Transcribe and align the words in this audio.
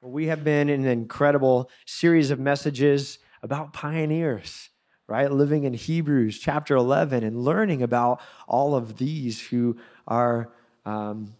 Well, 0.00 0.12
we 0.12 0.26
have 0.28 0.44
been 0.44 0.68
in 0.68 0.82
an 0.82 0.90
incredible 0.92 1.68
series 1.84 2.30
of 2.30 2.38
messages 2.38 3.18
about 3.42 3.72
pioneers, 3.72 4.68
right? 5.08 5.30
Living 5.30 5.64
in 5.64 5.74
Hebrews 5.74 6.38
chapter 6.38 6.76
11 6.76 7.24
and 7.24 7.42
learning 7.42 7.82
about 7.82 8.20
all 8.46 8.76
of 8.76 8.98
these 8.98 9.48
who 9.48 9.76
are 10.06 10.52
um, 10.86 11.34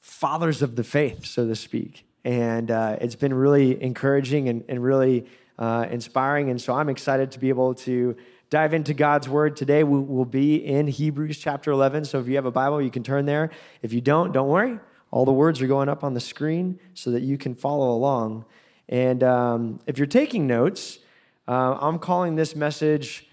fathers 0.00 0.60
of 0.60 0.76
the 0.76 0.84
faith, 0.84 1.24
so 1.24 1.46
to 1.46 1.56
speak. 1.56 2.06
And 2.26 2.70
uh, 2.70 2.98
it's 3.00 3.16
been 3.16 3.32
really 3.32 3.82
encouraging 3.82 4.50
and, 4.50 4.62
and 4.68 4.82
really 4.82 5.24
uh, 5.58 5.86
inspiring. 5.90 6.50
And 6.50 6.60
so 6.60 6.74
I'm 6.74 6.90
excited 6.90 7.30
to 7.32 7.38
be 7.38 7.48
able 7.48 7.74
to 7.76 8.16
dive 8.50 8.74
into 8.74 8.92
God's 8.92 9.30
word 9.30 9.56
today. 9.56 9.82
We 9.82 9.98
will 9.98 10.26
be 10.26 10.56
in 10.56 10.88
Hebrews 10.88 11.38
chapter 11.38 11.70
11. 11.70 12.04
So 12.04 12.20
if 12.20 12.28
you 12.28 12.34
have 12.34 12.44
a 12.44 12.50
Bible, 12.50 12.82
you 12.82 12.90
can 12.90 13.02
turn 13.02 13.24
there. 13.24 13.48
If 13.80 13.94
you 13.94 14.02
don't, 14.02 14.32
don't 14.32 14.48
worry. 14.48 14.78
All 15.10 15.24
the 15.24 15.32
words 15.32 15.60
are 15.62 15.66
going 15.66 15.88
up 15.88 16.04
on 16.04 16.14
the 16.14 16.20
screen 16.20 16.78
so 16.94 17.10
that 17.10 17.22
you 17.22 17.38
can 17.38 17.54
follow 17.54 17.90
along. 17.90 18.44
And 18.88 19.22
um, 19.22 19.80
if 19.86 19.98
you're 19.98 20.06
taking 20.06 20.46
notes, 20.46 20.98
uh, 21.46 21.78
I'm 21.80 21.98
calling 21.98 22.36
this 22.36 22.54
message, 22.54 23.26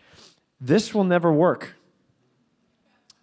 This 0.61 0.93
Will 0.93 1.03
Never 1.03 1.31
Work. 1.31 1.75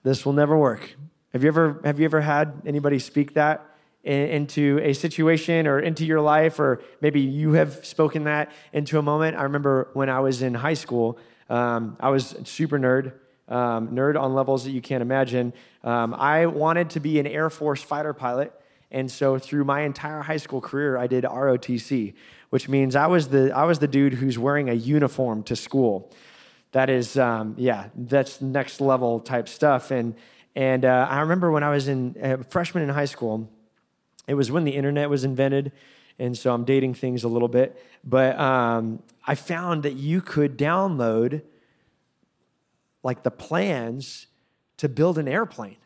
This 0.03 0.27
will 0.27 0.33
never 0.33 0.57
work. 0.57 0.97
Have 1.33 1.43
you 1.43 1.49
ever, 1.49 1.81
have 1.85 1.99
you 1.99 2.05
ever 2.05 2.21
had 2.21 2.63
anybody 2.67 2.99
speak 2.99 3.35
that 3.35 3.65
into 4.05 4.81
a 4.83 4.93
situation 4.93 5.67
or 5.67 5.79
into 5.79 6.05
your 6.05 6.21
life, 6.21 6.59
or 6.59 6.83
maybe 7.01 7.21
you 7.21 7.53
have 7.53 7.87
spoken 7.87 8.25
that 8.25 8.51
into 8.73 8.99
a 8.99 9.03
moment? 9.03 9.37
I 9.37 9.45
remember 9.45 9.89
when 9.93 10.11
I 10.11 10.21
was 10.21 10.43
in 10.43 10.55
high 10.55 10.75
school, 10.75 11.19
um, 11.49 11.97
I 12.01 12.11
was 12.11 12.35
super 12.45 12.79
nerd 12.79 13.13
um, 13.53 13.89
nerd 13.89 14.19
on 14.19 14.35
levels 14.35 14.65
that 14.65 14.71
you 14.71 14.81
can't 14.81 15.03
imagine. 15.03 15.53
Um, 15.85 16.15
I 16.15 16.47
wanted 16.47 16.91
to 16.91 17.01
be 17.01 17.21
an 17.21 17.27
Air 17.27 17.51
Force 17.51 17.83
fighter 17.83 18.15
pilot. 18.15 18.53
And 18.91 19.11
so 19.11 19.39
through 19.39 19.65
my 19.65 19.83
entire 19.83 20.23
high 20.23 20.37
school 20.37 20.61
career, 20.61 20.97
I 20.97 21.07
did 21.07 21.25
ROTC, 21.25 22.15
which 22.51 22.69
means 22.69 22.97
I 22.97 23.07
was 23.07 23.29
the, 23.29 23.55
I 23.55 23.65
was 23.65 23.79
the 23.79 23.89
dude 23.89 24.15
who's 24.15 24.39
wearing 24.39 24.69
a 24.69 24.75
uniform 24.75 25.43
to 25.45 25.57
school. 25.57 26.11
That 26.73 26.89
is, 26.89 27.19
um, 27.19 27.55
yeah, 27.59 27.89
that's 27.95 28.41
next 28.41 28.81
level 28.81 29.21
type 29.21 29.49
stuff. 29.49 29.91
And, 29.91 30.15
and 30.55 30.85
uh, 30.85 31.07
I 31.09 31.21
remember 31.21 31.51
when 31.51 31.63
I 31.63 31.71
was 31.71 31.89
in 31.89 32.17
uh, 32.23 32.39
freshman 32.49 32.83
in 32.83 32.91
high 32.91 33.07
school, 33.07 33.49
it 34.27 34.35
was 34.35 34.51
when 34.51 34.65
the 34.65 34.73
internet 34.73 35.11
was 35.11 35.25
invented. 35.25 35.73
And 36.19 36.37
so 36.37 36.53
I'm 36.53 36.65
dating 36.65 36.95
things 36.95 37.25
a 37.25 37.29
little 37.29 37.49
bit. 37.49 37.83
But 38.05 38.39
um, 38.39 39.03
I 39.27 39.35
found 39.35 39.83
that 39.83 39.95
you 39.95 40.21
could 40.21 40.59
download 40.59 41.43
like 43.03 43.23
the 43.23 43.31
plans 43.31 44.27
to 44.79 44.89
build 44.89 45.19
an 45.19 45.29
airplane. 45.29 45.77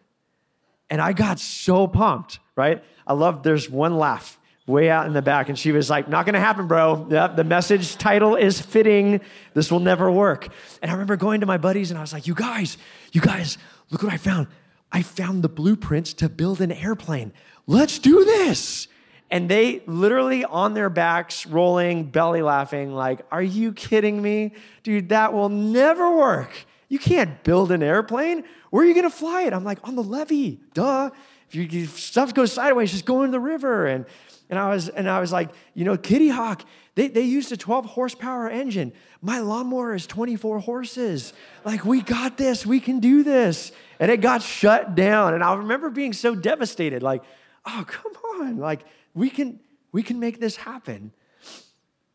And 0.89 1.01
I 1.01 1.13
got 1.13 1.41
so 1.41 1.87
pumped, 1.87 2.39
right? 2.55 2.83
I 3.07 3.15
love 3.15 3.43
there's 3.43 3.69
one 3.69 3.97
laugh 3.99 4.39
way 4.67 4.91
out 4.91 5.07
in 5.07 5.13
the 5.13 5.23
back. 5.23 5.49
And 5.49 5.59
she 5.59 5.73
was 5.73 5.89
like, 5.89 6.09
Not 6.09 6.27
gonna 6.27 6.41
happen, 6.41 6.67
bro. 6.67 7.07
Yep, 7.11 7.37
the 7.37 7.45
message 7.45 7.97
title 7.97 8.37
is 8.37 8.61
fitting. 8.61 9.21
This 9.55 9.71
will 9.71 9.81
never 9.81 10.11
work. 10.11 10.49
And 10.83 10.91
I 10.91 10.95
remember 10.95 11.17
going 11.17 11.41
to 11.41 11.47
my 11.47 11.59
buddies 11.59 11.91
and 11.91 11.99
I 11.99 12.01
was 12.01 12.13
like, 12.13 12.27
You 12.27 12.35
guys, 12.35 12.77
you 13.13 13.21
guys, 13.21 13.59
look 13.91 14.03
what 14.03 14.13
I 14.13 14.17
found. 14.17 14.49
I 14.93 15.03
found 15.03 15.43
the 15.43 15.49
blueprints 15.49 16.13
to 16.15 16.29
build 16.29 16.61
an 16.61 16.73
airplane. 16.73 17.33
Let's 17.67 17.99
do 17.99 18.25
this. 18.25 18.89
And 19.29 19.49
they 19.49 19.83
literally 19.87 20.45
on 20.45 20.75
their 20.75 20.89
backs, 20.89 21.47
rolling, 21.47 22.05
belly 22.05 22.43
laughing, 22.43 22.93
like, 22.93 23.21
Are 23.31 23.43
you 23.43 23.73
kidding 23.73 24.21
me? 24.21 24.53
Dude, 24.83 25.09
that 25.11 25.33
will 25.33 25.49
never 25.49 26.17
work. 26.17 26.67
You 26.89 26.99
can't 26.99 27.43
build 27.43 27.73
an 27.73 27.83
airplane. 27.83 28.45
Where 28.71 28.85
are 28.85 28.87
you 28.87 28.95
going 28.95 29.11
to 29.11 29.17
fly 29.17 29.43
it? 29.43 29.53
I'm 29.53 29.65
like, 29.65 29.79
on 29.87 29.97
the 29.97 30.03
levee. 30.03 30.61
Duh. 30.75 31.11
If, 31.49 31.55
you, 31.55 31.83
if 31.83 31.99
stuff 31.99 32.35
goes 32.35 32.53
sideways, 32.53 32.93
just 32.93 33.05
go 33.05 33.23
into 33.23 33.33
the 33.33 33.41
river. 33.41 33.87
And, 33.87 34.05
and, 34.51 34.59
I 34.59 34.71
was, 34.71 34.89
and 34.89 35.09
I 35.09 35.21
was 35.21 35.33
like, 35.33 35.51
you 35.75 35.85
know, 35.85 35.97
Kitty 35.97 36.29
Hawk, 36.29 36.65
they, 36.95 37.09
they 37.09 37.23
used 37.23 37.53
a 37.53 37.57
12 37.57 37.87
horsepower 37.87 38.49
engine. 38.49 38.93
My 39.21 39.39
lawnmower 39.41 39.95
is 39.95 40.07
24 40.07 40.61
horses. 40.61 41.33
Like, 41.65 41.85
we 41.85 42.03
got 42.03 42.37
this. 42.37 42.65
We 42.65 42.81
can 42.81 43.01
do 43.01 43.23
this. 43.23 43.73
And 43.99 44.11
it 44.11 44.21
got 44.21 44.43
shut 44.43 44.95
down. 44.95 45.35
And 45.35 45.43
I 45.43 45.55
remember 45.55 45.91
being 45.91 46.13
so 46.13 46.35
devastated. 46.35 47.03
Like, 47.03 47.23
oh, 47.65 47.85
come 47.87 48.13
on. 48.41 48.59
Like, 48.59 48.85
we 49.15 49.31
can, 49.31 49.61
we 49.93 50.03
can 50.03 50.21
make 50.21 50.41
this 50.41 50.57
happen. 50.57 51.13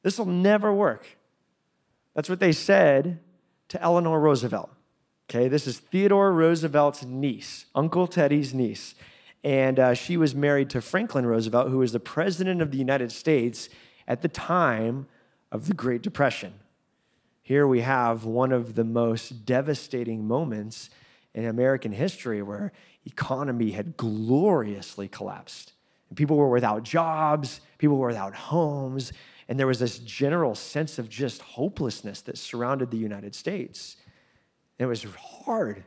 This 0.03 0.17
will 0.17 0.25
never 0.25 0.73
work. 0.73 1.07
That's 2.16 2.29
what 2.29 2.40
they 2.40 2.51
said 2.51 3.19
to 3.72 3.82
Eleanor 3.82 4.20
Roosevelt. 4.20 4.70
Okay, 5.30 5.48
this 5.48 5.66
is 5.66 5.80
Theodore 5.80 6.34
Roosevelt's 6.34 7.06
niece, 7.06 7.68
Uncle 7.74 8.06
Teddy's 8.06 8.54
niece. 8.54 8.96
And 9.46 9.80
uh, 9.80 9.94
she 9.94 10.18
was 10.18 10.36
married 10.36 10.70
to 10.72 10.82
Franklin 10.82 11.26
Roosevelt, 11.26 11.70
who 11.70 11.78
was 11.78 11.94
the 11.94 12.00
president 12.00 12.62
of 12.62 12.72
the 12.72 12.78
United 12.78 13.14
States 13.14 13.70
at 14.09 14.22
the 14.22 14.28
time 14.28 15.08
of 15.54 15.68
the 15.68 15.74
Great 15.74 16.02
Depression. 16.02 16.56
Here 17.42 17.66
we 17.66 17.80
have 17.80 18.26
one 18.26 18.52
of 18.52 18.76
the 18.76 18.84
most 18.84 19.46
devastating 19.46 20.28
moments 20.28 20.90
in 21.34 21.46
American 21.46 21.94
history 21.94 22.42
where 22.42 22.74
economy 23.06 23.72
had 23.72 23.96
gloriously 23.96 25.08
collapsed. 25.08 25.72
People 26.16 26.36
were 26.36 26.50
without 26.50 26.84
jobs, 26.84 27.62
people 27.78 27.96
were 27.96 28.09
without 28.09 28.36
homes, 28.36 29.14
and 29.51 29.59
there 29.59 29.67
was 29.67 29.79
this 29.79 30.00
general 30.00 30.56
sense 30.56 30.97
of 30.97 31.09
just 31.09 31.41
hopelessness 31.41 32.22
that 32.22 32.38
surrounded 32.38 32.89
the 32.89 32.95
United 32.95 33.35
States. 33.35 33.97
And 34.79 34.85
it 34.85 34.88
was 34.88 35.03
hard. 35.03 35.84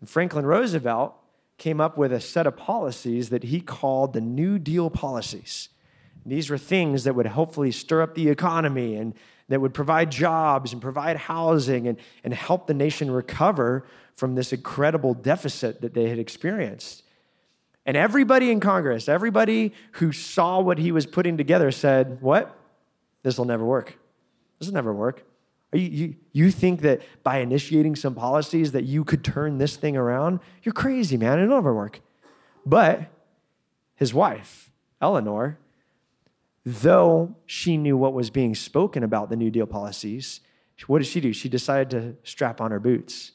And 0.00 0.08
Franklin 0.08 0.46
Roosevelt 0.46 1.14
came 1.58 1.78
up 1.78 1.98
with 1.98 2.10
a 2.10 2.22
set 2.22 2.46
of 2.46 2.56
policies 2.56 3.28
that 3.28 3.42
he 3.42 3.60
called 3.60 4.14
the 4.14 4.22
New 4.22 4.58
Deal 4.58 4.88
policies. 4.88 5.68
these 6.24 6.48
were 6.48 6.56
things 6.56 7.04
that 7.04 7.14
would 7.14 7.26
hopefully 7.26 7.70
stir 7.70 8.00
up 8.00 8.14
the 8.14 8.30
economy 8.30 8.96
and 8.96 9.12
that 9.48 9.60
would 9.60 9.74
provide 9.74 10.10
jobs 10.10 10.72
and 10.72 10.80
provide 10.80 11.18
housing 11.18 11.86
and, 11.86 11.98
and 12.24 12.32
help 12.32 12.66
the 12.66 12.72
nation 12.72 13.10
recover 13.10 13.84
from 14.16 14.36
this 14.36 14.54
incredible 14.54 15.12
deficit 15.12 15.82
that 15.82 15.92
they 15.92 16.08
had 16.08 16.18
experienced. 16.18 17.02
And 17.84 17.94
everybody 17.94 18.50
in 18.50 18.58
Congress, 18.58 19.06
everybody 19.06 19.74
who 19.92 20.12
saw 20.12 20.60
what 20.60 20.78
he 20.78 20.90
was 20.92 21.04
putting 21.04 21.36
together 21.36 21.70
said, 21.70 22.22
What? 22.22 22.56
This 23.22 23.38
will 23.38 23.44
never 23.44 23.64
work. 23.64 23.98
This 24.58 24.68
will 24.68 24.74
never 24.74 24.92
work. 24.92 25.24
You, 25.72 25.80
you, 25.80 26.14
you 26.32 26.50
think 26.50 26.80
that 26.80 27.02
by 27.22 27.38
initiating 27.38 27.96
some 27.96 28.14
policies 28.14 28.72
that 28.72 28.84
you 28.84 29.04
could 29.04 29.22
turn 29.22 29.58
this 29.58 29.76
thing 29.76 29.96
around? 29.96 30.40
You're 30.62 30.72
crazy, 30.72 31.16
man. 31.16 31.38
It'll 31.38 31.56
never 31.56 31.74
work. 31.74 32.00
But 32.66 33.08
his 33.94 34.12
wife, 34.12 34.70
Eleanor, 35.00 35.58
though 36.64 37.36
she 37.46 37.76
knew 37.76 37.96
what 37.96 38.14
was 38.14 38.30
being 38.30 38.54
spoken 38.54 39.02
about 39.02 39.30
the 39.30 39.36
New 39.36 39.50
Deal 39.50 39.66
policies, 39.66 40.40
what 40.86 40.98
did 40.98 41.06
she 41.06 41.20
do? 41.20 41.32
She 41.32 41.48
decided 41.48 41.90
to 41.90 42.28
strap 42.28 42.60
on 42.60 42.70
her 42.70 42.80
boots 42.80 43.32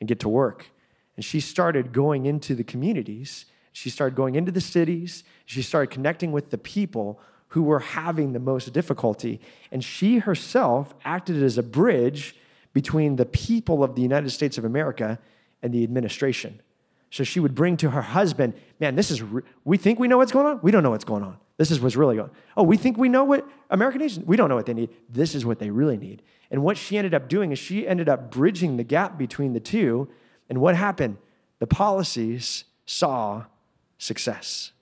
and 0.00 0.08
get 0.08 0.20
to 0.20 0.28
work. 0.28 0.70
And 1.16 1.24
she 1.24 1.40
started 1.40 1.92
going 1.92 2.26
into 2.26 2.54
the 2.54 2.64
communities. 2.64 3.46
She 3.72 3.90
started 3.90 4.14
going 4.14 4.36
into 4.36 4.52
the 4.52 4.60
cities. 4.60 5.24
She 5.44 5.62
started 5.62 5.90
connecting 5.90 6.32
with 6.32 6.50
the 6.50 6.58
people 6.58 7.20
who 7.54 7.62
were 7.62 7.78
having 7.78 8.32
the 8.32 8.40
most 8.40 8.72
difficulty. 8.72 9.40
And 9.70 9.84
she 9.84 10.18
herself 10.18 10.92
acted 11.04 11.40
as 11.40 11.56
a 11.56 11.62
bridge 11.62 12.34
between 12.72 13.14
the 13.14 13.24
people 13.24 13.84
of 13.84 13.94
the 13.94 14.02
United 14.02 14.30
States 14.30 14.58
of 14.58 14.64
America 14.64 15.20
and 15.62 15.72
the 15.72 15.84
administration. 15.84 16.60
So 17.10 17.22
she 17.22 17.38
would 17.38 17.54
bring 17.54 17.76
to 17.76 17.90
her 17.90 18.02
husband, 18.02 18.54
man, 18.80 18.96
this 18.96 19.12
is, 19.12 19.22
re- 19.22 19.42
we 19.64 19.76
think 19.76 20.00
we 20.00 20.08
know 20.08 20.18
what's 20.18 20.32
going 20.32 20.46
on. 20.46 20.58
We 20.64 20.72
don't 20.72 20.82
know 20.82 20.90
what's 20.90 21.04
going 21.04 21.22
on. 21.22 21.36
This 21.56 21.70
is 21.70 21.80
what's 21.80 21.94
really 21.94 22.16
going 22.16 22.30
on. 22.30 22.36
Oh, 22.56 22.64
we 22.64 22.76
think 22.76 22.98
we 22.98 23.08
know 23.08 23.22
what 23.22 23.48
American 23.70 24.00
needs. 24.00 24.18
We 24.18 24.36
don't 24.36 24.48
know 24.48 24.56
what 24.56 24.66
they 24.66 24.74
need. 24.74 24.90
This 25.08 25.36
is 25.36 25.46
what 25.46 25.60
they 25.60 25.70
really 25.70 25.96
need. 25.96 26.22
And 26.50 26.64
what 26.64 26.76
she 26.76 26.98
ended 26.98 27.14
up 27.14 27.28
doing 27.28 27.52
is 27.52 27.58
she 27.60 27.86
ended 27.86 28.08
up 28.08 28.32
bridging 28.32 28.78
the 28.78 28.82
gap 28.82 29.16
between 29.16 29.52
the 29.52 29.60
two. 29.60 30.08
And 30.48 30.60
what 30.60 30.74
happened? 30.74 31.18
The 31.60 31.68
policies 31.68 32.64
saw 32.84 33.44
success. 33.96 34.72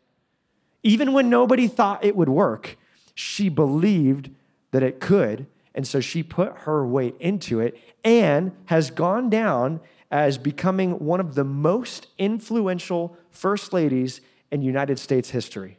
Even 0.83 1.13
when 1.13 1.31
nobody 1.31 1.69
thought 1.69 2.05
it 2.05 2.17
would 2.17 2.29
work, 2.29 2.77
she 3.15 3.49
believed 3.49 4.31
that 4.73 4.83
it 4.83 5.01
could. 5.01 5.47
And 5.75 5.87
so 5.87 6.01
she 6.01 6.23
put 6.23 6.53
her 6.59 6.87
weight 6.87 7.15
into 7.21 7.61
it 7.61 7.79
and 8.05 8.53
has 8.67 8.91
gone 8.91 9.31
down 9.31 9.81
as 10.11 10.37
becoming 10.37 10.99
one 10.99 11.21
of 11.21 11.35
the 11.35 11.45
most 11.45 12.09
influential 12.19 13.17
first 13.31 13.73
ladies 13.73 14.21
in 14.51 14.61
United 14.61 14.99
States 14.99 15.31
history. 15.31 15.79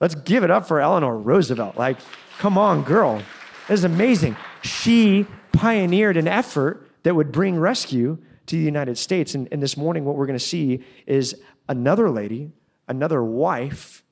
Let's 0.00 0.14
give 0.14 0.44
it 0.44 0.50
up 0.50 0.66
for 0.66 0.80
Eleanor 0.80 1.18
Roosevelt. 1.18 1.76
Like, 1.76 1.98
come 2.38 2.56
on, 2.56 2.82
girl. 2.82 3.22
This 3.66 3.80
is 3.80 3.84
amazing. 3.84 4.36
She 4.62 5.26
pioneered 5.52 6.16
an 6.16 6.28
effort 6.28 6.88
that 7.02 7.14
would 7.14 7.32
bring 7.32 7.58
rescue 7.58 8.18
to 8.46 8.56
the 8.56 8.62
United 8.62 8.96
States. 8.96 9.34
And, 9.34 9.48
and 9.52 9.62
this 9.62 9.76
morning, 9.76 10.04
what 10.04 10.16
we're 10.16 10.26
going 10.26 10.38
to 10.38 10.44
see 10.44 10.82
is 11.06 11.36
another 11.68 12.08
lady, 12.08 12.52
another 12.86 13.22
wife 13.22 14.02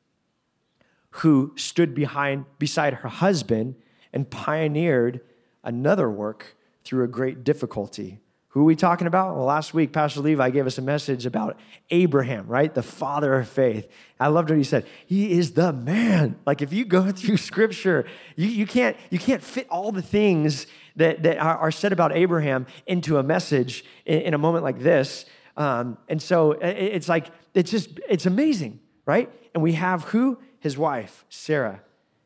who 1.19 1.53
stood 1.57 1.95
behind, 1.95 2.45
beside 2.59 2.95
her 2.95 3.09
husband 3.09 3.75
and 4.13 4.29
pioneered 4.29 5.21
another 5.65 6.11
work 6.11 6.57
through 6.85 7.05
a 7.05 7.09
great 7.09 7.43
difficulty, 7.43 8.21
Who 8.49 8.61
are 8.63 8.65
we 8.65 8.77
talking 8.77 9.07
about? 9.07 9.37
Well, 9.37 9.45
last 9.45 9.75
week, 9.75 9.93
Pastor 9.93 10.21
Levi 10.21 10.51
gave 10.51 10.67
us 10.67 10.79
a 10.79 10.83
message 10.83 11.27
about 11.27 11.59
Abraham, 11.91 12.47
right? 12.47 12.73
The 12.73 12.83
father 12.83 13.35
of 13.35 13.49
faith. 13.49 13.91
I 14.19 14.29
loved 14.29 14.51
what 14.51 14.57
he 14.57 14.65
said. 14.65 14.87
He 15.07 15.33
is 15.33 15.53
the 15.53 15.73
man. 15.73 16.37
Like 16.47 16.63
if 16.63 16.73
you 16.73 16.85
go 16.85 17.11
through 17.13 17.39
scripture, 17.39 18.07
you, 18.37 18.49
you, 18.49 18.67
can't, 18.67 18.97
you 19.11 19.19
can't 19.19 19.43
fit 19.43 19.67
all 19.69 19.93
the 19.93 20.03
things 20.03 20.67
that, 20.97 21.23
that 21.23 21.39
are, 21.39 21.71
said 21.71 21.93
about 21.93 22.17
Abraham 22.17 22.67
into 22.87 23.19
a 23.19 23.23
message 23.23 23.85
in, 24.05 24.21
in 24.21 24.35
a 24.35 24.39
moment 24.39 24.65
like 24.65 24.79
this. 24.79 25.27
Um, 25.57 25.99
and 26.09 26.21
so 26.21 26.53
it's 26.53 27.09
like, 27.09 27.27
it's 27.53 27.71
just, 27.71 28.01
it's 28.09 28.27
amazing, 28.27 28.81
right? 29.07 29.31
And 29.55 29.63
we 29.63 29.73
have 29.73 30.05
who? 30.05 30.39
His 30.59 30.77
wife, 30.77 31.25
Sarah. 31.29 31.83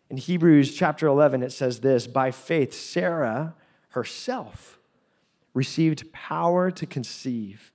In 0.09 0.17
Hebrews 0.17 0.75
chapter 0.75 1.07
11, 1.07 1.43
it 1.43 1.53
says 1.53 1.81
this 1.81 2.07
By 2.07 2.31
faith, 2.31 2.73
Sarah 2.73 3.55
herself 3.91 4.79
received 5.55 6.13
power 6.13 6.71
to 6.71 6.87
conceive, 6.87 7.73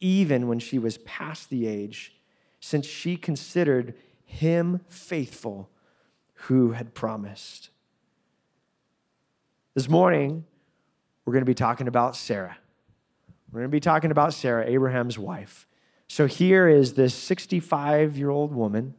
even 0.00 0.48
when 0.48 0.58
she 0.58 0.78
was 0.78 0.98
past 0.98 1.50
the 1.50 1.66
age, 1.66 2.14
since 2.60 2.86
she 2.86 3.16
considered 3.16 3.94
him 4.24 4.80
faithful 4.88 5.70
who 6.34 6.72
had 6.72 6.94
promised. 6.94 7.70
This 9.74 9.88
morning, 9.88 10.44
we're 11.24 11.32
going 11.32 11.44
to 11.44 11.50
be 11.50 11.54
talking 11.54 11.88
about 11.88 12.16
Sarah. 12.16 12.58
We're 13.50 13.60
going 13.60 13.70
to 13.70 13.74
be 13.74 13.80
talking 13.80 14.10
about 14.10 14.34
Sarah, 14.34 14.66
Abraham's 14.66 15.18
wife. 15.18 15.66
So 16.08 16.26
here 16.26 16.68
is 16.68 16.94
this 16.94 17.14
65 17.14 18.16
year 18.16 18.30
old 18.30 18.54
woman 18.54 18.94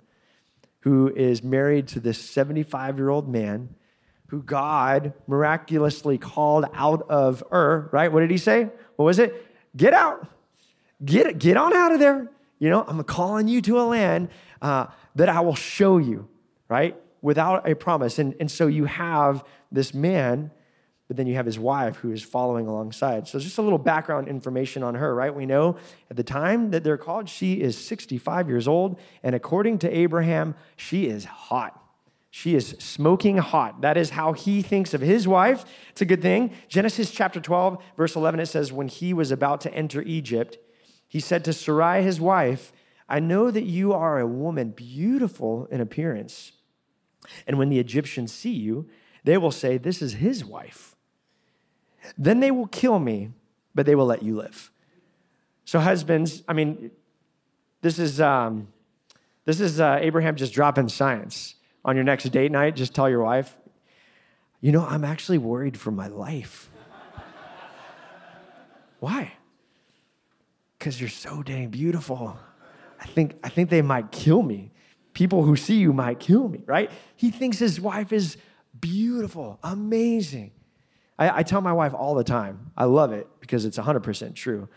who 0.83 1.09
is 1.15 1.41
married 1.41 1.87
to 1.87 1.99
this 1.99 2.19
75 2.19 2.97
year 2.97 3.09
old 3.09 3.27
man 3.27 3.73
who 4.27 4.41
God 4.41 5.13
miraculously 5.27 6.17
called 6.17 6.65
out 6.73 7.03
of 7.09 7.41
Ur, 7.53 7.89
right? 7.93 8.11
What 8.11 8.19
did 8.19 8.31
he 8.31 8.37
say? 8.37 8.69
What 8.97 9.05
was 9.05 9.19
it? 9.19 9.47
Get 9.77 9.93
out. 9.93 10.27
Get, 11.05 11.39
get 11.39 11.55
on 11.55 11.73
out 11.73 11.93
of 11.93 11.99
there. 11.99 12.29
You 12.59 12.69
know, 12.69 12.83
I'm 12.85 13.01
calling 13.03 13.47
you 13.47 13.61
to 13.61 13.79
a 13.79 13.83
land 13.83 14.29
uh, 14.61 14.87
that 15.15 15.29
I 15.29 15.39
will 15.39 15.55
show 15.55 15.99
you, 15.99 16.27
right? 16.67 16.99
Without 17.21 17.69
a 17.69 17.75
promise. 17.75 18.19
And, 18.19 18.35
and 18.39 18.51
so 18.51 18.67
you 18.67 18.85
have 18.85 19.45
this 19.71 19.93
man, 19.93 20.51
but 21.13 21.17
then 21.17 21.27
you 21.27 21.35
have 21.35 21.45
his 21.45 21.59
wife 21.59 21.97
who 21.97 22.11
is 22.11 22.23
following 22.23 22.65
alongside. 22.65 23.27
So 23.27 23.37
just 23.37 23.59
a 23.59 23.61
little 23.61 23.77
background 23.77 24.27
information 24.27 24.81
on 24.81 24.95
her, 24.95 25.13
right? 25.13 25.33
We 25.33 25.45
know 25.45 25.77
at 26.09 26.17
the 26.17 26.23
time 26.23 26.71
that 26.71 26.83
they're 26.83 26.97
called, 26.97 27.29
she 27.29 27.61
is 27.61 27.77
65 27.77 28.49
years 28.49 28.67
old. 28.67 28.99
And 29.21 29.35
according 29.35 29.77
to 29.79 29.95
Abraham, 29.95 30.55
she 30.75 31.05
is 31.05 31.25
hot. 31.25 31.79
She 32.31 32.55
is 32.55 32.69
smoking 32.79 33.37
hot. 33.37 33.81
That 33.81 33.95
is 33.95 34.09
how 34.09 34.33
he 34.33 34.63
thinks 34.63 34.95
of 34.95 35.01
his 35.01 35.27
wife. 35.27 35.65
It's 35.91 36.01
a 36.01 36.05
good 36.05 36.23
thing. 36.23 36.49
Genesis 36.67 37.11
chapter 37.11 37.39
12, 37.39 37.77
verse 37.95 38.15
11, 38.15 38.39
it 38.39 38.47
says, 38.47 38.73
When 38.73 38.87
he 38.87 39.13
was 39.13 39.29
about 39.29 39.61
to 39.61 39.71
enter 39.71 40.01
Egypt, 40.01 40.57
he 41.07 41.19
said 41.19 41.45
to 41.45 41.53
Sarai, 41.53 42.01
his 42.01 42.19
wife, 42.19 42.71
I 43.07 43.19
know 43.19 43.51
that 43.51 43.65
you 43.65 43.93
are 43.93 44.19
a 44.19 44.25
woman 44.25 44.71
beautiful 44.71 45.67
in 45.67 45.79
appearance. 45.79 46.53
And 47.45 47.59
when 47.59 47.69
the 47.69 47.77
Egyptians 47.77 48.33
see 48.33 48.53
you, 48.53 48.89
they 49.23 49.37
will 49.37 49.51
say, 49.51 49.77
This 49.77 50.01
is 50.01 50.13
his 50.13 50.43
wife. 50.43 50.92
Then 52.17 52.39
they 52.39 52.51
will 52.51 52.67
kill 52.67 52.99
me, 52.99 53.31
but 53.73 53.85
they 53.85 53.95
will 53.95 54.05
let 54.05 54.23
you 54.23 54.37
live. 54.37 54.71
So, 55.65 55.79
husbands, 55.79 56.43
I 56.47 56.53
mean, 56.53 56.91
this 57.81 57.99
is, 57.99 58.19
um, 58.19 58.67
this 59.45 59.59
is 59.59 59.79
uh, 59.79 59.99
Abraham 60.01 60.35
just 60.35 60.53
dropping 60.53 60.89
science 60.89 61.55
on 61.85 61.95
your 61.95 62.03
next 62.03 62.23
date 62.25 62.51
night, 62.51 62.75
just 62.75 62.93
tell 62.93 63.09
your 63.09 63.23
wife, 63.23 63.57
you 64.61 64.71
know, 64.71 64.85
I'm 64.85 65.03
actually 65.03 65.37
worried 65.37 65.77
for 65.77 65.91
my 65.91 66.07
life. 66.07 66.69
Why? 68.99 69.33
Because 70.79 70.99
you're 70.99 71.09
so 71.09 71.43
dang 71.43 71.69
beautiful. 71.69 72.37
I 72.99 73.05
think, 73.05 73.35
I 73.43 73.49
think 73.49 73.69
they 73.69 73.81
might 73.81 74.11
kill 74.11 74.41
me. 74.41 74.71
People 75.13 75.43
who 75.43 75.57
see 75.57 75.75
you 75.75 75.91
might 75.91 76.19
kill 76.21 76.47
me, 76.47 76.61
right? 76.65 76.89
He 77.17 77.29
thinks 77.29 77.59
his 77.59 77.81
wife 77.81 78.13
is 78.13 78.37
beautiful, 78.79 79.59
amazing. 79.61 80.51
I, 81.23 81.39
I 81.39 81.43
tell 81.43 81.61
my 81.61 81.73
wife 81.73 81.93
all 81.93 82.15
the 82.15 82.23
time, 82.23 82.71
I 82.75 82.85
love 82.85 83.11
it 83.13 83.27
because 83.39 83.65
it's 83.65 83.77
100% 83.77 84.35
true. 84.35 84.67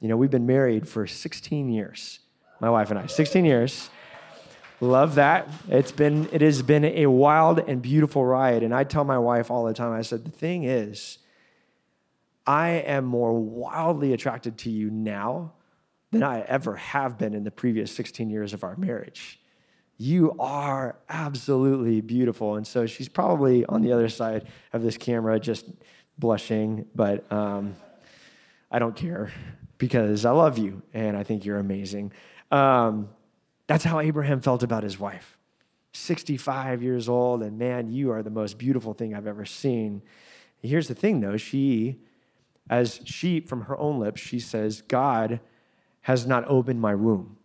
You 0.00 0.08
know, 0.08 0.16
we've 0.16 0.30
been 0.30 0.46
married 0.46 0.88
for 0.88 1.06
16 1.06 1.68
years, 1.68 2.20
my 2.60 2.70
wife 2.70 2.90
and 2.90 2.98
I, 2.98 3.06
16 3.06 3.44
years. 3.44 3.90
Love 4.80 5.14
that. 5.14 5.48
It's 5.68 5.90
been 5.90 6.28
it 6.32 6.42
has 6.42 6.60
been 6.60 6.84
a 6.84 7.06
wild 7.06 7.60
and 7.60 7.80
beautiful 7.80 8.26
ride. 8.26 8.62
And 8.62 8.74
I 8.74 8.84
tell 8.84 9.04
my 9.04 9.18
wife 9.18 9.50
all 9.50 9.64
the 9.64 9.72
time, 9.72 9.92
I 9.92 10.02
said, 10.02 10.24
the 10.26 10.30
thing 10.30 10.64
is, 10.64 11.16
I 12.46 12.68
am 12.68 13.06
more 13.06 13.32
wildly 13.32 14.12
attracted 14.12 14.58
to 14.58 14.70
you 14.70 14.90
now 14.90 15.54
than 16.12 16.22
I 16.22 16.42
ever 16.42 16.76
have 16.76 17.16
been 17.16 17.34
in 17.34 17.44
the 17.44 17.50
previous 17.50 17.90
16 17.90 18.28
years 18.28 18.52
of 18.52 18.62
our 18.62 18.76
marriage. 18.76 19.40
You 19.96 20.36
are 20.38 20.98
absolutely 21.08 22.02
beautiful. 22.02 22.56
And 22.56 22.66
so 22.66 22.84
she's 22.84 23.08
probably 23.08 23.64
on 23.64 23.80
the 23.80 23.92
other 23.92 24.10
side 24.10 24.46
of 24.74 24.82
this 24.82 24.98
camera 24.98 25.40
just 25.40 25.66
blushing, 26.18 26.86
but 26.94 27.30
um, 27.32 27.76
I 28.70 28.78
don't 28.78 28.96
care 28.96 29.32
because 29.78 30.24
I 30.24 30.30
love 30.30 30.58
you 30.58 30.82
and 30.94 31.16
I 31.16 31.22
think 31.22 31.44
you're 31.44 31.58
amazing. 31.58 32.12
Um, 32.50 33.10
that's 33.66 33.84
how 33.84 34.00
Abraham 34.00 34.40
felt 34.40 34.62
about 34.62 34.82
his 34.82 34.98
wife. 34.98 35.36
65 35.92 36.82
years 36.82 37.08
old, 37.08 37.42
and 37.42 37.58
man, 37.58 37.90
you 37.90 38.10
are 38.10 38.22
the 38.22 38.30
most 38.30 38.58
beautiful 38.58 38.92
thing 38.92 39.14
I've 39.14 39.26
ever 39.26 39.44
seen. 39.44 40.02
Here's 40.62 40.88
the 40.88 40.94
thing 40.94 41.20
though, 41.20 41.36
she, 41.36 42.00
as 42.68 43.00
she, 43.04 43.40
from 43.40 43.62
her 43.62 43.78
own 43.78 43.98
lips, 43.98 44.20
she 44.20 44.38
says, 44.38 44.82
God 44.82 45.40
has 46.02 46.26
not 46.26 46.44
opened 46.48 46.80
my 46.80 46.94
womb. 46.94 47.38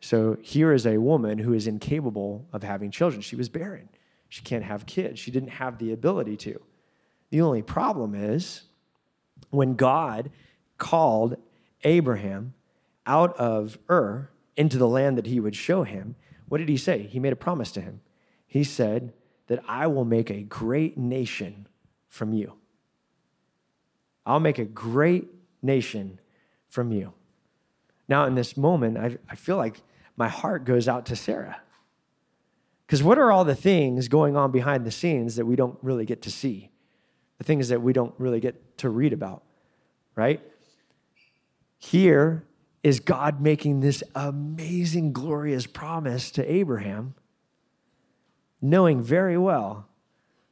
So 0.00 0.36
here 0.42 0.72
is 0.72 0.86
a 0.86 0.98
woman 0.98 1.38
who 1.38 1.52
is 1.52 1.66
incapable 1.66 2.46
of 2.52 2.62
having 2.62 2.90
children. 2.90 3.20
She 3.20 3.36
was 3.36 3.48
barren. 3.48 3.88
She 4.28 4.42
can't 4.42 4.64
have 4.64 4.86
kids. 4.86 5.18
She 5.18 5.30
didn't 5.30 5.50
have 5.50 5.78
the 5.78 5.92
ability 5.92 6.36
to. 6.38 6.60
The 7.30 7.40
only 7.40 7.62
problem 7.62 8.14
is 8.14 8.62
when 9.50 9.74
God 9.74 10.30
called 10.78 11.36
Abraham 11.82 12.54
out 13.06 13.36
of 13.36 13.78
Ur, 13.88 14.30
into 14.56 14.76
the 14.76 14.88
land 14.88 15.16
that 15.16 15.26
he 15.26 15.38
would 15.38 15.54
show 15.54 15.84
him, 15.84 16.16
what 16.48 16.58
did 16.58 16.68
he 16.68 16.76
say? 16.76 17.02
He 17.02 17.20
made 17.20 17.32
a 17.32 17.36
promise 17.36 17.70
to 17.72 17.80
him. 17.80 18.00
He 18.46 18.64
said 18.64 19.12
that 19.46 19.62
I 19.68 19.86
will 19.86 20.04
make 20.04 20.30
a 20.30 20.42
great 20.42 20.98
nation 20.98 21.68
from 22.08 22.32
you. 22.32 22.54
I'll 24.26 24.40
make 24.40 24.58
a 24.58 24.64
great 24.64 25.28
nation 25.62 26.20
from 26.68 26.92
you. 26.92 27.12
Now, 28.08 28.24
in 28.26 28.34
this 28.34 28.56
moment, 28.56 28.98
I, 28.98 29.16
I 29.28 29.36
feel 29.36 29.56
like 29.56 29.80
my 30.16 30.28
heart 30.28 30.64
goes 30.64 30.88
out 30.88 31.06
to 31.06 31.16
Sarah. 31.16 31.60
Because 32.86 33.02
what 33.02 33.18
are 33.18 33.30
all 33.30 33.44
the 33.44 33.54
things 33.54 34.08
going 34.08 34.36
on 34.36 34.50
behind 34.50 34.84
the 34.84 34.90
scenes 34.90 35.36
that 35.36 35.46
we 35.46 35.56
don't 35.56 35.78
really 35.82 36.04
get 36.04 36.22
to 36.22 36.30
see? 36.30 36.70
The 37.38 37.44
things 37.44 37.68
that 37.68 37.80
we 37.80 37.92
don't 37.92 38.14
really 38.18 38.40
get 38.40 38.78
to 38.78 38.90
read 38.90 39.12
about, 39.12 39.42
right? 40.14 40.40
Here, 41.78 42.44
is 42.82 43.00
God 43.00 43.40
making 43.40 43.80
this 43.80 44.02
amazing, 44.14 45.12
glorious 45.12 45.66
promise 45.66 46.30
to 46.32 46.52
Abraham, 46.52 47.14
knowing 48.60 49.02
very 49.02 49.36
well 49.36 49.86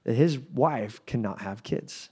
that 0.04 0.14
his 0.14 0.38
wife 0.38 1.04
cannot 1.06 1.40
have 1.40 1.62
kids. 1.62 2.10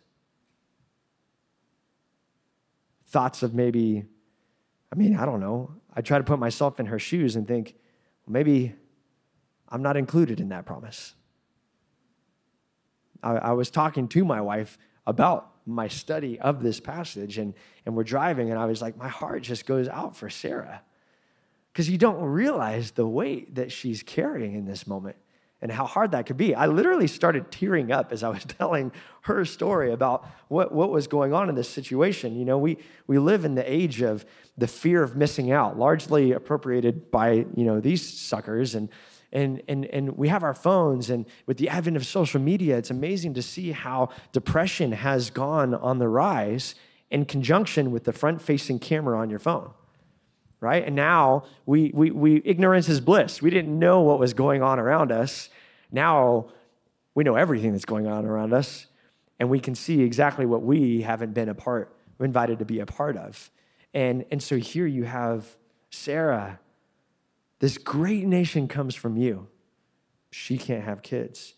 Thoughts 3.06 3.42
of 3.42 3.54
maybe, 3.54 4.04
I 4.92 4.96
mean, 4.96 5.16
I 5.16 5.24
don't 5.24 5.40
know. 5.40 5.72
I 5.94 6.00
try 6.00 6.18
to 6.18 6.24
put 6.24 6.38
myself 6.38 6.80
in 6.80 6.86
her 6.86 6.98
shoes 6.98 7.36
and 7.36 7.46
think, 7.46 7.74
maybe 8.26 8.74
I'm 9.68 9.82
not 9.82 9.96
included 9.96 10.40
in 10.40 10.48
that 10.48 10.66
promise. 10.66 11.14
I, 13.24 13.36
I 13.36 13.52
was 13.52 13.70
talking 13.70 14.06
to 14.08 14.24
my 14.24 14.40
wife 14.40 14.78
about 15.06 15.50
my 15.66 15.88
study 15.88 16.38
of 16.38 16.62
this 16.62 16.78
passage 16.78 17.38
and, 17.38 17.54
and 17.86 17.96
we're 17.96 18.04
driving 18.04 18.50
and 18.50 18.58
i 18.58 18.66
was 18.66 18.82
like 18.82 18.96
my 18.98 19.08
heart 19.08 19.42
just 19.42 19.66
goes 19.66 19.88
out 19.88 20.16
for 20.16 20.28
sarah. 20.28 20.82
Because 21.72 21.90
you 21.90 21.98
don't 21.98 22.22
realize 22.22 22.92
the 22.92 23.06
weight 23.06 23.56
that 23.56 23.72
she's 23.72 24.04
carrying 24.04 24.54
in 24.54 24.64
this 24.64 24.86
moment 24.86 25.16
and 25.60 25.72
how 25.72 25.86
hard 25.86 26.12
that 26.12 26.26
could 26.26 26.36
be. 26.36 26.54
I 26.54 26.66
literally 26.66 27.08
started 27.08 27.50
tearing 27.50 27.90
up 27.90 28.12
as 28.12 28.22
i 28.22 28.28
was 28.28 28.44
telling 28.58 28.92
her 29.22 29.44
story 29.46 29.90
about 29.90 30.28
what, 30.48 30.72
what 30.72 30.90
was 30.90 31.06
going 31.06 31.32
on 31.32 31.48
in 31.48 31.54
this 31.54 31.68
situation. 31.68 32.36
You 32.36 32.44
know 32.44 32.58
we, 32.58 32.76
we 33.06 33.18
live 33.18 33.44
in 33.44 33.54
the 33.54 33.70
age 33.70 34.02
of 34.02 34.26
the 34.58 34.68
fear 34.68 35.02
of 35.02 35.16
missing 35.16 35.50
out 35.50 35.78
largely 35.78 36.32
appropriated 36.32 37.10
by 37.10 37.46
you 37.56 37.64
know 37.64 37.80
these 37.80 38.06
suckers 38.06 38.74
and 38.74 38.90
and, 39.34 39.60
and, 39.68 39.84
and 39.86 40.16
we 40.16 40.28
have 40.28 40.42
our 40.42 40.54
phones, 40.54 41.10
and 41.10 41.26
with 41.46 41.58
the 41.58 41.68
advent 41.68 41.96
of 41.96 42.06
social 42.06 42.40
media, 42.40 42.78
it's 42.78 42.90
amazing 42.90 43.34
to 43.34 43.42
see 43.42 43.72
how 43.72 44.08
depression 44.32 44.92
has 44.92 45.28
gone 45.30 45.74
on 45.74 45.98
the 45.98 46.08
rise 46.08 46.74
in 47.10 47.24
conjunction 47.24 47.90
with 47.90 48.04
the 48.04 48.12
front 48.12 48.40
facing 48.40 48.78
camera 48.78 49.18
on 49.18 49.28
your 49.28 49.38
phone 49.38 49.72
right? 50.64 50.86
And 50.86 50.96
now 50.96 51.44
we, 51.66 51.90
we, 51.92 52.10
we, 52.10 52.40
ignorance 52.42 52.88
is 52.88 52.98
bliss. 52.98 53.42
We 53.42 53.50
didn't 53.50 53.78
know 53.78 54.00
what 54.00 54.18
was 54.18 54.32
going 54.32 54.62
on 54.62 54.80
around 54.80 55.12
us. 55.12 55.50
Now 55.92 56.46
we 57.14 57.22
know 57.22 57.36
everything 57.36 57.72
that's 57.72 57.84
going 57.84 58.06
on 58.06 58.24
around 58.24 58.54
us, 58.54 58.86
and 59.38 59.50
we 59.50 59.60
can 59.60 59.74
see 59.74 60.00
exactly 60.00 60.46
what 60.46 60.62
we 60.62 61.02
haven't 61.02 61.34
been 61.34 61.50
a 61.50 61.54
part 61.54 61.94
invited 62.18 62.60
to 62.60 62.64
be 62.64 62.80
a 62.80 62.86
part 62.86 63.18
of. 63.18 63.50
And, 63.92 64.24
and 64.30 64.42
so 64.42 64.56
here 64.56 64.86
you 64.86 65.04
have 65.04 65.46
Sarah. 65.90 66.58
This 67.60 67.78
great 67.78 68.26
nation 68.26 68.68
comes 68.68 68.94
from 68.94 69.16
you. 69.16 69.48
She 70.30 70.58
can't 70.58 70.84
have 70.84 71.02
kids. 71.02 71.54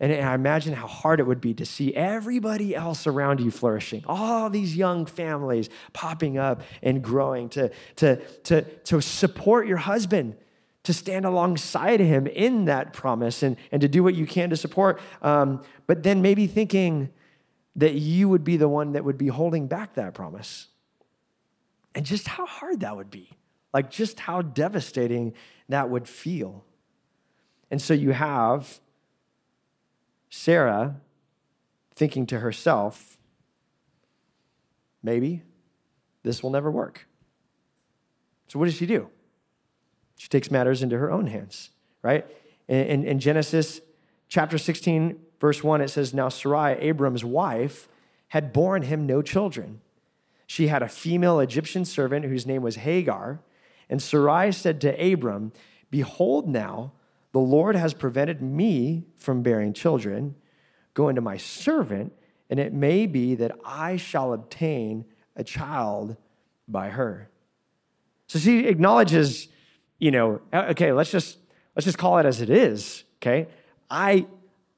And 0.00 0.12
I 0.12 0.34
imagine 0.34 0.74
how 0.74 0.86
hard 0.86 1.20
it 1.20 1.22
would 1.26 1.40
be 1.40 1.54
to 1.54 1.64
see 1.64 1.94
everybody 1.94 2.74
else 2.74 3.06
around 3.06 3.40
you 3.40 3.50
flourishing, 3.50 4.04
all 4.06 4.50
these 4.50 4.76
young 4.76 5.06
families 5.06 5.70
popping 5.92 6.36
up 6.36 6.62
and 6.82 7.02
growing, 7.02 7.48
to, 7.50 7.70
to, 7.96 8.16
to, 8.16 8.62
to 8.62 9.00
support 9.00 9.66
your 9.66 9.76
husband, 9.78 10.36
to 10.82 10.92
stand 10.92 11.24
alongside 11.24 12.00
him 12.00 12.26
in 12.26 12.66
that 12.66 12.92
promise 12.92 13.42
and, 13.42 13.56
and 13.72 13.80
to 13.80 13.88
do 13.88 14.02
what 14.02 14.14
you 14.14 14.26
can 14.26 14.50
to 14.50 14.56
support. 14.56 15.00
Um, 15.22 15.62
but 15.86 16.02
then 16.02 16.20
maybe 16.22 16.46
thinking 16.46 17.10
that 17.76 17.94
you 17.94 18.28
would 18.28 18.44
be 18.44 18.56
the 18.56 18.68
one 18.68 18.92
that 18.92 19.04
would 19.04 19.18
be 19.18 19.28
holding 19.28 19.68
back 19.68 19.94
that 19.94 20.12
promise. 20.14 20.68
And 21.94 22.04
just 22.04 22.26
how 22.26 22.46
hard 22.46 22.80
that 22.80 22.96
would 22.96 23.10
be, 23.10 23.30
like 23.74 23.90
just 23.90 24.20
how 24.20 24.40
devastating 24.40 25.34
that 25.68 25.90
would 25.90 26.08
feel. 26.08 26.64
And 27.70 27.82
so 27.82 27.92
you 27.92 28.12
have 28.12 28.80
Sarah 30.30 31.00
thinking 31.94 32.24
to 32.26 32.38
herself, 32.38 33.18
maybe 35.02 35.42
this 36.22 36.42
will 36.42 36.50
never 36.50 36.70
work. 36.70 37.06
So, 38.48 38.58
what 38.58 38.66
does 38.66 38.74
she 38.74 38.86
do? 38.86 39.08
She 40.16 40.28
takes 40.28 40.50
matters 40.50 40.82
into 40.82 40.96
her 40.98 41.10
own 41.10 41.26
hands, 41.26 41.70
right? 42.02 42.24
In, 42.68 43.04
in, 43.04 43.18
Genesis 43.18 43.80
chapter 44.28 44.56
16, 44.56 45.18
verse 45.40 45.64
1, 45.64 45.80
it 45.80 45.88
says, 45.88 46.14
Now 46.14 46.28
Sarai, 46.28 46.74
Abram's 46.74 47.24
wife, 47.24 47.88
had 48.28 48.52
borne 48.52 48.82
him 48.82 49.06
no 49.06 49.22
children. 49.22 49.80
She 50.46 50.68
had 50.68 50.82
a 50.82 50.88
female 50.88 51.40
Egyptian 51.40 51.84
servant 51.84 52.24
whose 52.24 52.46
name 52.46 52.62
was 52.62 52.76
Hagar. 52.76 53.40
And 53.88 54.02
Sarai 54.02 54.52
said 54.52 54.80
to 54.82 55.12
Abram, 55.12 55.52
Behold, 55.90 56.48
now 56.48 56.92
the 57.32 57.40
Lord 57.40 57.76
has 57.76 57.94
prevented 57.94 58.40
me 58.40 59.04
from 59.16 59.42
bearing 59.42 59.72
children. 59.72 60.36
Go 60.94 61.08
into 61.08 61.20
my 61.20 61.36
servant, 61.36 62.12
and 62.48 62.60
it 62.60 62.72
may 62.72 63.06
be 63.06 63.34
that 63.34 63.52
I 63.64 63.96
shall 63.96 64.32
obtain 64.32 65.04
a 65.36 65.44
child 65.44 66.16
by 66.68 66.90
her. 66.90 67.30
So 68.28 68.38
she 68.38 68.66
acknowledges, 68.66 69.48
you 69.98 70.10
know, 70.10 70.40
okay, 70.52 70.92
let's 70.92 71.10
just 71.10 71.38
let's 71.74 71.84
just 71.84 71.98
call 71.98 72.18
it 72.18 72.26
as 72.26 72.40
it 72.40 72.50
is. 72.50 73.04
Okay, 73.16 73.48
I 73.90 74.26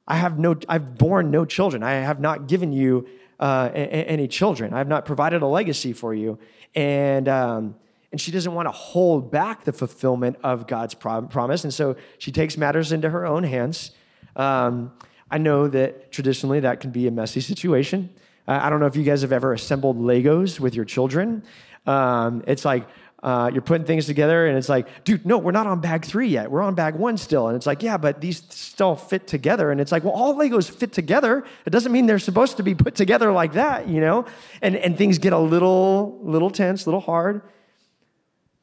I 0.07 0.17
have 0.17 0.39
no 0.39 0.57
I've 0.69 0.97
borne 0.97 1.31
no 1.31 1.45
children. 1.45 1.83
I 1.83 1.93
have 1.93 2.21
not 2.21 2.49
given 2.49 2.73
you 2.73 3.07
uh, 3.39 3.71
any 3.75 4.29
children. 4.29 4.73
I 4.73 4.79
have 4.79 4.89
not 4.89 5.05
provided 5.05 5.43
a 5.43 5.47
legacy 5.47 5.93
for 5.93 6.15
you, 6.15 6.39
and 6.75 7.29
um, 7.29 7.75
and 8.17 8.21
she 8.23 8.31
doesn't 8.31 8.55
want 8.55 8.67
to 8.67 8.73
hold 8.73 9.31
back 9.31 9.65
the 9.65 9.75
fulfillment 9.75 10.39
of 10.43 10.67
God's 10.67 10.95
promise. 10.95 11.65
And 11.65 11.75
so 11.75 11.97
she 12.17 12.33
takes 12.33 12.57
matters 12.57 12.91
into 12.91 13.11
her 13.11 13.27
own 13.27 13.43
hands. 13.43 13.91
Um, 14.37 14.93
I 15.31 15.37
know 15.37 15.69
that 15.69 16.11
traditionally 16.13 16.61
that 16.61 16.81
can 16.81 16.93
be 16.93 17.07
a 17.07 17.11
messy 17.11 17.43
situation. 17.43 18.09
Uh, 18.49 18.59
I 18.63 18.71
don't 18.71 18.81
know 18.81 18.87
if 18.87 18.97
you 18.97 19.03
guys 19.03 19.21
have 19.21 19.33
ever 19.33 19.53
assembled 19.53 19.99
Legos 19.99 20.59
with 20.59 20.75
your 20.75 20.87
children. 20.87 21.43
Um, 21.87 22.43
it's 22.47 22.65
like, 22.65 22.89
uh, 23.23 23.51
you're 23.53 23.61
putting 23.61 23.87
things 23.87 24.07
together 24.07 24.47
and 24.47 24.57
it's 24.57 24.71
like, 24.71 25.05
dude, 25.05 25.27
no, 25.27 25.37
we're 25.37 25.51
not 25.51 25.67
on 25.67 25.83
bag 25.83 26.07
three 26.07 26.29
yet. 26.29 26.51
We're 26.51 26.63
on 26.63 26.75
bag 26.75 26.95
one 26.95 27.19
still. 27.19 27.49
And 27.49 27.57
it's 27.57 27.67
like, 27.67 27.83
yeah, 27.83 27.99
but 27.99 28.23
these 28.23 28.45
still 28.49 28.97
fit 28.97 29.27
together. 29.27 29.71
And 29.71 29.79
it's 29.79 29.93
like, 29.93 30.05
well, 30.05 30.15
all 30.15 30.35
Legos 30.37 30.71
fit 30.71 30.95
together. 30.95 31.45
It 31.67 31.71
doesn't 31.71 31.93
mean 31.93 32.07
they're 32.07 32.19
supposed 32.19 32.57
to 32.57 32.63
be 32.63 32.75
put 32.75 32.95
together 32.95 33.31
like 33.31 33.53
that, 33.53 33.89
you 33.89 34.01
know? 34.01 34.25
And, 34.63 34.75
and 34.75 34.97
things 34.97 35.19
get 35.19 35.35
a 35.35 35.39
little, 35.39 36.19
little 36.23 36.49
tense, 36.49 36.87
a 36.87 36.89
little 36.89 37.03
hard. 37.03 37.43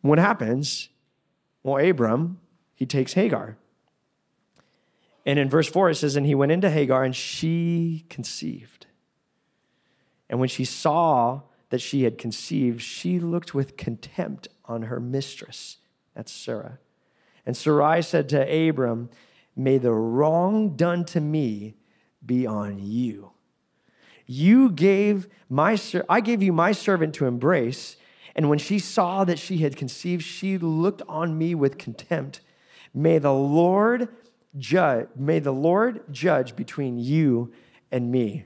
What 0.04 0.20
happens? 0.20 0.90
Well, 1.64 1.84
Abram, 1.84 2.42
he 2.76 2.86
takes 2.86 3.14
Hagar. 3.14 3.58
And 5.26 5.40
in 5.40 5.50
verse 5.50 5.70
4, 5.70 5.92
it 5.92 5.96
says, 5.96 6.18
And 6.18 6.26
he 6.26 6.36
went 6.36 6.52
into 6.52 6.70
Hagar, 6.70 7.06
and 7.06 7.16
she 7.16 8.06
conceived. 8.10 8.86
And 10.30 10.42
when 10.42 10.50
she 10.50 10.66
saw 10.66 11.44
that 11.70 11.80
she 11.80 12.04
had 12.04 12.18
conceived, 12.18 12.82
she 12.82 13.18
looked 13.18 13.56
with 13.56 13.78
contempt 13.78 14.50
on 14.66 14.84
her 14.84 15.00
mistress. 15.00 15.78
That's 16.14 16.34
Sarah. 16.34 16.80
And 17.46 17.56
Sarai 17.56 18.02
said 18.02 18.28
to 18.30 18.70
Abram, 18.70 19.10
May 19.56 19.78
the 19.78 19.94
wrong 19.94 20.76
done 20.76 21.06
to 21.06 21.22
me 21.22 21.76
be 22.26 22.46
on 22.46 22.80
you. 22.80 23.32
You 24.26 24.70
gave 24.70 25.28
my 25.50 25.78
I 26.10 26.20
gave 26.20 26.44
you 26.44 26.52
my 26.52 26.74
servant 26.74 27.14
to 27.16 27.26
embrace, 27.26 27.96
and 28.36 28.50
when 28.50 28.60
she 28.60 28.80
saw 28.80 29.24
that 29.25 29.38
she 29.38 29.58
had 29.60 29.78
conceived, 29.78 30.24
she 30.24 30.58
looked 30.58 31.02
on 31.08 31.38
me 31.38 31.54
with 31.54 31.78
contempt. 31.78 32.42
May 32.94 33.20
the 33.20 33.34
Lord 33.34 34.10
judge, 34.58 35.08
may 35.16 35.40
the 35.40 35.54
Lord 35.54 36.02
judge 36.12 36.56
between 36.56 36.98
you 36.98 37.52
and 37.92 38.12
me. 38.12 38.46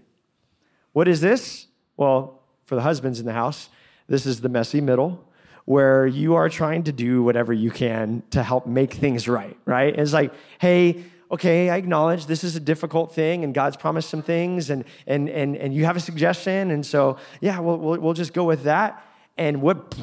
What 0.93 1.07
is 1.07 1.21
this? 1.21 1.67
Well, 1.95 2.41
for 2.65 2.75
the 2.75 2.81
husbands 2.81 3.19
in 3.19 3.25
the 3.25 3.33
house, 3.33 3.69
this 4.07 4.25
is 4.25 4.41
the 4.41 4.49
messy 4.49 4.81
middle 4.81 5.23
where 5.65 6.07
you 6.07 6.35
are 6.35 6.47
trying 6.47 6.83
to 6.83 6.91
do 6.93 7.21
whatever 7.23 7.51
you 7.51 7.69
can 7.69 8.23
to 8.31 8.41
help 8.41 8.65
make 8.65 8.93
things 8.93 9.27
right, 9.27 9.57
right? 9.65 9.97
It's 9.97 10.13
like, 10.13 10.33
hey, 10.59 11.03
okay, 11.29 11.69
I 11.69 11.75
acknowledge 11.75 12.25
this 12.25 12.45
is 12.45 12.55
a 12.55 12.59
difficult 12.59 13.13
thing 13.13 13.43
and 13.43 13.53
God's 13.53 13.75
promised 13.75 14.09
some 14.09 14.21
things 14.21 14.69
and, 14.69 14.85
and, 15.05 15.29
and, 15.29 15.57
and 15.57 15.73
you 15.73 15.83
have 15.83 15.97
a 15.97 15.99
suggestion. 15.99 16.71
And 16.71 16.85
so, 16.85 17.17
yeah, 17.41 17.59
we'll, 17.59 17.77
we'll, 17.77 17.99
we'll 17.99 18.13
just 18.13 18.33
go 18.33 18.45
with 18.45 18.63
that 18.63 19.03
and 19.37 19.61
what 19.61 19.95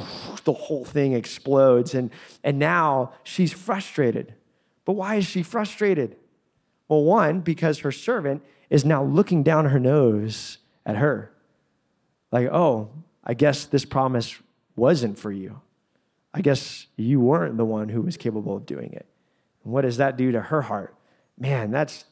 the 0.44 0.52
whole 0.52 0.84
thing 0.84 1.12
explodes. 1.12 1.94
And 1.94 2.10
and 2.42 2.58
now 2.58 3.12
she's 3.22 3.52
frustrated. 3.52 4.34
But 4.84 4.92
why 4.92 5.16
is 5.16 5.26
she 5.26 5.42
frustrated? 5.42 6.16
Well 6.88 7.02
one 7.02 7.40
because 7.40 7.80
her 7.80 7.92
servant 7.92 8.42
is 8.70 8.84
now 8.84 9.02
looking 9.02 9.42
down 9.42 9.66
her 9.66 9.80
nose 9.80 10.58
at 10.86 10.96
her. 10.96 11.32
Like 12.30 12.48
oh 12.48 12.90
i 13.26 13.32
guess 13.32 13.64
this 13.64 13.84
promise 13.84 14.38
wasn't 14.76 15.18
for 15.18 15.32
you. 15.32 15.60
I 16.32 16.40
guess 16.40 16.86
you 16.96 17.20
weren't 17.20 17.56
the 17.56 17.64
one 17.64 17.88
who 17.88 18.02
was 18.02 18.16
capable 18.16 18.56
of 18.56 18.66
doing 18.66 18.92
it. 18.92 19.06
And 19.62 19.72
what 19.72 19.82
does 19.82 19.98
that 19.98 20.16
do 20.16 20.32
to 20.32 20.40
her 20.40 20.62
heart? 20.62 20.94
Man 21.38 21.70
that's 21.70 22.04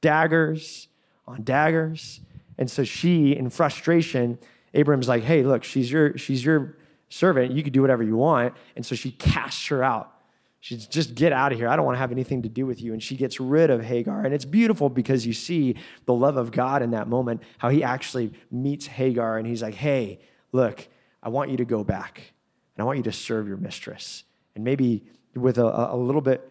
daggers 0.00 0.88
on 1.26 1.42
daggers. 1.42 2.20
And 2.56 2.70
so 2.70 2.82
she 2.82 3.36
in 3.36 3.50
frustration 3.50 4.38
Abram's 4.74 5.08
like, 5.08 5.22
hey, 5.22 5.42
look, 5.42 5.64
she's 5.64 5.90
your, 5.90 6.16
she's 6.18 6.44
your 6.44 6.76
servant. 7.08 7.52
You 7.52 7.62
can 7.62 7.72
do 7.72 7.80
whatever 7.80 8.02
you 8.02 8.16
want. 8.16 8.54
And 8.76 8.84
so 8.84 8.94
she 8.94 9.10
casts 9.12 9.66
her 9.68 9.82
out. 9.82 10.12
She's 10.60 10.86
just 10.86 11.14
get 11.14 11.32
out 11.32 11.52
of 11.52 11.58
here. 11.58 11.68
I 11.68 11.76
don't 11.76 11.84
want 11.84 11.96
to 11.96 12.00
have 12.00 12.12
anything 12.12 12.42
to 12.42 12.48
do 12.48 12.66
with 12.66 12.82
you. 12.82 12.92
And 12.92 13.02
she 13.02 13.16
gets 13.16 13.38
rid 13.38 13.70
of 13.70 13.82
Hagar. 13.82 14.24
And 14.24 14.34
it's 14.34 14.44
beautiful 14.44 14.88
because 14.88 15.24
you 15.24 15.32
see 15.32 15.76
the 16.04 16.14
love 16.14 16.36
of 16.36 16.50
God 16.50 16.82
in 16.82 16.90
that 16.90 17.08
moment, 17.08 17.42
how 17.58 17.68
he 17.68 17.84
actually 17.84 18.32
meets 18.50 18.86
Hagar 18.86 19.38
and 19.38 19.46
he's 19.46 19.62
like, 19.62 19.74
hey, 19.74 20.20
look, 20.52 20.88
I 21.22 21.28
want 21.28 21.50
you 21.50 21.56
to 21.58 21.64
go 21.64 21.84
back 21.84 22.32
and 22.76 22.82
I 22.82 22.84
want 22.84 22.98
you 22.98 23.04
to 23.04 23.12
serve 23.12 23.46
your 23.46 23.56
mistress. 23.56 24.24
And 24.54 24.64
maybe 24.64 25.04
with 25.34 25.58
a, 25.58 25.92
a 25.92 25.96
little 25.96 26.20
bit 26.20 26.50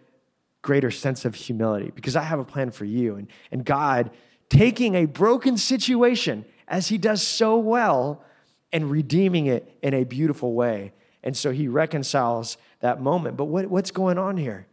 greater 0.61 0.91
sense 0.91 1.25
of 1.25 1.35
humility 1.35 1.91
because 1.93 2.15
I 2.15 2.23
have 2.23 2.39
a 2.39 2.45
plan 2.45 2.71
for 2.71 2.85
you. 2.85 3.15
And, 3.15 3.27
and 3.51 3.65
God 3.65 4.11
taking 4.49 4.95
a 4.95 5.05
broken 5.05 5.57
situation 5.57 6.45
as 6.67 6.89
he 6.89 6.97
does 6.97 7.25
so 7.25 7.57
well 7.57 8.23
and 8.71 8.91
redeeming 8.91 9.45
it 9.45 9.77
in 9.81 9.93
a 9.93 10.03
beautiful 10.03 10.53
way. 10.53 10.93
And 11.23 11.35
so 11.35 11.51
he 11.51 11.67
reconciles 11.67 12.57
that 12.79 13.01
moment. 13.01 13.37
But 13.37 13.45
what, 13.45 13.67
what's 13.67 13.91
going 13.91 14.17
on 14.17 14.37
here? 14.37 14.67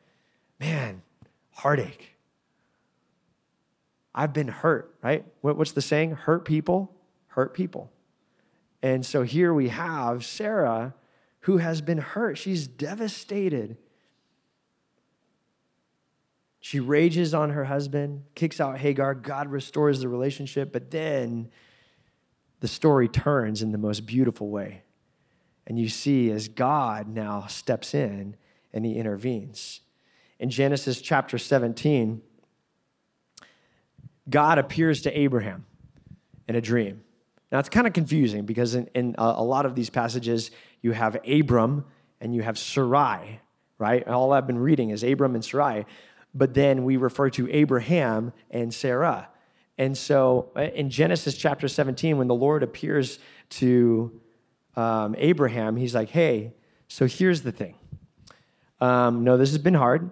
Man, 0.60 1.02
heartache. 1.52 2.14
I've 4.14 4.32
been 4.32 4.48
hurt, 4.48 4.94
right? 5.02 5.24
what's 5.40 5.72
the 5.72 5.82
saying? 5.82 6.12
Hurt 6.12 6.44
people, 6.44 6.94
hurt 7.28 7.54
people. 7.54 7.90
And 8.82 9.04
so 9.04 9.22
here 9.22 9.52
we 9.52 9.68
have 9.68 10.24
Sarah 10.24 10.94
who 11.40 11.58
has 11.58 11.80
been 11.80 11.98
hurt. 11.98 12.38
She's 12.38 12.66
devastated. 12.66 13.76
She 16.60 16.80
rages 16.80 17.34
on 17.34 17.50
her 17.50 17.64
husband, 17.64 18.22
kicks 18.34 18.60
out 18.60 18.78
Hagar. 18.78 19.14
God 19.14 19.48
restores 19.48 20.00
the 20.00 20.08
relationship, 20.08 20.72
but 20.72 20.90
then 20.90 21.50
the 22.60 22.68
story 22.68 23.08
turns 23.08 23.62
in 23.62 23.72
the 23.72 23.78
most 23.78 24.06
beautiful 24.06 24.48
way. 24.48 24.82
And 25.66 25.78
you 25.78 25.88
see 25.88 26.30
as 26.30 26.48
God 26.48 27.08
now 27.08 27.46
steps 27.46 27.94
in 27.94 28.36
and 28.72 28.84
he 28.84 28.96
intervenes. 28.96 29.80
In 30.38 30.50
Genesis 30.50 31.00
chapter 31.00 31.38
17, 31.38 32.22
God 34.28 34.58
appears 34.58 35.02
to 35.02 35.18
Abraham 35.18 35.66
in 36.48 36.56
a 36.56 36.60
dream. 36.60 37.02
Now, 37.52 37.60
it's 37.60 37.68
kind 37.68 37.86
of 37.86 37.92
confusing 37.92 38.46
because 38.46 38.74
in, 38.74 38.88
in 38.94 39.14
a, 39.16 39.22
a, 39.22 39.44
lot 39.44 39.64
of 39.64 39.74
these 39.74 39.90
passages, 39.90 40.50
you 40.82 40.92
have 40.92 41.16
Abram 41.26 41.84
and 42.20 42.34
you 42.34 42.42
have 42.42 42.58
Sarai, 42.58 43.40
right? 43.78 44.06
All 44.08 44.32
I've 44.32 44.46
been 44.46 44.58
reading 44.58 44.90
is 44.90 45.04
Abram 45.04 45.34
and 45.34 45.44
Sarai, 45.44 45.86
but 46.34 46.54
then 46.54 46.84
we 46.84 46.96
refer 46.96 47.30
to 47.30 47.48
Abraham 47.50 48.32
and 48.50 48.74
Sarah. 48.74 49.28
And 49.76 49.96
so 49.96 50.50
uh, 50.56 50.62
in 50.62 50.90
Genesis 50.90 51.36
chapter 51.36 51.68
17, 51.68 52.16
when 52.16 52.28
the 52.28 52.34
Lord 52.34 52.62
appears 52.62 53.18
to 53.50 54.20
um, 54.76 55.14
Abraham, 55.18 55.76
he's 55.76 55.94
like, 55.94 56.10
hey, 56.10 56.52
so 56.88 57.06
here's 57.06 57.42
the 57.42 57.52
thing. 57.52 57.74
Um, 58.80 59.24
no, 59.24 59.36
this 59.36 59.50
has 59.50 59.58
been 59.58 59.74
hard, 59.74 60.10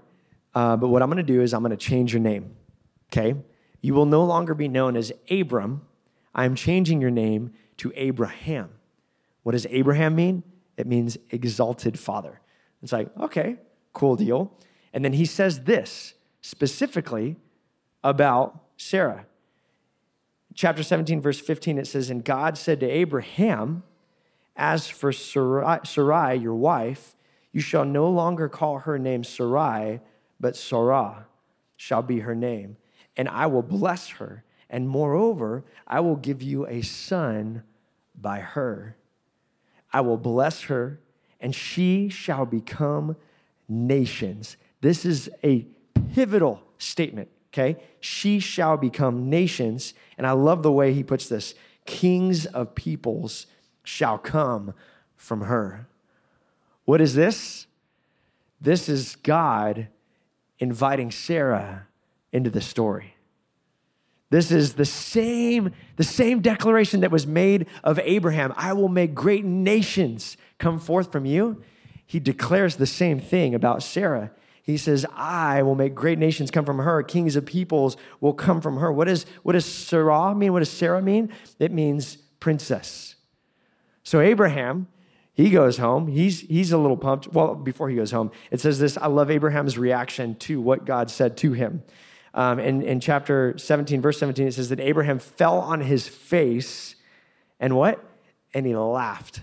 uh, 0.55 0.77
but 0.77 0.89
what 0.89 1.03
I'm 1.03 1.09
going 1.09 1.25
to 1.25 1.33
do 1.33 1.43
is 1.43 1.55
I'm 1.55 1.63
going 1.63 1.71
to 1.71 1.77
change 1.77 2.13
your 2.13 2.23
name. 2.23 2.57
Okay? 3.13 3.35
You 3.81 3.95
will 3.95 4.07
no 4.07 4.25
longer 4.25 4.55
be 4.55 4.69
known 4.69 4.97
as 4.97 5.13
Abram. 5.31 5.83
I'm 6.35 6.55
changing 6.55 7.01
your 7.01 7.11
name 7.11 7.53
to 7.79 7.93
Abraham. 7.95 8.71
What 9.43 9.53
does 9.53 9.67
Abraham 9.67 10.15
mean? 10.15 10.43
It 10.77 10.87
means 10.87 11.19
exalted 11.31 11.99
father. 11.99 12.41
It's 12.83 12.93
like, 12.93 13.09
okay, 13.19 13.57
cool 13.93 14.17
deal. 14.17 14.57
And 14.93 15.05
then 15.05 15.13
he 15.13 15.27
says 15.27 15.65
this 15.65 16.15
specifically 16.41 17.37
about 18.03 18.59
Sarah. 18.77 19.27
Chapter 20.55 20.83
17, 20.83 21.21
verse 21.21 21.41
15, 21.41 21.79
it 21.79 21.87
says, 21.87 22.11
And 22.11 22.25
God 22.25 22.59
said 22.59 22.81
to 22.81 22.87
Abraham, 22.87 23.83
As 24.57 24.89
for 24.89 25.13
Sarai, 25.13 25.81
Sarai, 25.85 26.37
your 26.37 26.55
wife, 26.55 27.17
you 27.53 27.61
shall 27.61 27.85
no 27.85 28.09
longer 28.09 28.49
call 28.49 28.81
her 28.81 28.99
name 28.99 29.25
Sarai, 29.25 30.01
but 30.41 30.57
Sarah 30.57 31.27
shall 31.77 32.03
be 32.03 32.21
her 32.21 32.35
name. 32.35 32.77
And 33.17 33.29
I 33.29 33.47
will 33.47 33.63
bless 33.63 34.09
her. 34.09 34.45
And 34.69 34.89
moreover, 34.89 35.65
I 35.87 36.01
will 36.01 36.17
give 36.17 36.43
you 36.43 36.67
a 36.67 36.81
son 36.83 37.63
by 38.19 38.41
her. 38.41 38.97
I 39.93 40.01
will 40.01 40.17
bless 40.17 40.63
her, 40.63 41.01
and 41.41 41.55
she 41.55 42.09
shall 42.09 42.47
become 42.47 43.17
nations. 43.69 44.57
This 44.81 45.05
is 45.05 45.29
a 45.45 45.67
pivotal 46.15 46.63
statement, 46.79 47.29
okay? 47.53 47.77
She 48.01 48.41
shall 48.41 48.77
become 48.77 49.29
nations. 49.29 49.95
And 50.17 50.27
I 50.27 50.33
love 50.33 50.63
the 50.63 50.73
way 50.73 50.93
he 50.93 51.03
puts 51.03 51.29
this 51.29 51.55
kings 51.85 52.47
of 52.47 52.75
peoples 52.75 53.47
shall 53.83 54.17
come 54.17 54.73
from 55.17 55.43
her. 55.43 55.89
What 56.85 57.01
is 57.01 57.15
this? 57.15 57.67
This 58.61 58.89
is 58.89 59.17
God 59.17 59.89
inviting 60.59 61.11
Sarah 61.11 61.89
into 62.33 62.51
the 62.51 62.61
story. 62.61 63.17
This 64.31 64.51
is 64.51 64.75
the 64.75 64.85
same, 64.85 65.73
the 65.97 66.05
same 66.05 66.41
declaration 66.41 67.01
that 67.01 67.11
was 67.11 67.27
made 67.27 67.67
of 67.85 67.99
Abraham 67.99 68.55
I 68.57 68.73
will 68.73 68.89
make 68.89 69.15
great 69.15 69.45
nations 69.45 70.37
come 70.59 70.79
forth 70.79 71.13
from 71.13 71.27
you. 71.27 71.63
He 72.07 72.21
declares 72.21 72.77
the 72.77 72.87
same 72.87 73.21
thing 73.21 73.55
about 73.55 73.83
Sarah. 73.83 74.31
He 74.63 74.77
says, 74.77 75.05
I 75.15 75.63
will 75.63 75.75
make 75.75 75.95
great 75.95 76.19
nations 76.19 76.51
come 76.51 76.65
from 76.65 76.79
her. 76.79 77.03
Kings 77.03 77.35
of 77.35 77.45
peoples 77.45 77.97
will 78.21 78.33
come 78.33 78.61
from 78.61 78.77
her. 78.77 78.93
What, 78.93 79.09
is, 79.09 79.27
what 79.43 79.53
does 79.55 79.67
Sarah 79.67 80.35
mean? 80.35 80.53
What 80.53 80.61
does 80.61 80.71
Sarah 80.71 81.03
mean? 81.03 81.33
It 81.59 81.73
means 81.73 82.17
princess. 82.39 83.17
So 84.05 84.21
Abraham, 84.21 84.87
he 85.33 85.51
goes 85.51 85.79
home. 85.79 86.07
He's, 86.07 86.41
he's 86.41 86.71
a 86.71 86.79
little 86.79 86.97
pumped. 86.97 87.33
Well, 87.33 87.57
before 87.57 87.89
he 87.89 87.97
goes 87.97 88.13
home, 88.13 88.31
it 88.51 88.61
says 88.61 88.79
this 88.79 88.97
I 88.97 89.09
love 89.09 89.31
Abraham's 89.31 89.77
reaction 89.79 90.37
to 90.37 90.61
what 90.61 90.85
God 90.85 91.11
said 91.11 91.37
to 91.39 91.53
him. 91.53 91.83
Um, 92.35 92.59
in, 92.59 92.83
in 92.83 93.01
chapter 93.01 93.59
17, 93.59 94.01
verse 94.01 94.19
17, 94.19 94.47
it 94.47 94.55
says 94.55 94.69
that 94.71 94.81
Abraham 94.81 95.19
fell 95.19 95.59
on 95.59 95.81
his 95.81 96.09
face 96.09 96.95
and 97.63 97.77
what? 97.77 98.05
And 98.55 98.67
he 98.67 98.75
laughed. 98.75 99.41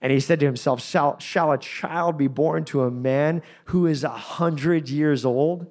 And 0.00 0.12
he 0.12 0.20
said 0.20 0.40
to 0.40 0.46
himself, 0.46 0.82
Shall, 0.82 1.18
shall 1.18 1.52
a 1.52 1.58
child 1.58 2.16
be 2.16 2.28
born 2.28 2.64
to 2.66 2.82
a 2.82 2.90
man 2.90 3.42
who 3.66 3.86
is 3.86 4.04
a 4.04 4.10
hundred 4.10 4.88
years 4.88 5.24
old? 5.24 5.66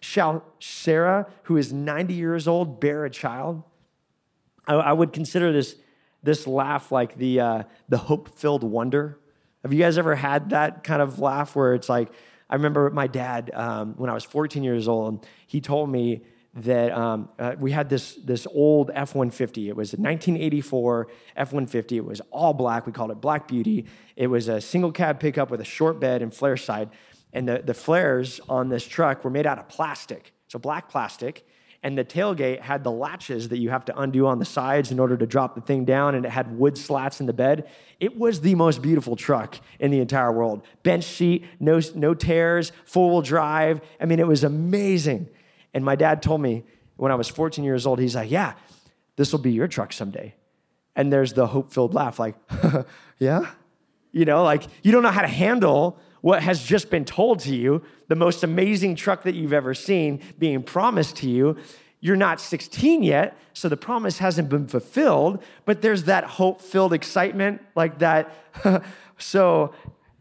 Shall 0.00 0.44
Sarah, 0.58 1.26
who 1.44 1.56
is 1.56 1.72
90 1.72 2.14
years 2.14 2.46
old, 2.46 2.80
bear 2.80 3.04
a 3.04 3.10
child? 3.10 3.62
I, 4.66 4.74
I 4.74 4.92
would 4.92 5.12
consider 5.12 5.52
this, 5.52 5.76
this 6.22 6.46
laugh 6.46 6.92
like 6.92 7.16
the, 7.16 7.40
uh, 7.40 7.62
the 7.88 7.98
hope 7.98 8.38
filled 8.38 8.62
wonder. 8.62 9.18
Have 9.62 9.72
you 9.72 9.78
guys 9.78 9.98
ever 9.98 10.14
had 10.14 10.50
that 10.50 10.84
kind 10.84 11.02
of 11.02 11.18
laugh 11.18 11.54
where 11.54 11.74
it's 11.74 11.88
like, 11.88 12.10
I 12.48 12.54
remember 12.56 12.90
my 12.90 13.06
dad, 13.06 13.50
um, 13.54 13.94
when 13.96 14.10
I 14.10 14.14
was 14.14 14.24
14 14.24 14.62
years 14.62 14.88
old, 14.88 15.26
he 15.46 15.60
told 15.60 15.90
me 15.90 16.22
that 16.54 16.92
um, 16.92 17.28
uh, 17.38 17.54
we 17.58 17.70
had 17.70 17.88
this, 17.88 18.16
this 18.16 18.46
old 18.52 18.90
F 18.92 19.14
150. 19.14 19.68
It 19.68 19.76
was 19.76 19.92
a 19.92 19.96
1984 19.96 21.08
F 21.36 21.48
150. 21.48 21.96
It 21.96 22.04
was 22.04 22.20
all 22.30 22.52
black. 22.52 22.86
We 22.86 22.92
called 22.92 23.10
it 23.10 23.20
Black 23.20 23.46
Beauty. 23.46 23.86
It 24.16 24.26
was 24.26 24.48
a 24.48 24.60
single 24.60 24.92
cab 24.92 25.20
pickup 25.20 25.50
with 25.50 25.60
a 25.60 25.64
short 25.64 26.00
bed 26.00 26.22
and 26.22 26.34
flare 26.34 26.56
side. 26.56 26.90
And 27.32 27.48
the, 27.48 27.62
the 27.64 27.74
flares 27.74 28.40
on 28.48 28.68
this 28.68 28.84
truck 28.86 29.24
were 29.24 29.30
made 29.30 29.46
out 29.46 29.58
of 29.58 29.68
plastic, 29.68 30.32
so 30.48 30.58
black 30.58 30.88
plastic 30.88 31.46
and 31.82 31.96
the 31.96 32.04
tailgate 32.04 32.60
had 32.60 32.84
the 32.84 32.90
latches 32.90 33.48
that 33.48 33.58
you 33.58 33.70
have 33.70 33.84
to 33.86 33.98
undo 33.98 34.26
on 34.26 34.38
the 34.38 34.44
sides 34.44 34.92
in 34.92 34.98
order 34.98 35.16
to 35.16 35.26
drop 35.26 35.54
the 35.54 35.62
thing 35.62 35.84
down, 35.84 36.14
and 36.14 36.26
it 36.26 36.30
had 36.30 36.58
wood 36.58 36.76
slats 36.76 37.20
in 37.20 37.26
the 37.26 37.32
bed. 37.32 37.68
It 37.98 38.18
was 38.18 38.42
the 38.42 38.54
most 38.54 38.82
beautiful 38.82 39.16
truck 39.16 39.58
in 39.78 39.90
the 39.90 40.00
entire 40.00 40.30
world. 40.30 40.62
Bench 40.82 41.04
seat, 41.04 41.44
no, 41.58 41.80
no 41.94 42.12
tears, 42.12 42.72
four 42.84 43.10
wheel 43.10 43.22
drive. 43.22 43.80
I 43.98 44.04
mean, 44.04 44.20
it 44.20 44.26
was 44.26 44.44
amazing. 44.44 45.28
And 45.74 45.84
my 45.84 45.96
dad 45.96 46.22
told 46.22 46.40
me 46.40 46.64
when 46.96 47.12
I 47.12 47.14
was 47.14 47.28
14 47.28 47.64
years 47.64 47.86
old, 47.86 47.98
he's 47.98 48.14
like, 48.14 48.30
Yeah, 48.30 48.54
this 49.16 49.32
will 49.32 49.38
be 49.38 49.52
your 49.52 49.68
truck 49.68 49.92
someday. 49.92 50.34
And 50.96 51.12
there's 51.12 51.32
the 51.32 51.46
hope 51.46 51.72
filled 51.72 51.94
laugh, 51.94 52.18
like, 52.18 52.34
Yeah? 53.18 53.50
You 54.12 54.24
know, 54.24 54.42
like 54.42 54.64
you 54.82 54.92
don't 54.92 55.02
know 55.02 55.10
how 55.10 55.22
to 55.22 55.28
handle 55.28 55.98
what 56.20 56.42
has 56.42 56.62
just 56.62 56.90
been 56.90 57.04
told 57.04 57.40
to 57.40 57.54
you, 57.54 57.82
the 58.08 58.16
most 58.16 58.42
amazing 58.42 58.96
truck 58.96 59.22
that 59.22 59.34
you've 59.34 59.52
ever 59.52 59.72
seen 59.72 60.20
being 60.38 60.62
promised 60.62 61.16
to 61.16 61.28
you. 61.28 61.56
You're 62.00 62.16
not 62.16 62.40
16 62.40 63.02
yet, 63.02 63.36
so 63.52 63.68
the 63.68 63.76
promise 63.76 64.18
hasn't 64.18 64.48
been 64.48 64.66
fulfilled, 64.66 65.42
but 65.64 65.82
there's 65.82 66.04
that 66.04 66.24
hope 66.24 66.60
filled 66.60 66.92
excitement 66.92 67.60
like 67.74 67.98
that. 67.98 68.32
so 69.18 69.74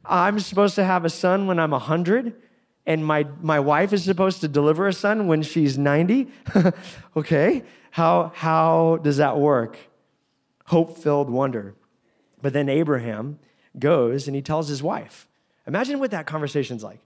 I'm 0.05 0.39
supposed 0.39 0.75
to 0.75 0.83
have 0.83 1.05
a 1.05 1.09
son 1.09 1.47
when 1.47 1.59
I'm 1.59 1.71
100, 1.71 2.33
and 2.89 3.06
my, 3.06 3.28
my 3.39 3.60
wife 3.60 3.93
is 3.93 4.04
supposed 4.04 4.41
to 4.41 4.47
deliver 4.47 4.88
a 4.88 4.93
son 4.93 5.28
when 5.28 5.43
she's 5.43 5.78
90. 5.78 6.28
okay, 7.15 7.62
how, 7.91 8.32
how 8.34 8.97
does 9.04 9.17
that 9.17 9.38
work? 9.38 9.78
Hope 10.65 10.97
filled 10.97 11.30
wonder. 11.30 11.75
But 12.41 12.54
then 12.54 12.67
Abraham 12.67 13.38
goes 13.78 14.25
and 14.25 14.36
he 14.36 14.41
tells 14.41 14.69
his 14.69 14.82
wife, 14.82 15.28
Imagine 15.67 15.99
what 15.99 16.10
that 16.10 16.25
conversation's 16.25 16.84
like. 16.84 16.99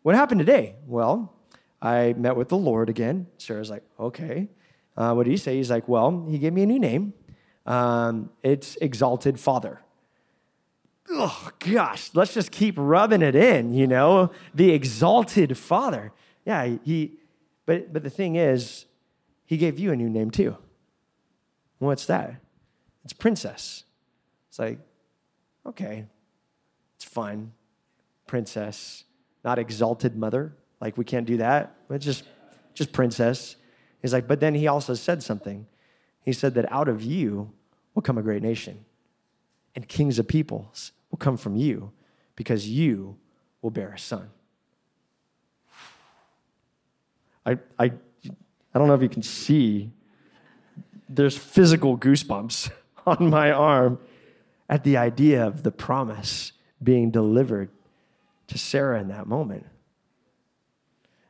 What 0.00 0.14
happened 0.14 0.38
today? 0.38 0.76
Well, 0.86 1.34
I 1.82 2.14
met 2.14 2.34
with 2.34 2.48
the 2.48 2.56
Lord 2.56 2.88
again. 2.88 3.26
Sarah's 3.36 3.68
like, 3.68 3.82
okay. 4.00 4.48
Uh, 4.96 5.12
what 5.12 5.24
did 5.24 5.30
he 5.30 5.36
say? 5.36 5.56
He's 5.56 5.70
like, 5.70 5.86
well, 5.86 6.26
he 6.30 6.38
gave 6.38 6.54
me 6.54 6.62
a 6.62 6.66
new 6.66 6.78
name. 6.78 7.12
Um, 7.66 8.30
it's 8.42 8.76
Exalted 8.76 9.38
Father. 9.38 9.82
Oh, 11.10 11.50
gosh, 11.60 12.10
let's 12.14 12.34
just 12.34 12.50
keep 12.50 12.74
rubbing 12.76 13.22
it 13.22 13.34
in, 13.34 13.72
you 13.72 13.86
know? 13.86 14.30
The 14.54 14.72
Exalted 14.72 15.56
Father. 15.56 16.12
Yeah, 16.44 16.76
he, 16.84 17.18
but, 17.64 17.92
but 17.92 18.02
the 18.02 18.10
thing 18.10 18.36
is, 18.36 18.86
he 19.44 19.56
gave 19.56 19.78
you 19.78 19.92
a 19.92 19.96
new 19.96 20.10
name 20.10 20.30
too. 20.30 20.56
What's 21.78 22.06
that? 22.06 22.36
It's 23.04 23.12
Princess. 23.12 23.84
It's 24.48 24.58
like, 24.58 24.78
okay, 25.66 26.06
it's 26.96 27.04
fine 27.04 27.52
princess, 28.26 29.04
not 29.44 29.58
exalted 29.58 30.16
mother. 30.16 30.54
Like 30.80 30.98
we 30.98 31.04
can't 31.04 31.26
do 31.26 31.38
that. 31.38 31.74
It's 31.90 32.04
just, 32.04 32.24
just 32.74 32.92
princess. 32.92 33.56
He's 34.02 34.12
like, 34.12 34.26
but 34.26 34.40
then 34.40 34.54
he 34.54 34.66
also 34.66 34.94
said 34.94 35.22
something. 35.22 35.66
He 36.22 36.32
said 36.32 36.54
that 36.54 36.70
out 36.70 36.88
of 36.88 37.02
you 37.02 37.52
will 37.94 38.02
come 38.02 38.18
a 38.18 38.22
great 38.22 38.42
nation, 38.42 38.84
and 39.74 39.88
kings 39.88 40.18
of 40.18 40.28
peoples 40.28 40.92
will 41.16 41.24
come 41.24 41.38
from 41.38 41.56
you 41.56 41.92
because 42.34 42.68
you 42.68 43.16
will 43.62 43.70
bear 43.70 43.92
a 43.92 43.98
son. 43.98 44.28
I, 47.46 47.52
I, 47.78 47.92
I 48.74 48.78
don't 48.78 48.86
know 48.86 48.94
if 48.94 49.00
you 49.00 49.08
can 49.08 49.22
see, 49.22 49.90
there's 51.08 51.38
physical 51.38 51.96
goosebumps 51.96 52.70
on 53.06 53.30
my 53.30 53.50
arm 53.50 53.98
at 54.68 54.84
the 54.84 54.98
idea 54.98 55.46
of 55.46 55.62
the 55.62 55.70
promise 55.70 56.52
being 56.82 57.10
delivered 57.10 57.70
to 58.48 58.58
Sarah 58.58 59.00
in 59.00 59.08
that 59.08 59.26
moment. 59.26 59.64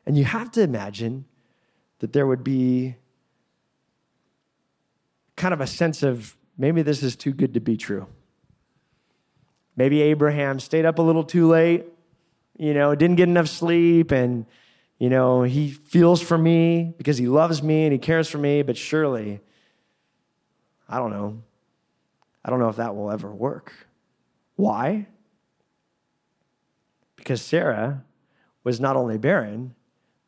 And 0.05 0.18
you 0.18 0.25
have 0.25 0.51
to 0.53 0.62
imagine 0.62 1.27
that 2.01 2.12
there 2.12 2.27
would 2.27 2.42
be 2.42 2.96
kind 5.37 5.55
of 5.55 5.61
a 5.61 5.66
sense 5.66 6.03
of 6.03 6.35
maybe 6.59 6.83
this 6.83 7.03
is 7.05 7.14
too 7.14 7.33
good 7.33 7.55
to 7.55 7.61
be 7.61 7.77
true. 7.77 8.09
Maybe 9.76 10.00
Abraham 10.02 10.58
stayed 10.58 10.86
up 10.86 10.98
a 10.98 11.02
little 11.02 11.24
too 11.24 11.46
late, 11.48 11.84
you 12.58 12.72
know, 12.72 12.94
didn't 12.94 13.16
get 13.16 13.28
enough 13.28 13.48
sleep, 13.48 14.10
and, 14.10 14.46
you 14.98 15.10
know, 15.10 15.42
he 15.42 15.70
feels 15.70 16.22
for 16.22 16.38
me 16.38 16.94
because 16.96 17.18
he 17.18 17.26
loves 17.26 17.62
me 17.62 17.84
and 17.84 17.92
he 17.92 17.98
cares 17.98 18.28
for 18.28 18.38
me, 18.38 18.62
but 18.62 18.76
surely, 18.76 19.40
I 20.88 20.98
don't 20.98 21.10
know. 21.10 21.42
I 22.44 22.50
don't 22.50 22.58
know 22.58 22.68
if 22.68 22.76
that 22.76 22.96
will 22.96 23.10
ever 23.10 23.30
work. 23.30 23.72
Why? 24.54 25.06
Because 27.16 27.42
Sarah 27.42 28.04
was 28.64 28.80
not 28.80 28.96
only 28.96 29.18
barren, 29.18 29.74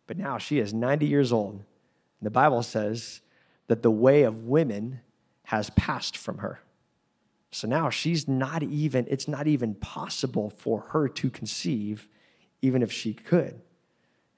but 0.07 0.19
now 0.19 0.37
she 0.37 0.59
is 0.59 0.75
90 0.75 1.07
years 1.07 1.33
old. 1.33 1.63
The 2.21 2.31
Bible 2.31 2.63
says 2.63 3.21
that 3.69 3.83
the 3.83 3.91
way 3.91 4.25
of 4.25 4.45
women 4.45 5.01
has 5.45 5.71
passed 5.71 6.17
from 6.17 6.39
her. 6.39 6.61
So 7.51 7.67
now 7.67 7.91
she's 7.91 8.29
not 8.29 8.63
even, 8.63 9.07
it's 9.09 9.29
not 9.29 9.47
even 9.47 9.75
possible 9.75 10.51
for 10.51 10.81
her 10.91 11.09
to 11.09 11.31
conceive, 11.31 12.09
even 12.61 12.83
if 12.83 12.93
she 12.93 13.15
could. 13.15 13.61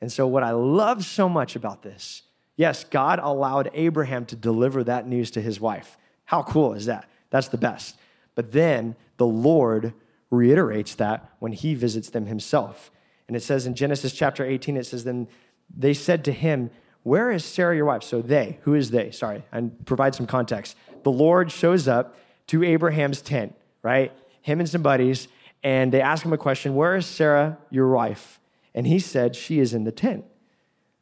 And 0.01 0.11
so, 0.11 0.27
what 0.27 0.43
I 0.43 0.53
love 0.53 1.05
so 1.05 1.29
much 1.29 1.57
about 1.57 1.83
this, 1.83 2.23
yes, 2.57 2.85
God 2.85 3.19
allowed 3.23 3.71
Abraham 3.75 4.25
to 4.27 4.37
deliver 4.37 4.83
that 4.85 5.07
news 5.07 5.31
to 5.33 5.43
his 5.43 5.61
wife. 5.61 5.99
How 6.25 6.43
cool 6.43 6.73
is 6.73 6.87
that? 6.87 7.09
That's 7.31 7.49
the 7.49 7.59
best. 7.59 7.97
But 8.35 8.53
then 8.53 8.97
the 9.19 9.27
Lord 9.27 9.93
reiterates 10.31 10.95
that 10.95 11.29
when 11.41 11.53
he 11.53 11.75
visits 11.75 12.11
them 12.11 12.27
himself. 12.27 12.91
And 13.29 13.37
it 13.37 13.43
says 13.43 13.67
in 13.67 13.75
Genesis 13.75 14.13
chapter 14.13 14.45
18, 14.45 14.77
it 14.77 14.87
says, 14.87 15.05
Then 15.05 15.29
they 15.77 15.93
said 15.93 16.25
to 16.25 16.33
him, 16.33 16.71
Where 17.03 17.31
is 17.31 17.45
Sarah 17.45 17.77
your 17.77 17.85
wife? 17.85 18.03
So 18.03 18.23
they, 18.23 18.59
who 18.63 18.75
is 18.75 18.91
they? 18.91 19.11
Sorry, 19.11 19.45
and 19.53 19.85
provide 19.85 20.15
some 20.15 20.27
context. 20.27 20.77
The 21.03 21.11
Lord 21.11 21.53
shows 21.53 21.89
up 21.89 22.17
to 22.51 22.65
Abraham's 22.65 23.23
tent, 23.23 23.55
right? 23.81 24.13
Him 24.43 24.59
and 24.59 24.69
some 24.69 24.83
buddies, 24.83 25.29
and 25.63 25.93
they 25.93 26.01
ask 26.01 26.25
him 26.25 26.33
a 26.33 26.39
question 26.39 26.75
Where 26.75 26.97
is 26.97 27.07
Sarah, 27.07 27.59
your 27.71 27.89
wife? 27.93 28.41
And 28.75 28.89
he 28.89 28.99
said, 28.99 29.37
She 29.37 29.61
is 29.61 29.73
in 29.73 29.85
the 29.85 29.93
tent. 29.93 30.25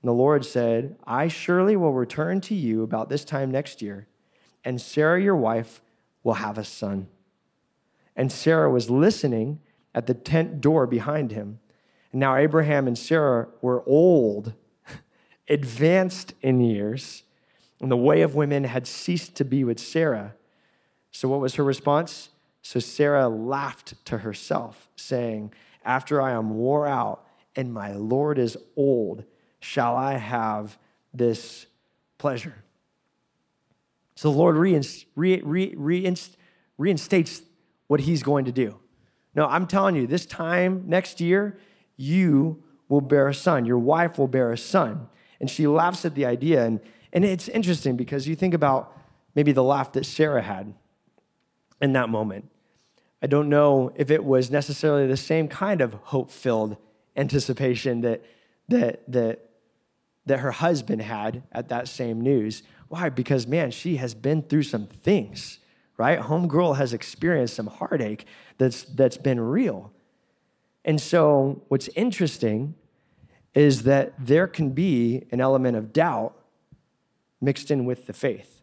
And 0.02 0.08
the 0.08 0.12
Lord 0.12 0.44
said, 0.44 0.96
I 1.06 1.28
surely 1.28 1.74
will 1.74 1.94
return 1.94 2.42
to 2.42 2.54
you 2.54 2.82
about 2.82 3.08
this 3.08 3.24
time 3.24 3.50
next 3.50 3.80
year, 3.80 4.06
and 4.62 4.78
Sarah, 4.78 5.22
your 5.22 5.36
wife, 5.36 5.80
will 6.22 6.34
have 6.34 6.58
a 6.58 6.64
son. 6.64 7.08
And 8.14 8.30
Sarah 8.30 8.70
was 8.70 8.90
listening 8.90 9.60
at 9.94 10.06
the 10.06 10.12
tent 10.12 10.60
door 10.60 10.86
behind 10.86 11.32
him. 11.32 11.60
And 12.12 12.20
now 12.20 12.36
Abraham 12.36 12.86
and 12.86 12.98
Sarah 12.98 13.48
were 13.62 13.82
old, 13.86 14.52
advanced 15.48 16.34
in 16.42 16.60
years, 16.60 17.22
and 17.80 17.90
the 17.90 17.96
way 17.96 18.20
of 18.20 18.34
women 18.34 18.64
had 18.64 18.86
ceased 18.86 19.34
to 19.36 19.46
be 19.46 19.64
with 19.64 19.80
Sarah. 19.80 20.34
So, 21.18 21.26
what 21.26 21.40
was 21.40 21.56
her 21.56 21.64
response? 21.64 22.28
So, 22.62 22.78
Sarah 22.78 23.28
laughed 23.28 23.94
to 24.04 24.18
herself, 24.18 24.88
saying, 24.94 25.52
After 25.84 26.22
I 26.22 26.30
am 26.30 26.50
wore 26.50 26.86
out 26.86 27.26
and 27.56 27.74
my 27.74 27.92
Lord 27.92 28.38
is 28.38 28.56
old, 28.76 29.24
shall 29.58 29.96
I 29.96 30.12
have 30.18 30.78
this 31.12 31.66
pleasure? 32.18 32.62
So, 34.14 34.30
the 34.30 34.38
Lord 34.38 34.54
reinst- 34.54 35.06
re- 35.16 35.42
re- 35.42 35.74
reinst- 35.74 36.36
reinstates 36.78 37.42
what 37.88 37.98
he's 37.98 38.22
going 38.22 38.44
to 38.44 38.52
do. 38.52 38.78
No, 39.34 39.46
I'm 39.46 39.66
telling 39.66 39.96
you, 39.96 40.06
this 40.06 40.24
time 40.24 40.84
next 40.86 41.20
year, 41.20 41.58
you 41.96 42.62
will 42.88 43.00
bear 43.00 43.26
a 43.26 43.34
son. 43.34 43.64
Your 43.64 43.80
wife 43.80 44.18
will 44.18 44.28
bear 44.28 44.52
a 44.52 44.56
son. 44.56 45.08
And 45.40 45.50
she 45.50 45.66
laughs 45.66 46.04
at 46.04 46.14
the 46.14 46.26
idea. 46.26 46.64
And, 46.64 46.78
and 47.12 47.24
it's 47.24 47.48
interesting 47.48 47.96
because 47.96 48.28
you 48.28 48.36
think 48.36 48.54
about 48.54 48.96
maybe 49.34 49.50
the 49.50 49.64
laugh 49.64 49.90
that 49.94 50.06
Sarah 50.06 50.42
had 50.42 50.74
in 51.80 51.92
that 51.92 52.08
moment. 52.08 52.50
I 53.22 53.26
don't 53.26 53.48
know 53.48 53.92
if 53.96 54.10
it 54.10 54.24
was 54.24 54.50
necessarily 54.50 55.06
the 55.06 55.16
same 55.16 55.48
kind 55.48 55.80
of 55.80 55.94
hope 55.94 56.30
filled 56.30 56.76
anticipation 57.16 58.00
that, 58.02 58.24
that, 58.68 59.02
that, 59.10 59.50
that 60.26 60.40
her 60.40 60.52
husband 60.52 61.02
had 61.02 61.42
at 61.50 61.68
that 61.68 61.88
same 61.88 62.20
news. 62.20 62.62
Why? 62.88 63.08
Because, 63.08 63.46
man, 63.46 63.70
she 63.70 63.96
has 63.96 64.14
been 64.14 64.42
through 64.42 64.62
some 64.62 64.86
things, 64.86 65.58
right? 65.96 66.20
Homegirl 66.20 66.76
has 66.76 66.92
experienced 66.92 67.54
some 67.54 67.66
heartache 67.66 68.24
that's, 68.56 68.84
that's 68.84 69.16
been 69.16 69.40
real. 69.40 69.92
And 70.84 71.00
so, 71.00 71.62
what's 71.68 71.88
interesting 71.88 72.74
is 73.54 73.82
that 73.82 74.14
there 74.18 74.46
can 74.46 74.70
be 74.70 75.26
an 75.32 75.40
element 75.40 75.76
of 75.76 75.92
doubt 75.92 76.38
mixed 77.40 77.70
in 77.70 77.84
with 77.84 78.06
the 78.06 78.12
faith. 78.12 78.57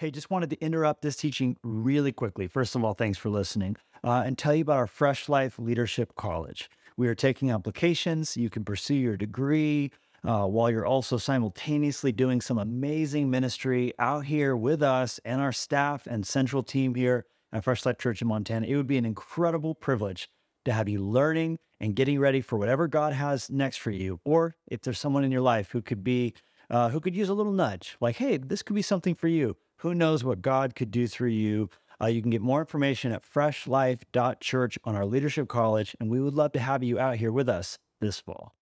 Hey, 0.00 0.10
just 0.10 0.30
wanted 0.30 0.48
to 0.48 0.60
interrupt 0.62 1.02
this 1.02 1.14
teaching 1.14 1.58
really 1.62 2.10
quickly. 2.10 2.48
First 2.48 2.74
of 2.74 2.82
all, 2.82 2.94
thanks 2.94 3.18
for 3.18 3.28
listening 3.28 3.76
uh, 4.02 4.22
and 4.24 4.38
tell 4.38 4.54
you 4.54 4.62
about 4.62 4.78
our 4.78 4.86
Fresh 4.86 5.28
Life 5.28 5.58
Leadership 5.58 6.14
College. 6.16 6.70
We 6.96 7.06
are 7.06 7.14
taking 7.14 7.50
applications. 7.50 8.34
You 8.34 8.48
can 8.48 8.64
pursue 8.64 8.94
your 8.94 9.18
degree 9.18 9.90
uh, 10.26 10.46
while 10.46 10.70
you're 10.70 10.86
also 10.86 11.18
simultaneously 11.18 12.12
doing 12.12 12.40
some 12.40 12.56
amazing 12.56 13.28
ministry 13.28 13.92
out 13.98 14.24
here 14.24 14.56
with 14.56 14.82
us 14.82 15.20
and 15.22 15.42
our 15.42 15.52
staff 15.52 16.06
and 16.06 16.26
central 16.26 16.62
team 16.62 16.94
here 16.94 17.26
at 17.52 17.64
Fresh 17.64 17.84
Life 17.84 17.98
Church 17.98 18.22
in 18.22 18.28
Montana. 18.28 18.66
It 18.66 18.76
would 18.76 18.86
be 18.86 18.96
an 18.96 19.04
incredible 19.04 19.74
privilege 19.74 20.30
to 20.64 20.72
have 20.72 20.88
you 20.88 21.04
learning 21.04 21.58
and 21.78 21.94
getting 21.94 22.18
ready 22.18 22.40
for 22.40 22.56
whatever 22.56 22.88
God 22.88 23.12
has 23.12 23.50
next 23.50 23.76
for 23.76 23.90
you. 23.90 24.18
Or 24.24 24.54
if 24.66 24.80
there's 24.80 24.98
someone 24.98 25.24
in 25.24 25.30
your 25.30 25.42
life 25.42 25.72
who 25.72 25.82
could 25.82 26.02
be, 26.02 26.32
uh, 26.70 26.88
who 26.88 27.00
could 27.00 27.14
use 27.14 27.28
a 27.28 27.34
little 27.34 27.52
nudge, 27.52 27.98
like, 28.00 28.16
hey, 28.16 28.38
this 28.38 28.62
could 28.62 28.74
be 28.74 28.80
something 28.80 29.14
for 29.14 29.28
you 29.28 29.58
who 29.80 29.94
knows 29.94 30.22
what 30.22 30.42
God 30.42 30.74
could 30.74 30.90
do 30.90 31.06
through 31.06 31.30
you? 31.30 31.70
Uh, 32.00 32.06
you 32.06 32.20
can 32.20 32.30
get 32.30 32.42
more 32.42 32.60
information 32.60 33.12
at 33.12 33.22
freshlife.church 33.22 34.78
on 34.84 34.94
our 34.94 35.06
leadership 35.06 35.48
college, 35.48 35.96
and 35.98 36.10
we 36.10 36.20
would 36.20 36.34
love 36.34 36.52
to 36.52 36.60
have 36.60 36.82
you 36.82 36.98
out 36.98 37.16
here 37.16 37.32
with 37.32 37.48
us 37.48 37.78
this 37.98 38.20
fall. 38.20 38.54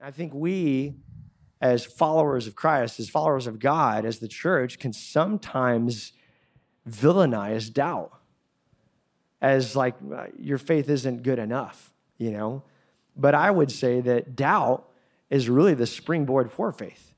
I 0.00 0.12
think 0.12 0.32
we, 0.32 0.94
as 1.60 1.84
followers 1.84 2.46
of 2.46 2.54
Christ, 2.54 3.00
as 3.00 3.10
followers 3.10 3.48
of 3.48 3.58
God, 3.58 4.04
as 4.04 4.20
the 4.20 4.28
church, 4.28 4.78
can 4.78 4.92
sometimes 4.92 6.12
villainize 6.88 7.72
doubt 7.72 8.12
as 9.42 9.74
like 9.74 9.96
uh, 10.14 10.26
your 10.38 10.58
faith 10.58 10.88
isn't 10.88 11.24
good 11.24 11.40
enough, 11.40 11.92
you 12.18 12.30
know? 12.30 12.62
But 13.16 13.34
I 13.34 13.50
would 13.50 13.72
say 13.72 14.00
that 14.00 14.36
doubt 14.36 14.88
is 15.28 15.48
really 15.48 15.74
the 15.74 15.86
springboard 15.86 16.52
for 16.52 16.70
faith 16.70 17.09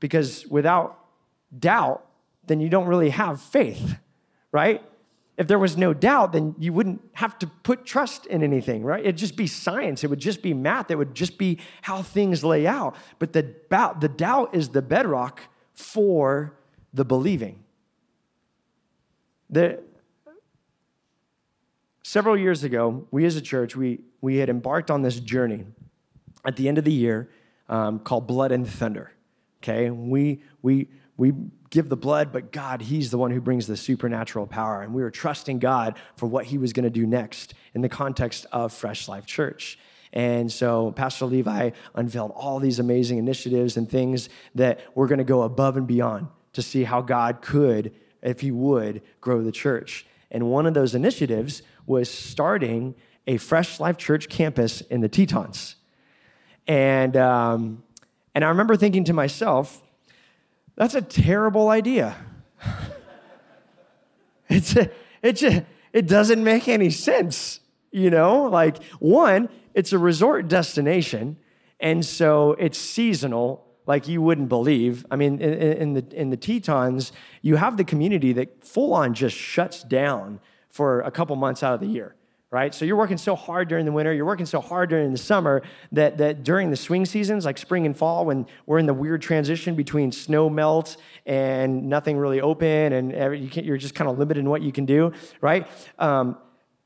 because 0.00 0.46
without 0.46 0.98
doubt, 1.56 2.04
then 2.46 2.60
you 2.60 2.68
don't 2.68 2.86
really 2.86 3.10
have 3.10 3.40
faith, 3.40 3.96
right? 4.52 4.82
If 5.36 5.48
there 5.48 5.58
was 5.58 5.76
no 5.76 5.92
doubt, 5.92 6.32
then 6.32 6.54
you 6.58 6.72
wouldn't 6.72 7.02
have 7.14 7.38
to 7.40 7.46
put 7.46 7.84
trust 7.84 8.26
in 8.26 8.42
anything, 8.42 8.82
right? 8.82 9.00
It'd 9.00 9.18
just 9.18 9.36
be 9.36 9.46
science. 9.46 10.02
It 10.02 10.08
would 10.08 10.20
just 10.20 10.42
be 10.42 10.54
math. 10.54 10.90
It 10.90 10.96
would 10.96 11.14
just 11.14 11.36
be 11.36 11.58
how 11.82 12.02
things 12.02 12.42
lay 12.42 12.66
out. 12.66 12.96
But 13.18 13.32
the, 13.32 13.54
the 14.00 14.08
doubt 14.08 14.54
is 14.54 14.70
the 14.70 14.80
bedrock 14.80 15.42
for 15.74 16.54
the 16.94 17.04
believing. 17.04 17.62
The, 19.50 19.80
several 22.02 22.36
years 22.36 22.64
ago, 22.64 23.06
we 23.10 23.26
as 23.26 23.36
a 23.36 23.42
church, 23.42 23.76
we, 23.76 24.00
we 24.22 24.36
had 24.38 24.48
embarked 24.48 24.90
on 24.90 25.02
this 25.02 25.20
journey 25.20 25.66
at 26.46 26.56
the 26.56 26.66
end 26.66 26.78
of 26.78 26.84
the 26.84 26.92
year 26.92 27.28
um, 27.68 27.98
called 27.98 28.26
Blood 28.26 28.52
and 28.52 28.66
Thunder 28.66 29.12
okay? 29.62 29.90
We, 29.90 30.42
we, 30.62 30.88
we 31.16 31.32
give 31.70 31.88
the 31.88 31.96
blood, 31.96 32.32
but 32.32 32.52
God, 32.52 32.82
He's 32.82 33.10
the 33.10 33.18
one 33.18 33.30
who 33.30 33.40
brings 33.40 33.66
the 33.66 33.76
supernatural 33.76 34.46
power. 34.46 34.82
And 34.82 34.94
we 34.94 35.02
were 35.02 35.10
trusting 35.10 35.58
God 35.58 35.98
for 36.16 36.26
what 36.26 36.46
He 36.46 36.58
was 36.58 36.72
going 36.72 36.84
to 36.84 36.90
do 36.90 37.06
next 37.06 37.54
in 37.74 37.80
the 37.80 37.88
context 37.88 38.46
of 38.52 38.72
Fresh 38.72 39.08
Life 39.08 39.26
Church. 39.26 39.78
And 40.12 40.50
so 40.50 40.92
Pastor 40.92 41.26
Levi 41.26 41.70
unveiled 41.94 42.32
all 42.34 42.58
these 42.58 42.78
amazing 42.78 43.18
initiatives 43.18 43.76
and 43.76 43.90
things 43.90 44.28
that 44.54 44.80
we're 44.94 45.08
going 45.08 45.18
to 45.18 45.24
go 45.24 45.42
above 45.42 45.76
and 45.76 45.86
beyond 45.86 46.28
to 46.54 46.62
see 46.62 46.84
how 46.84 47.02
God 47.02 47.42
could, 47.42 47.92
if 48.22 48.40
He 48.40 48.50
would, 48.50 49.02
grow 49.20 49.42
the 49.42 49.52
church. 49.52 50.06
And 50.30 50.50
one 50.50 50.66
of 50.66 50.74
those 50.74 50.94
initiatives 50.94 51.62
was 51.86 52.10
starting 52.10 52.94
a 53.26 53.36
Fresh 53.36 53.80
Life 53.80 53.96
Church 53.96 54.28
campus 54.28 54.80
in 54.80 55.00
the 55.00 55.08
Tetons. 55.08 55.76
And 56.66 57.16
um, 57.16 57.82
and 58.36 58.44
I 58.44 58.48
remember 58.48 58.76
thinking 58.76 59.04
to 59.04 59.14
myself, 59.14 59.82
that's 60.74 60.94
a 60.94 61.00
terrible 61.00 61.70
idea. 61.70 62.18
it's 64.50 64.76
a, 64.76 64.90
it's 65.22 65.42
a, 65.42 65.64
it 65.94 66.06
doesn't 66.06 66.44
make 66.44 66.68
any 66.68 66.90
sense, 66.90 67.60
you 67.90 68.10
know? 68.10 68.42
Like, 68.42 68.84
one, 68.98 69.48
it's 69.72 69.94
a 69.94 69.98
resort 69.98 70.48
destination, 70.48 71.38
and 71.80 72.04
so 72.04 72.52
it's 72.58 72.76
seasonal 72.76 73.66
like 73.86 74.06
you 74.06 74.20
wouldn't 74.20 74.50
believe. 74.50 75.06
I 75.10 75.16
mean, 75.16 75.40
in, 75.40 75.54
in, 75.54 75.92
the 75.94 76.04
in 76.12 76.28
the 76.28 76.36
Tetons, 76.36 77.12
you 77.40 77.56
have 77.56 77.78
the 77.78 77.84
community 77.84 78.34
that 78.34 78.62
full 78.62 78.92
on 78.92 79.14
just 79.14 79.34
shuts 79.34 79.82
down 79.82 80.40
for 80.68 81.00
a 81.00 81.10
couple 81.10 81.36
months 81.36 81.62
out 81.62 81.72
of 81.72 81.80
the 81.80 81.86
year 81.86 82.15
right? 82.50 82.74
So 82.74 82.84
you're 82.84 82.96
working 82.96 83.18
so 83.18 83.34
hard 83.34 83.68
during 83.68 83.84
the 83.84 83.92
winter, 83.92 84.12
you're 84.12 84.26
working 84.26 84.46
so 84.46 84.60
hard 84.60 84.88
during 84.88 85.10
the 85.10 85.18
summer 85.18 85.62
that, 85.92 86.18
that 86.18 86.44
during 86.44 86.70
the 86.70 86.76
swing 86.76 87.04
seasons, 87.04 87.44
like 87.44 87.58
spring 87.58 87.86
and 87.86 87.96
fall, 87.96 88.24
when 88.24 88.46
we're 88.66 88.78
in 88.78 88.86
the 88.86 88.94
weird 88.94 89.20
transition 89.20 89.74
between 89.74 90.12
snow 90.12 90.48
melt 90.48 90.96
and 91.26 91.88
nothing 91.88 92.16
really 92.16 92.40
open 92.40 92.92
and 92.92 93.12
you 93.54 93.72
are 93.72 93.78
just 93.78 93.94
kind 93.94 94.08
of 94.08 94.18
limited 94.18 94.40
in 94.40 94.48
what 94.48 94.62
you 94.62 94.72
can 94.72 94.86
do, 94.86 95.12
right? 95.40 95.66
Um, 95.98 96.38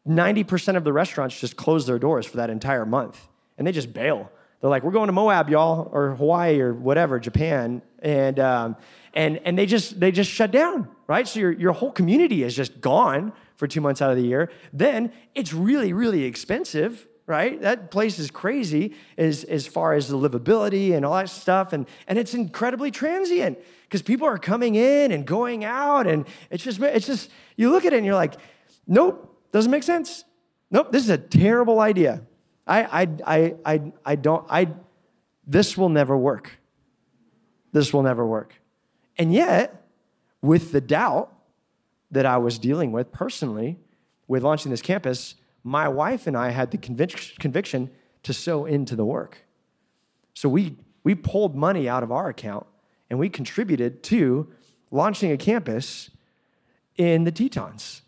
90% 0.09 0.77
of 0.77 0.85
the 0.85 0.93
restaurants 0.93 1.39
just 1.39 1.57
close 1.57 1.87
their 1.87 1.99
doors 1.99 2.27
for 2.27 2.39
that 2.39 2.49
entire 2.49 2.87
month 2.87 3.29
and 3.59 3.67
they 3.67 3.73
just 3.73 3.93
bail. 3.93 4.31
They're 4.61 4.71
like, 4.71 4.83
we're 4.83 4.93
going 4.93 5.07
to 5.07 5.13
Moab, 5.13 5.49
y'all, 5.49 5.89
or 5.93 6.15
Hawaii 6.17 6.61
or 6.61 6.75
whatever, 6.75 7.19
Japan. 7.19 7.81
And, 8.01 8.39
um, 8.39 8.77
and, 9.15 9.41
and 9.45 9.59
they, 9.59 9.67
just, 9.67 9.99
they 9.99 10.11
just 10.11 10.31
shut 10.31 10.51
down, 10.51 10.89
right? 11.07 11.27
So 11.27 11.41
your, 11.41 11.53
your 11.53 11.73
whole 11.73 11.91
community 11.91 12.43
is 12.43 12.55
just 12.55 12.81
gone 12.81 13.33
for 13.61 13.69
two 13.69 13.83
months 13.83 14.01
out 14.01 14.11
of 14.11 14.17
the 14.17 14.25
year. 14.25 14.51
Then 14.73 15.13
it's 15.35 15.53
really, 15.53 15.93
really 15.93 16.25
expensive, 16.25 17.07
right? 17.27 17.61
That 17.61 17.91
place 17.91 18.19
is 18.19 18.31
crazy 18.31 18.97
as, 19.19 19.45
as 19.45 19.67
far 19.67 19.93
as 19.93 20.09
the 20.09 20.17
livability 20.17 20.95
and 20.95 21.05
all 21.05 21.15
that 21.15 21.29
stuff. 21.29 21.75
And, 21.75 21.87
and 22.09 22.19
it's 22.19 22.33
incredibly 22.33 22.91
transient 22.91 23.59
because 23.85 24.01
people 24.01 24.27
are 24.27 24.39
coming 24.39 24.77
in 24.77 25.13
and 25.13 25.27
going 25.27 25.63
out. 25.63 26.07
And 26.07 26.27
it's 26.51 26.65
just, 26.65 26.81
it's 26.81 27.07
just, 27.07 27.31
you 27.57 27.71
look 27.71 27.85
at 27.85 27.93
it 27.93 27.99
and 27.99 28.07
you're 28.07 28.15
like, 28.15 28.35
nope, 28.87 29.39
doesn't 29.53 29.71
make 29.71 29.83
sense. 29.83 30.25
Nope, 30.71 30.91
this 30.91 31.05
is 31.05 31.11
a 31.11 31.19
terrible 31.19 31.81
idea. 31.81 32.23
I, 32.67 33.03
I, 33.03 33.09
I, 33.27 33.55
I, 33.67 33.93
I 34.07 34.17
don't, 34.17 34.47
I, 34.49 34.69
this 35.47 35.77
will 35.77 35.91
never 35.91 36.17
work. 36.17 36.59
This 37.73 37.93
will 37.93 38.03
never 38.03 38.27
work. 38.27 38.55
And 39.19 39.35
yet, 39.35 39.87
with 40.41 40.73
the 40.73 40.81
doubt 40.81 41.31
that 42.11 42.27
I 42.27 42.37
was 42.39 42.59
dealing 42.59 42.93
with 42.93 43.13
personally 43.13 43.79
with 44.27 44.43
launching 44.43 44.71
this 44.71 44.83
campus, 44.83 45.35
my 45.65 45.89
wife 45.89 46.27
and 46.27 46.37
I 46.37 46.51
had 46.51 46.71
the 46.71 46.79
convic- 46.79 47.39
conviction 47.39 47.91
to 48.23 48.33
sow 48.33 48.65
into 48.65 48.95
the 48.95 49.05
work. 49.05 49.45
So 50.35 50.49
we, 50.49 50.77
we 51.03 51.15
pulled 51.15 51.57
money 51.57 51.89
out 51.89 52.03
of 52.03 52.13
our 52.13 52.29
account 52.29 52.67
and 53.09 53.19
we 53.19 53.29
contributed 53.29 54.03
to 54.05 54.49
launching 54.91 55.33
a 55.33 55.37
campus 55.37 56.11
in 56.97 57.25
the 57.25 57.33
Tetons. 57.33 58.03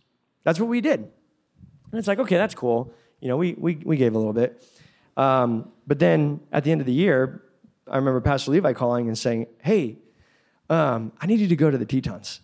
That's 0.45 0.61
what 0.61 0.69
we 0.69 0.81
did. 0.81 1.01
And 1.01 1.99
it's 1.99 2.09
like, 2.09 2.19
okay, 2.19 2.37
that's 2.37 2.55
cool. 2.55 2.95
You 3.21 3.29
know, 3.29 3.37
we, 3.37 3.55
we, 3.55 3.81
we 3.85 3.97
gave 3.97 4.15
a 4.15 4.19
little 4.19 4.33
bit. 4.33 4.63
Um, 5.17 5.71
but 5.87 5.99
then 5.99 6.41
at 6.53 6.65
the 6.65 6.73
end 6.73 6.81
of 6.81 6.87
the 6.87 6.93
year, 6.93 7.43
I 7.91 7.97
remember 7.97 8.21
Pastor 8.21 8.53
Levi 8.53 8.73
calling 8.73 9.09
and 9.09 9.19
saying, 9.19 9.47
hey, 9.61 9.99
um, 10.71 11.13
I 11.21 11.27
need 11.27 11.41
you 11.41 11.49
to 11.49 11.57
go 11.57 11.71
to 11.71 11.77
the 11.77 11.85
Tetons. 11.85 12.41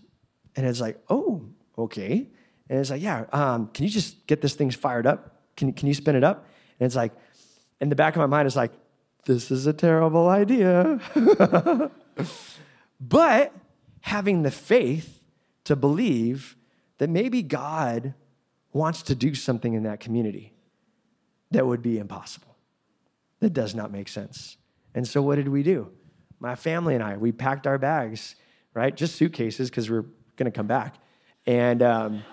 And 0.58 0.66
it's 0.66 0.80
like, 0.80 0.98
oh, 1.08 1.44
okay. 1.78 2.26
And 2.68 2.80
it's 2.80 2.90
like, 2.90 3.00
yeah, 3.00 3.26
um, 3.32 3.68
can 3.68 3.84
you 3.84 3.90
just 3.90 4.26
get 4.26 4.40
this 4.40 4.56
thing 4.56 4.72
fired 4.72 5.06
up? 5.06 5.40
Can, 5.56 5.72
can 5.72 5.86
you 5.86 5.94
spin 5.94 6.16
it 6.16 6.24
up? 6.24 6.46
And 6.80 6.86
it's 6.86 6.96
like, 6.96 7.12
in 7.80 7.90
the 7.90 7.94
back 7.94 8.16
of 8.16 8.18
my 8.18 8.26
mind, 8.26 8.46
it's 8.46 8.56
like, 8.56 8.72
this 9.24 9.52
is 9.52 9.68
a 9.68 9.72
terrible 9.72 10.28
idea. 10.28 10.98
but 13.00 13.54
having 14.00 14.42
the 14.42 14.50
faith 14.50 15.22
to 15.62 15.76
believe 15.76 16.56
that 16.98 17.08
maybe 17.08 17.40
God 17.40 18.14
wants 18.72 19.02
to 19.02 19.14
do 19.14 19.36
something 19.36 19.74
in 19.74 19.84
that 19.84 20.00
community 20.00 20.54
that 21.52 21.68
would 21.68 21.82
be 21.82 22.00
impossible, 22.00 22.56
that 23.38 23.52
does 23.52 23.76
not 23.76 23.92
make 23.92 24.08
sense. 24.08 24.56
And 24.92 25.06
so, 25.06 25.22
what 25.22 25.36
did 25.36 25.50
we 25.50 25.62
do? 25.62 25.92
My 26.40 26.56
family 26.56 26.96
and 26.96 27.04
I, 27.04 27.16
we 27.16 27.30
packed 27.30 27.64
our 27.68 27.78
bags, 27.78 28.34
right? 28.74 28.96
Just 28.96 29.14
suitcases 29.14 29.70
because 29.70 29.88
we're 29.88 30.06
going 30.38 30.50
to 30.50 30.56
come 30.56 30.66
back. 30.66 30.94
And, 31.46 31.82
um, 31.82 32.24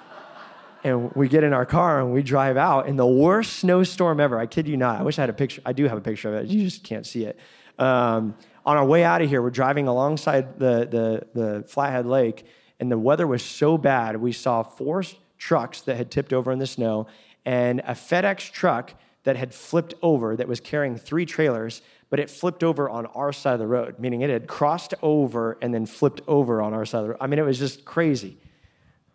and 0.83 1.11
we 1.13 1.27
get 1.27 1.43
in 1.43 1.51
our 1.51 1.65
car 1.65 1.99
and 1.99 2.13
we 2.13 2.23
drive 2.23 2.55
out 2.55 2.87
in 2.87 2.95
the 2.95 3.05
worst 3.05 3.53
snowstorm 3.57 4.19
ever. 4.21 4.39
I 4.39 4.45
kid 4.45 4.67
you 4.67 4.77
not. 4.77 4.99
I 4.99 5.03
wish 5.03 5.19
I 5.19 5.23
had 5.23 5.29
a 5.29 5.33
picture. 5.33 5.61
I 5.65 5.73
do 5.73 5.87
have 5.87 5.97
a 5.97 6.01
picture 6.01 6.29
of 6.29 6.45
it. 6.45 6.49
You 6.49 6.63
just 6.63 6.83
can't 6.83 7.05
see 7.05 7.25
it. 7.25 7.37
Um, 7.77 8.35
on 8.65 8.77
our 8.77 8.85
way 8.85 9.03
out 9.03 9.21
of 9.21 9.29
here, 9.29 9.41
we're 9.41 9.49
driving 9.49 9.87
alongside 9.87 10.59
the, 10.59 10.87
the, 11.35 11.39
the 11.39 11.63
Flathead 11.67 12.05
Lake, 12.05 12.45
and 12.79 12.91
the 12.91 12.97
weather 12.97 13.27
was 13.27 13.43
so 13.43 13.77
bad, 13.77 14.17
we 14.17 14.31
saw 14.31 14.63
four 14.63 15.03
trucks 15.37 15.81
that 15.81 15.97
had 15.97 16.09
tipped 16.09 16.33
over 16.33 16.51
in 16.51 16.59
the 16.59 16.67
snow 16.67 17.07
and 17.45 17.79
a 17.81 17.93
FedEx 17.93 18.51
truck 18.51 18.93
that 19.23 19.35
had 19.35 19.53
flipped 19.53 19.93
over 20.01 20.35
that 20.35 20.47
was 20.47 20.59
carrying 20.59 20.97
three 20.97 21.25
trailers, 21.25 21.81
but 22.09 22.19
it 22.19 22.29
flipped 22.29 22.63
over 22.63 22.89
on 22.89 23.05
our 23.07 23.33
side 23.33 23.53
of 23.53 23.59
the 23.59 23.67
road, 23.67 23.99
meaning 23.99 24.21
it 24.21 24.29
had 24.29 24.47
crossed 24.47 24.93
over 25.01 25.57
and 25.61 25.73
then 25.73 25.85
flipped 25.85 26.21
over 26.27 26.61
on 26.61 26.73
our 26.73 26.85
side 26.85 26.99
of 26.99 27.03
the 27.05 27.09
road. 27.11 27.17
I 27.21 27.27
mean, 27.27 27.39
it 27.39 27.45
was 27.45 27.59
just 27.59 27.85
crazy 27.85 28.37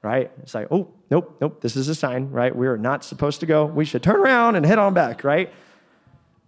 right? 0.02 0.30
It's 0.42 0.54
like, 0.54 0.68
oh, 0.70 0.88
nope, 1.10 1.36
nope, 1.40 1.60
this 1.60 1.76
is 1.76 1.88
a 1.88 1.94
sign, 1.94 2.30
right? 2.30 2.54
We're 2.54 2.76
not 2.76 3.04
supposed 3.04 3.40
to 3.40 3.46
go. 3.46 3.66
We 3.66 3.84
should 3.84 4.02
turn 4.02 4.16
around 4.16 4.56
and 4.56 4.64
head 4.64 4.78
on 4.78 4.94
back, 4.94 5.24
right? 5.24 5.52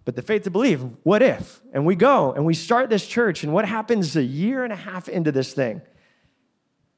But 0.05 0.15
the 0.15 0.21
faith 0.21 0.43
to 0.43 0.51
believe, 0.51 0.83
what 1.03 1.21
if? 1.21 1.61
And 1.71 1.85
we 1.85 1.95
go 1.95 2.33
and 2.33 2.45
we 2.45 2.53
start 2.53 2.89
this 2.89 3.07
church, 3.07 3.43
and 3.43 3.53
what 3.53 3.65
happens 3.65 4.15
a 4.15 4.23
year 4.23 4.63
and 4.63 4.73
a 4.73 4.77
half 4.77 5.07
into 5.07 5.31
this 5.31 5.53
thing? 5.53 5.81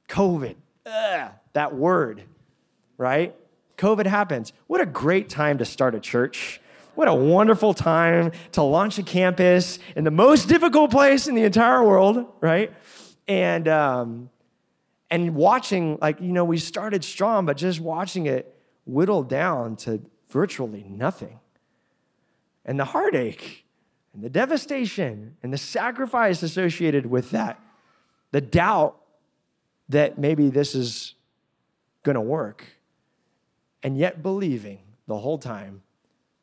COVID, 0.07 0.55
Ugh, 0.85 1.31
that 1.53 1.75
word, 1.75 2.23
right? 2.97 3.35
COVID 3.77 4.05
happens. 4.05 4.53
What 4.67 4.81
a 4.81 4.85
great 4.85 5.29
time 5.29 5.57
to 5.57 5.65
start 5.65 5.93
a 5.93 5.99
church. 5.99 6.61
What 6.95 7.09
a 7.09 7.13
wonderful 7.13 7.73
time 7.73 8.31
to 8.53 8.63
launch 8.63 8.97
a 8.97 9.03
campus 9.03 9.79
in 9.95 10.05
the 10.05 10.11
most 10.11 10.47
difficult 10.47 10.91
place 10.91 11.27
in 11.27 11.35
the 11.35 11.43
entire 11.43 11.83
world, 11.83 12.25
right? 12.39 12.73
And 13.27 13.67
um, 13.67 14.29
and 15.11 15.35
watching, 15.35 15.97
like, 16.01 16.19
you 16.21 16.31
know, 16.31 16.45
we 16.45 16.57
started 16.57 17.03
strong, 17.03 17.45
but 17.45 17.57
just 17.57 17.79
watching 17.79 18.25
it 18.25 18.57
whittle 18.85 19.23
down 19.23 19.75
to 19.77 20.01
virtually 20.29 20.85
nothing. 20.87 21.39
And 22.65 22.79
the 22.79 22.85
heartache 22.85 23.65
and 24.13 24.23
the 24.23 24.29
devastation 24.29 25.37
and 25.43 25.53
the 25.53 25.57
sacrifice 25.57 26.41
associated 26.41 27.05
with 27.05 27.31
that, 27.31 27.59
the 28.31 28.41
doubt 28.41 28.97
that 29.89 30.17
maybe 30.17 30.49
this 30.49 30.73
is 30.73 31.13
going 32.03 32.15
to 32.15 32.21
work, 32.21 32.65
and 33.83 33.97
yet 33.97 34.23
believing 34.23 34.79
the 35.07 35.17
whole 35.19 35.37
time, 35.37 35.83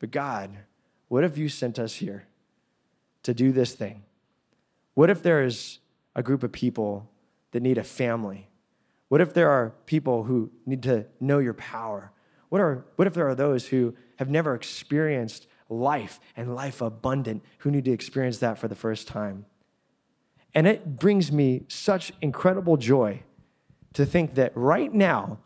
but 0.03 0.11
God, 0.11 0.51
what 1.07 1.23
if 1.23 1.37
you 1.37 1.47
sent 1.47 1.79
us 1.79 1.95
here 1.95 2.27
to 3.23 3.33
do 3.33 3.53
this 3.53 3.73
thing? 3.73 4.03
What 4.95 5.09
if 5.09 5.23
there 5.23 5.41
is 5.41 5.79
a 6.13 6.21
group 6.21 6.43
of 6.43 6.51
people 6.51 7.09
that 7.51 7.63
need 7.63 7.77
a 7.77 7.85
family 7.85 8.49
what 9.13 9.21
if 9.21 9.35
there 9.35 9.51
are 9.51 9.75
people 9.85 10.23
who 10.23 10.49
need 10.65 10.81
to 10.81 11.05
know 11.19 11.37
your 11.37 11.53
power? 11.53 12.11
What, 12.49 12.59
are, 12.59 12.83
what 12.95 13.07
if 13.07 13.13
there 13.13 13.29
are 13.29 13.35
those 13.35 13.67
who 13.67 13.93
have 14.17 14.27
never 14.27 14.55
experienced 14.55 15.45
life 15.69 16.19
and 16.35 16.55
life 16.55 16.81
abundant 16.81 17.43
who 17.59 17.69
need 17.69 17.85
to 17.85 17.91
experience 17.91 18.39
that 18.39 18.57
for 18.57 18.67
the 18.67 18.73
first 18.73 19.07
time? 19.07 19.45
And 20.55 20.65
it 20.65 20.97
brings 20.97 21.31
me 21.31 21.65
such 21.67 22.11
incredible 22.21 22.75
joy 22.75 23.21
to 23.93 24.03
think 24.03 24.33
that 24.33 24.51
right 24.55 24.91
now, 24.91 25.37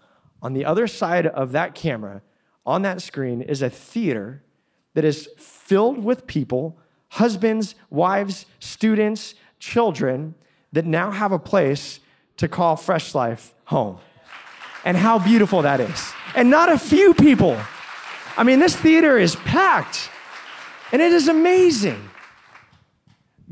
on 0.42 0.54
the 0.54 0.64
other 0.64 0.88
side 0.88 1.28
of 1.28 1.52
that 1.52 1.76
camera, 1.76 2.22
on 2.66 2.84
that 2.84 3.02
screen, 3.02 3.42
is 3.42 3.62
a 3.62 3.70
theater 3.70 4.44
that 4.98 5.06
is 5.06 5.30
filled 5.38 6.04
with 6.04 6.26
people, 6.26 6.76
husbands, 7.10 7.76
wives, 7.92 8.48
students, 8.58 9.36
children, 9.60 10.34
that 10.72 10.88
now 10.88 11.12
have 11.12 11.32
a 11.32 11.38
place 11.38 12.00
to 12.36 12.48
call 12.48 12.76
Fresh 12.76 13.14
Life 13.14 13.54
home. 13.66 14.00
And 14.84 14.98
how 14.98 15.20
beautiful 15.20 15.62
that 15.62 15.80
is. 15.80 16.12
And 16.34 16.50
not 16.50 16.70
a 16.70 16.80
few 16.80 17.14
people. 17.14 17.62
I 18.36 18.44
mean, 18.44 18.58
this 18.58 18.76
theater 18.76 19.20
is 19.20 19.36
packed, 19.36 20.10
and 20.92 21.00
it 21.00 21.14
is 21.14 21.28
amazing. 21.28 22.10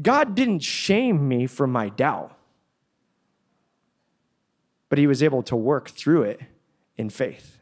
God 0.02 0.34
didn't 0.34 0.62
shame 0.62 1.28
me 1.28 1.46
for 1.46 1.68
my 1.68 1.90
doubt, 1.90 2.36
but 4.90 4.98
He 4.98 5.06
was 5.06 5.22
able 5.22 5.44
to 5.44 5.56
work 5.56 5.92
through 5.92 6.24
it 6.24 6.42
in 6.98 7.12
faith. 7.12 7.60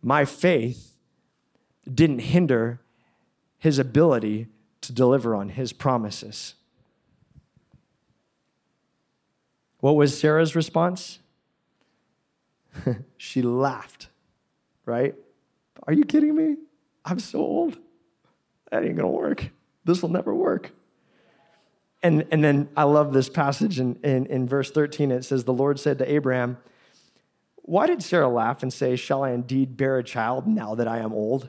My 0.00 0.24
faith 0.24 0.87
didn't 1.94 2.20
hinder 2.20 2.80
His 3.58 3.78
ability 3.78 4.46
to 4.82 4.92
deliver 4.92 5.34
on 5.34 5.50
His 5.50 5.72
promises. 5.72 6.54
What 9.80 9.96
was 9.96 10.18
Sarah's 10.18 10.56
response? 10.56 11.20
she 13.16 13.42
laughed, 13.42 14.08
right? 14.84 15.14
Are 15.86 15.92
you 15.92 16.04
kidding 16.04 16.34
me? 16.34 16.56
I'm 17.04 17.18
so 17.18 17.38
old. 17.38 17.78
That 18.70 18.84
ain't 18.84 18.96
gonna 18.96 19.08
work. 19.08 19.50
This 19.84 20.02
will 20.02 20.10
never 20.10 20.34
work. 20.34 20.72
And, 22.02 22.26
and 22.30 22.44
then 22.44 22.68
I 22.76 22.84
love 22.84 23.12
this 23.12 23.28
passage 23.28 23.80
in, 23.80 23.98
in, 24.04 24.26
in 24.26 24.46
verse 24.46 24.70
13. 24.70 25.10
It 25.10 25.24
says, 25.24 25.44
The 25.44 25.52
Lord 25.52 25.80
said 25.80 25.98
to 25.98 26.12
Abraham, 26.12 26.58
Why 27.56 27.86
did 27.86 28.02
Sarah 28.02 28.28
laugh 28.28 28.62
and 28.62 28.72
say, 28.72 28.94
Shall 28.96 29.24
I 29.24 29.30
indeed 29.30 29.76
bear 29.76 29.98
a 29.98 30.04
child 30.04 30.46
now 30.46 30.74
that 30.74 30.86
I 30.86 30.98
am 30.98 31.12
old? 31.12 31.48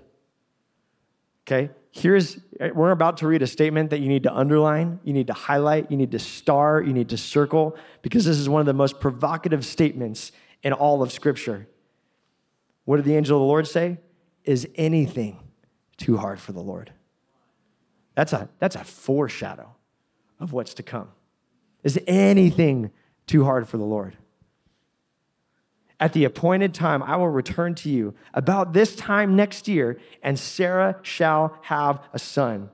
Okay, 1.52 1.72
here's, 1.90 2.38
we're 2.76 2.92
about 2.92 3.18
to 3.18 3.28
read 3.28 3.42
a 3.42 3.48
statement 3.48 3.90
that 3.90 4.02
you 4.02 4.08
need 4.08 4.22
to 4.22 4.32
underline, 4.32 5.00
you 5.04 5.14
need 5.14 5.26
to 5.28 5.34
highlight, 5.34 5.90
you 5.90 5.98
need 5.98 6.12
to 6.12 6.20
star, 6.20 6.80
you 6.80 6.94
need 6.94 7.10
to 7.10 7.18
circle, 7.18 7.76
because 8.04 8.24
this 8.24 8.38
is 8.38 8.48
one 8.48 8.60
of 8.60 8.68
the 8.68 8.74
most 8.74 9.00
provocative 9.00 9.66
statements 9.66 10.32
in 10.62 10.74
all 10.74 11.02
of 11.02 11.12
Scripture. 11.12 11.68
What 12.86 12.98
did 12.98 13.06
the 13.06 13.16
angel 13.16 13.38
of 13.38 13.42
the 13.42 13.48
Lord 13.48 13.68
say? 13.68 13.98
Is 14.44 14.68
anything 14.76 15.40
too 15.98 16.18
hard 16.18 16.40
for 16.40 16.52
the 16.52 16.62
Lord? 16.62 16.94
That's 18.14 18.32
a, 18.32 18.48
that's 18.60 18.76
a 18.76 18.84
foreshadow 18.84 19.76
of 20.40 20.54
what's 20.54 20.76
to 20.76 20.84
come. 20.84 21.10
Is 21.84 22.00
anything 22.06 22.92
too 23.26 23.44
hard 23.44 23.68
for 23.68 23.78
the 23.78 23.84
Lord? 23.84 24.18
At 26.00 26.14
the 26.14 26.24
appointed 26.24 26.74
time, 26.74 27.04
I 27.04 27.18
will 27.18 27.30
return 27.30 27.76
to 27.76 27.90
you 27.90 28.14
about 28.34 28.74
this 28.74 28.96
time 28.96 29.36
next 29.36 29.68
year, 29.68 30.00
and 30.24 30.40
Sarah 30.40 30.98
shall 31.02 31.58
have 31.64 32.02
a 32.14 32.20
son. 32.20 32.70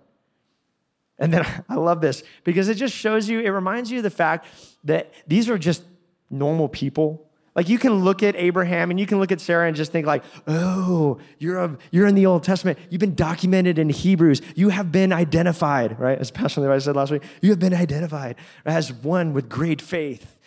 And 1.17 1.33
then 1.33 1.63
I 1.69 1.75
love 1.75 2.01
this 2.01 2.23
because 2.43 2.69
it 2.69 2.75
just 2.75 2.93
shows 2.93 3.27
you, 3.27 3.39
it 3.39 3.49
reminds 3.49 3.91
you 3.91 3.97
of 3.97 4.03
the 4.03 4.09
fact 4.09 4.47
that 4.83 5.11
these 5.27 5.49
are 5.49 5.57
just 5.57 5.83
normal 6.29 6.67
people 6.67 7.25
Like 7.55 7.69
you 7.69 7.79
can 7.79 8.03
look 8.03 8.21
at 8.21 8.35
Abraham 8.35 8.91
and 8.91 8.99
you 8.99 9.05
can 9.05 9.19
look 9.19 9.31
at 9.31 9.39
Sarah 9.39 9.67
and 9.67 9.75
just 9.75 9.91
think 9.91 10.05
like, 10.05 10.23
oh, 10.45 11.19
you're, 11.39 11.57
a, 11.57 11.77
you're 11.89 12.05
in 12.05 12.13
the 12.13 12.25
Old 12.25 12.43
Testament. 12.43 12.77
You've 12.89 12.99
been 12.99 13.15
documented 13.15 13.79
in 13.79 13.89
Hebrews. 13.89 14.41
You 14.55 14.69
have 14.69 14.91
been 14.91 15.13
identified, 15.13 15.97
right? 15.97 16.19
As 16.19 16.31
Pastor 16.31 16.61
Levi 16.61 16.77
said 16.79 16.97
last 16.97 17.11
week, 17.11 17.23
you 17.41 17.51
have 17.51 17.59
been 17.59 17.73
identified 17.73 18.35
as 18.65 18.91
one 18.91 19.31
with 19.31 19.47
great 19.47 19.81
faith. 19.81 20.37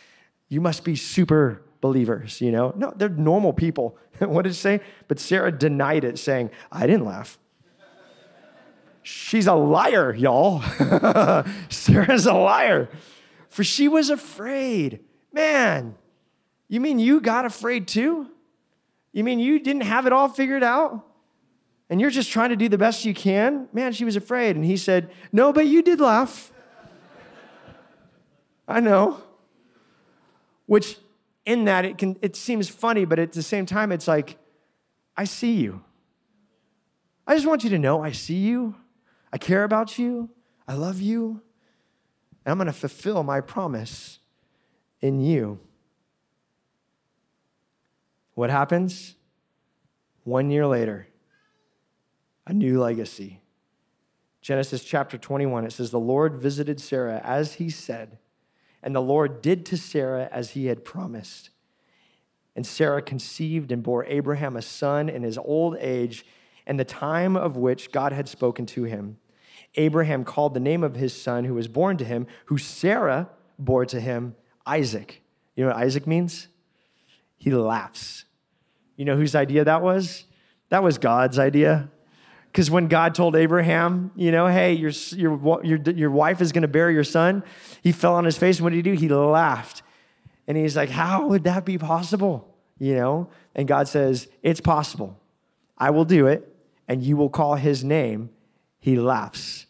You 0.50 0.60
must 0.60 0.84
be 0.84 0.96
super 0.96 1.62
believers, 1.80 2.40
you 2.40 2.52
know? 2.52 2.72
No, 2.76 2.92
they're 2.96 3.08
normal 3.08 3.52
people. 3.52 3.96
what 4.18 4.42
did 4.42 4.50
it 4.50 4.56
say? 4.56 4.80
But 5.06 5.18
Sarah 5.18 5.52
denied 5.52 6.04
it, 6.04 6.18
saying, 6.18 6.50
I 6.70 6.86
didn't 6.86 7.04
laugh. 7.04 7.38
She's 9.02 9.46
a 9.46 9.54
liar, 9.54 10.14
y'all. 10.14 10.62
Sarah's 11.70 12.26
a 12.26 12.34
liar. 12.34 12.90
For 13.48 13.64
she 13.64 13.88
was 13.88 14.10
afraid. 14.10 15.00
Man, 15.32 15.94
you 16.68 16.80
mean 16.80 16.98
you 16.98 17.20
got 17.20 17.46
afraid 17.46 17.88
too? 17.88 18.28
You 19.12 19.24
mean 19.24 19.38
you 19.38 19.60
didn't 19.60 19.82
have 19.82 20.06
it 20.06 20.12
all 20.12 20.28
figured 20.28 20.62
out? 20.62 21.06
And 21.90 22.00
you're 22.00 22.10
just 22.10 22.30
trying 22.30 22.50
to 22.50 22.56
do 22.56 22.68
the 22.68 22.76
best 22.76 23.04
you 23.04 23.14
can? 23.14 23.68
Man, 23.72 23.92
she 23.92 24.04
was 24.04 24.14
afraid. 24.14 24.56
And 24.56 24.64
he 24.64 24.76
said, 24.76 25.10
No, 25.32 25.52
but 25.52 25.66
you 25.66 25.82
did 25.82 26.00
laugh. 26.00 26.52
I 28.68 28.80
know. 28.80 29.22
Which 30.66 30.98
in 31.48 31.64
that 31.64 31.86
it 31.86 31.96
can 31.96 32.18
it 32.20 32.36
seems 32.36 32.68
funny, 32.68 33.06
but 33.06 33.18
at 33.18 33.32
the 33.32 33.42
same 33.42 33.64
time, 33.64 33.90
it's 33.90 34.06
like, 34.06 34.36
I 35.16 35.24
see 35.24 35.54
you. 35.54 35.82
I 37.26 37.34
just 37.34 37.46
want 37.46 37.64
you 37.64 37.70
to 37.70 37.78
know 37.78 38.02
I 38.02 38.12
see 38.12 38.36
you. 38.36 38.76
I 39.32 39.38
care 39.38 39.64
about 39.64 39.98
you. 39.98 40.28
I 40.66 40.74
love 40.74 41.00
you. 41.00 41.40
And 42.44 42.52
I'm 42.52 42.58
going 42.58 42.66
to 42.66 42.72
fulfill 42.72 43.22
my 43.22 43.40
promise 43.40 44.18
in 45.00 45.20
you. 45.20 45.58
What 48.34 48.50
happens? 48.50 49.14
One 50.24 50.50
year 50.50 50.66
later, 50.66 51.08
a 52.46 52.52
new 52.52 52.78
legacy. 52.78 53.40
Genesis 54.42 54.84
chapter 54.84 55.16
21, 55.16 55.64
it 55.64 55.72
says, 55.72 55.90
The 55.90 55.98
Lord 55.98 56.36
visited 56.36 56.78
Sarah 56.78 57.22
as 57.24 57.54
he 57.54 57.70
said, 57.70 58.18
and 58.82 58.94
the 58.94 59.00
Lord 59.00 59.42
did 59.42 59.66
to 59.66 59.76
Sarah 59.76 60.28
as 60.32 60.50
he 60.50 60.66
had 60.66 60.84
promised. 60.84 61.50
And 62.54 62.66
Sarah 62.66 63.02
conceived 63.02 63.70
and 63.70 63.82
bore 63.82 64.04
Abraham 64.06 64.56
a 64.56 64.62
son 64.62 65.08
in 65.08 65.22
his 65.22 65.38
old 65.38 65.76
age, 65.78 66.24
and 66.66 66.78
the 66.78 66.84
time 66.84 67.36
of 67.36 67.56
which 67.56 67.92
God 67.92 68.12
had 68.12 68.28
spoken 68.28 68.66
to 68.66 68.84
him. 68.84 69.18
Abraham 69.74 70.24
called 70.24 70.54
the 70.54 70.60
name 70.60 70.82
of 70.82 70.96
his 70.96 71.20
son 71.20 71.44
who 71.44 71.54
was 71.54 71.68
born 71.68 71.96
to 71.98 72.04
him, 72.04 72.26
who 72.46 72.58
Sarah 72.58 73.30
bore 73.58 73.86
to 73.86 74.00
him, 74.00 74.34
Isaac. 74.66 75.22
You 75.56 75.64
know 75.64 75.70
what 75.70 75.78
Isaac 75.78 76.06
means? 76.06 76.48
He 77.36 77.50
laughs. 77.50 78.24
You 78.96 79.04
know 79.04 79.16
whose 79.16 79.34
idea 79.34 79.64
that 79.64 79.82
was? 79.82 80.24
That 80.70 80.82
was 80.82 80.98
God's 80.98 81.38
idea. 81.38 81.90
Because 82.50 82.70
when 82.70 82.88
God 82.88 83.14
told 83.14 83.36
Abraham, 83.36 84.10
you 84.16 84.32
know, 84.32 84.46
hey, 84.46 84.72
your, 84.72 84.90
your, 85.16 85.64
your, 85.64 85.78
your 85.78 86.10
wife 86.10 86.40
is 86.40 86.50
going 86.50 86.62
to 86.62 86.68
bury 86.68 86.94
your 86.94 87.04
son, 87.04 87.44
he 87.82 87.92
fell 87.92 88.14
on 88.14 88.24
his 88.24 88.36
face. 88.36 88.56
And 88.56 88.64
what 88.64 88.70
did 88.70 88.76
he 88.76 88.82
do? 88.82 88.92
He 88.92 89.08
laughed. 89.08 89.82
And 90.46 90.56
he's 90.56 90.76
like, 90.76 90.88
how 90.88 91.26
would 91.26 91.44
that 91.44 91.64
be 91.64 91.76
possible? 91.78 92.56
You 92.78 92.96
know? 92.96 93.30
And 93.54 93.68
God 93.68 93.86
says, 93.86 94.28
it's 94.42 94.60
possible. 94.60 95.20
I 95.76 95.90
will 95.90 96.06
do 96.06 96.26
it, 96.26 96.52
and 96.88 97.02
you 97.02 97.16
will 97.16 97.28
call 97.28 97.56
his 97.56 97.84
name. 97.84 98.30
He 98.80 98.96
laughs. 98.96 99.66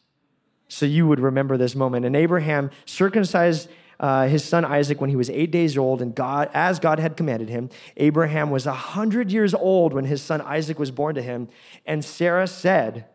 So 0.69 0.87
you 0.87 1.07
would 1.07 1.21
remember 1.21 1.57
this 1.57 1.75
moment. 1.75 2.07
And 2.07 2.15
Abraham 2.15 2.71
circumcised 2.87 3.69
uh, 4.01 4.29
his 4.29 4.45
son 4.45 4.65
Isaac 4.65 5.01
when 5.01 5.11
he 5.11 5.17
was 5.17 5.29
eight 5.31 5.51
days 5.51 5.77
old, 5.77 6.01
and 6.01 6.15
God, 6.15 6.51
as 6.55 6.79
God 6.79 6.99
had 7.01 7.17
commanded 7.17 7.49
him, 7.49 7.69
Abraham 7.97 8.51
was 8.51 8.67
a 8.67 8.73
hundred 8.73 9.33
years 9.33 9.55
old 9.55 9.93
when 9.93 10.05
his 10.05 10.23
son 10.23 10.41
Isaac 10.41 10.79
was 10.79 10.91
born 10.91 11.17
to 11.17 11.23
him. 11.23 11.49
And 11.85 12.05
Sarah 12.05 12.47
said, 12.47 13.07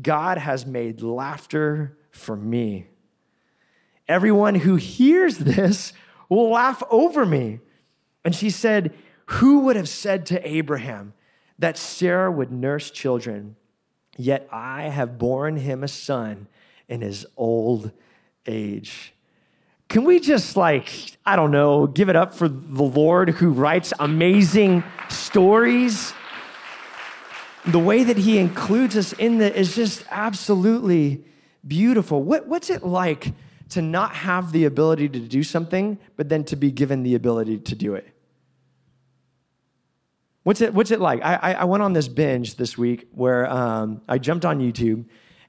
God 0.00 0.38
has 0.38 0.64
made 0.64 1.02
laughter 1.02 1.98
for 2.10 2.36
me. 2.36 2.86
Everyone 4.06 4.54
who 4.54 4.76
hears 4.76 5.38
this 5.38 5.92
will 6.28 6.50
laugh 6.50 6.82
over 6.90 7.26
me. 7.26 7.60
And 8.24 8.34
she 8.34 8.48
said, 8.48 8.94
Who 9.26 9.60
would 9.60 9.76
have 9.76 9.88
said 9.88 10.24
to 10.26 10.48
Abraham 10.48 11.12
that 11.58 11.76
Sarah 11.76 12.30
would 12.30 12.50
nurse 12.50 12.90
children? 12.90 13.56
Yet 14.16 14.48
I 14.50 14.84
have 14.84 15.18
borne 15.18 15.56
him 15.56 15.84
a 15.84 15.88
son 15.88 16.48
in 16.88 17.02
his 17.02 17.26
old 17.36 17.92
age. 18.46 19.14
Can 19.88 20.04
we 20.04 20.20
just, 20.20 20.54
like, 20.54 21.16
I 21.24 21.34
don't 21.34 21.50
know, 21.50 21.86
give 21.86 22.10
it 22.10 22.16
up 22.16 22.34
for 22.34 22.46
the 22.46 22.82
Lord 22.82 23.30
who 23.30 23.50
writes 23.50 23.94
amazing 23.98 24.84
stories? 25.08 26.12
The 27.64 27.78
way 27.78 28.04
that 28.04 28.18
he 28.18 28.38
includes 28.38 28.96
us 28.98 29.14
in 29.14 29.38
that 29.38 29.56
is 29.56 29.74
just 29.74 30.04
absolutely 30.10 31.24
beautiful. 31.66 32.22
What, 32.22 32.46
what's 32.46 32.68
it 32.68 32.84
like 32.84 33.32
to 33.70 33.80
not 33.80 34.14
have 34.14 34.52
the 34.52 34.66
ability 34.66 35.08
to 35.08 35.20
do 35.20 35.42
something, 35.42 35.98
but 36.16 36.28
then 36.28 36.44
to 36.44 36.56
be 36.56 36.70
given 36.70 37.02
the 37.02 37.14
ability 37.14 37.58
to 37.58 37.74
do 37.74 37.94
it? 37.94 38.06
What's 40.42 40.60
it, 40.60 40.72
what's 40.72 40.90
it 40.90 41.00
like? 41.00 41.22
I, 41.22 41.54
I 41.54 41.64
went 41.64 41.82
on 41.82 41.94
this 41.94 42.08
binge 42.08 42.56
this 42.56 42.76
week 42.78 43.08
where 43.12 43.50
um, 43.50 44.02
I 44.08 44.18
jumped 44.18 44.44
on 44.44 44.60
YouTube 44.60 45.06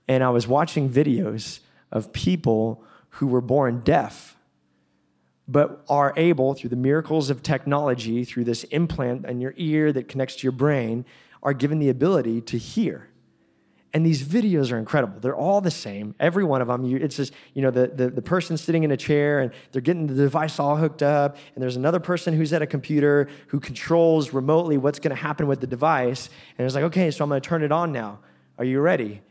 and 0.08 0.24
I 0.24 0.30
was 0.30 0.48
watching 0.48 0.90
videos 0.90 1.60
of 1.92 2.12
people 2.12 2.84
who 3.20 3.28
were 3.28 3.42
born 3.42 3.82
deaf, 3.82 4.38
but 5.46 5.84
are 5.90 6.14
able, 6.16 6.54
through 6.54 6.70
the 6.70 6.76
miracles 6.78 7.30
of 7.30 7.44
technology, 7.44 8.24
through 8.24 8.46
this 8.46 8.64
implant 8.66 9.26
in 9.26 9.42
your 9.42 9.54
ear 9.58 9.92
that 9.92 10.08
connects 10.08 10.38
to 10.38 10.44
your 10.44 10.54
brain, 10.54 11.04
are 11.44 11.52
given 11.52 11.80
the 11.80 11.90
ability 11.90 12.40
to 12.40 12.58
hear. 12.58 13.10
And 13.94 14.06
these 14.06 14.24
videos 14.24 14.72
are 14.72 14.78
incredible. 14.78 15.20
They're 15.20 15.36
all 15.36 15.60
the 15.60 15.72
same. 15.72 16.16
Every 16.18 16.46
one 16.46 16.62
of 16.62 16.70
them. 16.70 16.86
it's 16.96 17.18
just, 17.18 17.34
you 17.54 17.62
know, 17.62 17.72
the, 17.72 17.88
the, 17.88 18.10
the 18.10 18.22
person 18.22 18.56
sitting 18.56 18.84
in 18.84 18.92
a 18.92 18.98
chair 18.98 19.42
and 19.42 19.52
they're 19.74 19.82
getting 19.82 20.08
the 20.08 20.14
device 20.14 20.58
all 20.58 20.78
hooked 20.78 21.04
up. 21.04 21.36
And 21.56 21.62
there's 21.62 21.76
another 21.76 22.00
person 22.00 22.34
who's 22.34 22.54
at 22.54 22.62
a 22.62 22.68
computer 22.68 23.28
who 23.48 23.60
controls 23.60 24.32
remotely 24.32 24.78
what's 24.78 25.00
going 25.00 25.14
to 25.14 25.22
happen 25.22 25.46
with 25.48 25.60
the 25.60 25.68
device. 25.68 26.30
And 26.58 26.66
it's 26.66 26.76
like, 26.76 26.86
okay, 26.86 27.12
so 27.12 27.26
I'm 27.26 27.30
going 27.30 27.42
to 27.42 27.50
turn 27.50 27.64
it 27.64 27.72
on 27.74 27.92
now. 27.92 28.20
Are 28.58 28.64
you 28.64 28.80
ready? 28.80 29.22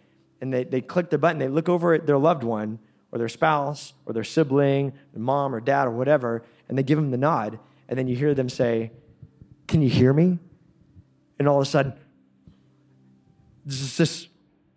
And 0.43 0.53
they, 0.53 0.65
they 0.65 0.83
click 0.83 1.09
the 1.09 1.17
button. 1.17 1.39
They 1.39 1.49
look 1.49 1.71
over 1.71 1.95
at 1.95 2.07
their 2.07 2.19
loved 2.19 2.43
one 2.43 2.81
or 3.11 3.19
their 3.19 3.29
spouse 3.29 3.95
or 4.07 4.13
their 4.13 4.25
sibling, 4.25 4.93
their 5.13 5.23
mom 5.23 5.55
or 5.55 5.61
dad 5.61 5.87
or 5.87 5.91
whatever, 5.91 6.43
and 6.69 6.77
they 6.77 6.83
give 6.83 6.99
them 6.99 7.11
the 7.11 7.17
nod, 7.17 7.59
and 7.89 7.99
then 7.99 8.07
you 8.07 8.17
hear 8.17 8.35
them 8.35 8.49
say, 8.49 8.91
Can 9.67 9.83
you 9.83 9.89
hear 9.89 10.13
me? 10.13 10.39
And 11.39 11.49
all 11.49 11.57
of 11.57 11.63
a 11.63 11.71
sudden, 11.71 11.95
this 13.65 13.81
is 13.81 13.97
this, 13.97 14.29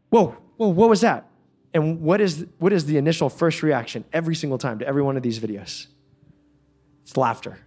whoa, 0.09 0.37
whoa, 0.57 0.67
what 0.67 0.89
was 0.89 1.01
that? 1.01 1.27
And 1.73 2.01
what 2.01 2.19
is, 2.19 2.45
what 2.59 2.73
is 2.73 2.85
the 2.85 2.97
initial 2.97 3.29
first 3.29 3.63
reaction 3.63 4.03
every 4.11 4.35
single 4.35 4.57
time 4.57 4.79
to 4.79 4.87
every 4.87 5.01
one 5.01 5.15
of 5.15 5.23
these 5.23 5.39
videos? 5.39 5.87
It's 7.03 7.15
laughter. 7.15 7.57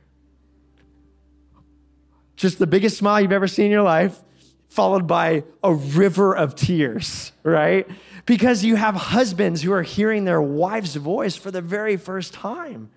Just 2.37 2.59
the 2.59 2.67
biggest 2.67 2.99
smile 2.99 3.21
you've 3.21 3.33
ever 3.33 3.49
seen 3.49 3.67
in 3.67 3.71
your 3.71 3.83
life, 3.83 4.21
followed 4.75 5.07
by 5.07 5.45
a 5.63 5.73
river 5.73 6.35
of 6.35 6.57
tears, 6.57 7.31
right? 7.45 7.87
Because 8.27 8.65
you 8.65 8.75
have 8.75 8.97
husbands 8.97 9.63
who 9.63 9.73
are 9.73 9.85
hearing 9.85 10.25
their 10.25 10.43
wife's 10.43 10.97
voice 10.97 11.37
for 11.37 11.53
the 11.53 11.61
very 11.61 11.97
first 11.97 12.35
time. 12.35 12.91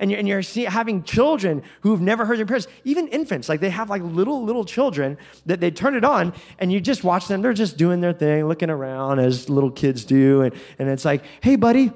And 0.00 0.10
you're, 0.10 0.18
and 0.18 0.26
you're 0.26 0.42
see, 0.42 0.64
having 0.64 1.04
children 1.04 1.62
who've 1.82 2.00
never 2.00 2.24
heard 2.24 2.38
their 2.38 2.46
parents, 2.46 2.66
even 2.82 3.06
infants, 3.06 3.48
like 3.48 3.60
they 3.60 3.70
have 3.70 3.88
like 3.88 4.02
little, 4.02 4.42
little 4.42 4.64
children 4.64 5.18
that 5.46 5.60
they 5.60 5.70
turn 5.70 5.94
it 5.94 6.04
on 6.04 6.32
and 6.58 6.72
you 6.72 6.80
just 6.80 7.04
watch 7.04 7.28
them. 7.28 7.42
They're 7.42 7.52
just 7.52 7.76
doing 7.76 8.00
their 8.00 8.12
thing, 8.12 8.48
looking 8.48 8.68
around 8.68 9.20
as 9.20 9.48
little 9.48 9.70
kids 9.70 10.04
do. 10.04 10.42
And, 10.42 10.52
and 10.80 10.88
it's 10.88 11.04
like, 11.04 11.22
hey, 11.42 11.54
buddy. 11.54 11.92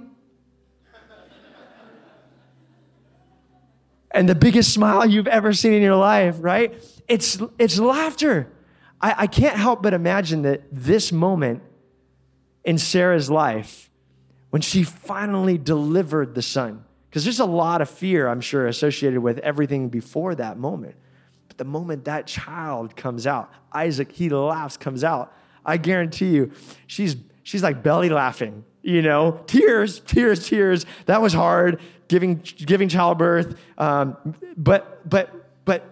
and 4.12 4.28
the 4.28 4.36
biggest 4.36 4.72
smile 4.72 5.04
you've 5.04 5.26
ever 5.26 5.52
seen 5.52 5.72
in 5.72 5.82
your 5.82 5.96
life, 5.96 6.36
right? 6.38 6.72
It's, 7.08 7.36
it's 7.58 7.80
laughter. 7.80 8.53
I, 9.04 9.14
I 9.18 9.26
can't 9.26 9.56
help 9.56 9.82
but 9.82 9.92
imagine 9.92 10.42
that 10.42 10.62
this 10.72 11.12
moment 11.12 11.62
in 12.64 12.78
Sarah's 12.78 13.28
life 13.28 13.90
when 14.48 14.62
she 14.62 14.82
finally 14.82 15.58
delivered 15.58 16.34
the 16.34 16.40
son, 16.40 16.86
because 17.10 17.22
there's 17.22 17.38
a 17.38 17.44
lot 17.44 17.82
of 17.82 17.90
fear, 17.90 18.26
I'm 18.28 18.40
sure, 18.40 18.66
associated 18.66 19.20
with 19.20 19.38
everything 19.40 19.90
before 19.90 20.34
that 20.36 20.56
moment. 20.56 20.94
But 21.48 21.58
the 21.58 21.66
moment 21.66 22.06
that 22.06 22.26
child 22.26 22.96
comes 22.96 23.26
out, 23.26 23.52
Isaac, 23.74 24.10
he 24.10 24.30
laughs, 24.30 24.78
comes 24.78 25.04
out, 25.04 25.34
I 25.66 25.76
guarantee 25.76 26.30
you, 26.30 26.52
she's, 26.86 27.14
she's 27.42 27.62
like 27.62 27.82
belly 27.82 28.08
laughing, 28.08 28.64
you 28.80 29.02
know, 29.02 29.42
tears, 29.46 30.00
tears, 30.00 30.48
tears. 30.48 30.86
That 31.04 31.20
was 31.20 31.34
hard, 31.34 31.78
giving, 32.08 32.36
giving 32.36 32.88
childbirth. 32.88 33.58
Um, 33.76 34.16
but, 34.56 35.06
but, 35.06 35.30
but 35.66 35.84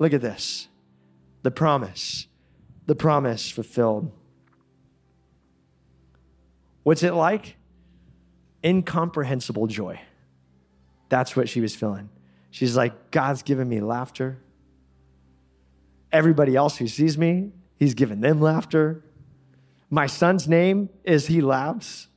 look 0.00 0.12
at 0.12 0.22
this 0.22 0.66
the 1.44 1.52
promise 1.52 2.26
the 2.88 2.94
promise 2.94 3.50
fulfilled. 3.50 4.10
What's 6.84 7.02
it 7.02 7.12
like? 7.12 7.56
Incomprehensible 8.64 9.66
joy. 9.66 10.00
That's 11.10 11.36
what 11.36 11.50
she 11.50 11.60
was 11.60 11.76
feeling. 11.76 12.08
She's 12.50 12.78
like, 12.78 13.10
God's 13.10 13.42
given 13.42 13.68
me 13.68 13.80
laughter. 13.80 14.38
Everybody 16.10 16.56
else 16.56 16.78
who 16.78 16.88
sees 16.88 17.18
me, 17.18 17.52
he's 17.76 17.92
given 17.92 18.22
them 18.22 18.40
laughter. 18.40 19.04
My 19.90 20.06
son's 20.06 20.48
name 20.48 20.88
is 21.04 21.26
He 21.26 21.42
Laughs, 21.42 22.08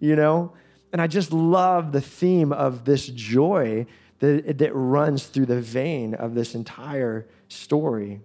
you 0.00 0.16
know? 0.16 0.54
And 0.94 1.02
I 1.02 1.08
just 1.08 1.30
love 1.30 1.92
the 1.92 2.00
theme 2.00 2.54
of 2.54 2.86
this 2.86 3.06
joy 3.06 3.84
that, 4.20 4.56
that 4.56 4.74
runs 4.74 5.26
through 5.26 5.46
the 5.46 5.60
vein 5.60 6.14
of 6.14 6.34
this 6.34 6.54
entire 6.54 7.28
story. 7.48 8.22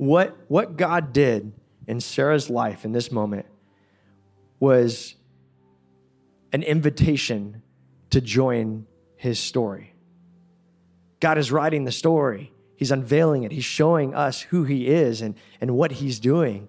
What, 0.00 0.34
what 0.48 0.78
God 0.78 1.12
did 1.12 1.52
in 1.86 2.00
Sarah's 2.00 2.48
life 2.48 2.86
in 2.86 2.92
this 2.92 3.12
moment 3.12 3.44
was 4.58 5.14
an 6.54 6.62
invitation 6.62 7.60
to 8.08 8.22
join 8.22 8.86
his 9.16 9.38
story. 9.38 9.92
God 11.20 11.36
is 11.36 11.52
writing 11.52 11.84
the 11.84 11.92
story. 11.92 12.50
He's 12.76 12.90
unveiling 12.90 13.42
it. 13.42 13.52
He's 13.52 13.66
showing 13.66 14.14
us 14.14 14.40
who 14.40 14.64
he 14.64 14.88
is 14.88 15.20
and, 15.20 15.34
and 15.60 15.72
what 15.72 15.92
he's 15.92 16.18
doing. 16.18 16.68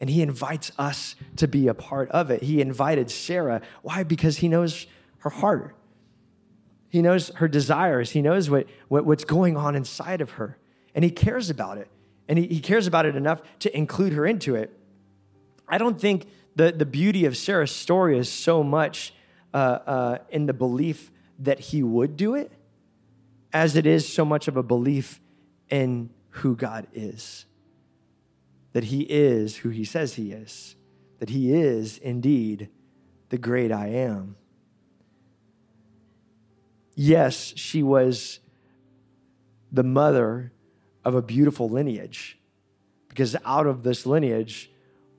And 0.00 0.08
he 0.08 0.22
invites 0.22 0.72
us 0.78 1.14
to 1.36 1.46
be 1.46 1.68
a 1.68 1.74
part 1.74 2.10
of 2.10 2.30
it. 2.30 2.42
He 2.42 2.62
invited 2.62 3.10
Sarah. 3.10 3.60
Why? 3.82 4.02
Because 4.02 4.38
he 4.38 4.48
knows 4.48 4.86
her 5.18 5.28
heart. 5.28 5.76
He 6.88 7.02
knows 7.02 7.28
her 7.34 7.48
desires. 7.48 8.12
He 8.12 8.22
knows 8.22 8.48
what, 8.48 8.66
what, 8.88 9.04
what's 9.04 9.24
going 9.24 9.58
on 9.58 9.76
inside 9.76 10.22
of 10.22 10.30
her. 10.30 10.56
And 10.94 11.04
he 11.04 11.10
cares 11.10 11.50
about 11.50 11.76
it. 11.76 11.90
And 12.32 12.38
he, 12.38 12.46
he 12.46 12.60
cares 12.60 12.86
about 12.86 13.04
it 13.04 13.14
enough 13.14 13.42
to 13.58 13.76
include 13.76 14.14
her 14.14 14.24
into 14.24 14.54
it. 14.54 14.74
I 15.68 15.76
don't 15.76 16.00
think 16.00 16.24
the, 16.56 16.72
the 16.72 16.86
beauty 16.86 17.26
of 17.26 17.36
Sarah's 17.36 17.70
story 17.70 18.16
is 18.16 18.32
so 18.32 18.62
much 18.62 19.12
uh, 19.52 19.56
uh, 19.56 20.18
in 20.30 20.46
the 20.46 20.54
belief 20.54 21.10
that 21.40 21.60
he 21.60 21.82
would 21.82 22.16
do 22.16 22.34
it 22.34 22.50
as 23.52 23.76
it 23.76 23.84
is 23.84 24.10
so 24.10 24.24
much 24.24 24.48
of 24.48 24.56
a 24.56 24.62
belief 24.62 25.20
in 25.68 26.08
who 26.30 26.56
God 26.56 26.86
is. 26.94 27.44
That 28.72 28.84
he 28.84 29.02
is 29.02 29.58
who 29.58 29.68
he 29.68 29.84
says 29.84 30.14
he 30.14 30.32
is, 30.32 30.74
that 31.18 31.28
he 31.28 31.52
is 31.52 31.98
indeed 31.98 32.70
the 33.28 33.36
great 33.36 33.70
I 33.70 33.88
am. 33.88 34.36
Yes, 36.94 37.52
she 37.56 37.82
was 37.82 38.40
the 39.70 39.84
mother 39.84 40.50
of 41.04 41.14
a 41.14 41.22
beautiful 41.22 41.68
lineage, 41.68 42.38
because 43.08 43.36
out 43.44 43.66
of 43.66 43.82
this 43.82 44.06
lineage 44.06 44.70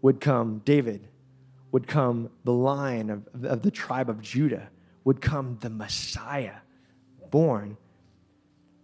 would 0.02 0.20
come 0.20 0.62
David, 0.66 1.08
would 1.72 1.88
come 1.88 2.30
the 2.44 2.54
line 2.54 3.10
of, 3.10 3.28
of 3.44 3.62
the 3.62 3.72
tribe 3.72 4.10
of 4.10 4.22
Judah, 4.22 4.70
would 5.04 5.22
come 5.22 5.58
the 5.62 5.70
Messiah 5.70 6.56
born. 7.30 7.78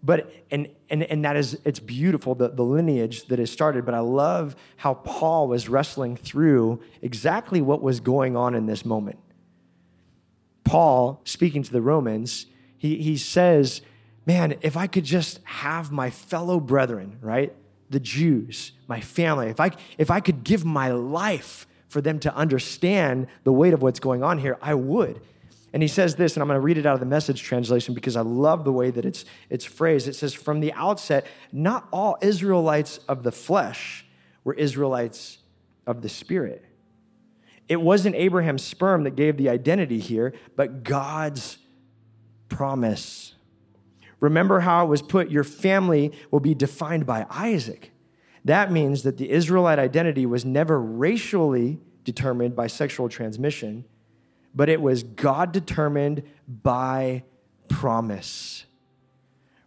But 0.02 0.32
and 0.50 0.70
and 0.89 1.04
and 1.04 1.26
that 1.26 1.36
is 1.36 1.60
it's 1.66 1.80
beautiful 1.80 2.34
the, 2.34 2.50
the 2.50 2.64
lineage 2.64 3.26
that 3.26 3.39
is 3.39 3.52
started. 3.52 3.86
But 3.86 3.93
I 3.93 4.00
love 4.00 4.56
how 4.78 4.93
Paul 4.93 5.50
was 5.50 5.68
wrestling 5.68 6.16
through 6.16 6.82
exactly 7.02 7.62
what 7.62 7.82
was 7.82 8.00
going 8.00 8.38
on 8.38 8.56
in 8.56 8.66
this 8.66 8.86
moment. 8.86 9.20
Paul, 10.64 11.22
speaking 11.26 11.64
to 11.64 11.72
the 11.72 11.82
Romans, 11.82 12.45
he, 12.78 13.02
he 13.02 13.18
says, 13.18 13.82
Man, 14.30 14.58
if 14.62 14.78
I 14.78 14.86
could 14.86 15.06
just 15.06 15.40
have 15.44 15.92
my 15.92 16.12
fellow 16.12 16.60
brethren, 16.60 17.18
right? 17.20 17.52
The 17.90 18.00
Jews, 18.00 18.74
my 18.88 19.02
family, 19.02 19.48
if 19.48 19.60
I 19.60 19.72
if 19.98 20.12
I 20.12 20.20
could 20.20 20.44
give 20.44 20.64
my 20.64 20.92
life 20.92 21.66
for 21.88 22.00
them 22.00 22.20
to 22.20 22.36
understand 22.36 23.26
the 23.44 23.52
weight 23.52 23.74
of 23.74 23.82
what's 23.82 24.00
going 24.00 24.22
on 24.22 24.38
here, 24.38 24.60
I 24.62 24.76
would. 24.76 25.20
And 25.74 25.82
he 25.82 25.88
says 25.88 26.14
this, 26.14 26.36
and 26.36 26.44
I'm 26.44 26.48
going 26.48 26.58
to 26.58 26.64
read 26.64 26.78
it 26.78 26.86
out 26.86 26.94
of 26.94 27.00
the 27.00 27.08
message 27.08 27.42
translation 27.42 27.96
because 27.96 28.16
I 28.16 28.22
love 28.22 28.66
the 28.66 28.72
way 28.72 28.92
that 28.92 29.04
it's, 29.04 29.26
it's 29.50 29.66
phrased. 29.66 30.08
It 30.08 30.14
says, 30.14 30.36
From 30.36 30.60
the 30.60 30.74
outset, 30.74 31.26
not 31.52 31.88
all 31.92 32.16
Israelites 32.22 33.00
of 33.08 33.24
the 33.24 33.32
flesh 33.32 34.06
were 34.44 34.54
Israelites 34.54 35.40
of 35.88 36.04
the 36.04 36.10
spirit. 36.10 36.64
It 37.68 37.82
wasn't 37.82 38.14
Abraham's 38.14 38.64
sperm 38.64 39.06
that 39.06 39.16
gave 39.16 39.38
the 39.38 39.50
identity 39.50 39.98
here, 39.98 40.36
but 40.56 40.84
God's 40.84 41.58
promise. 42.48 43.34
Remember 44.20 44.61
how 44.61 44.86
it 44.86 44.89
was 44.89 45.01
put, 45.01 45.30
your 45.30 45.43
family 45.43 46.11
will 46.32 46.39
be 46.39 46.53
defined 46.53 47.05
by 47.05 47.26
Isaac. 47.30 47.91
That 48.43 48.72
means 48.72 49.03
that 49.03 49.17
the 49.17 49.30
Israelite 49.30 49.80
identity 49.80 50.26
was 50.26 50.45
never 50.45 50.82
racially 50.82 51.80
determined 52.03 52.55
by 52.55 52.67
sexual 52.67 53.09
transmission 53.09 53.86
but 54.53 54.70
it 54.70 54.82
was 54.82 55.03
God 55.03 55.51
determined 55.51 56.24
by 56.47 57.24
promise. 57.67 58.65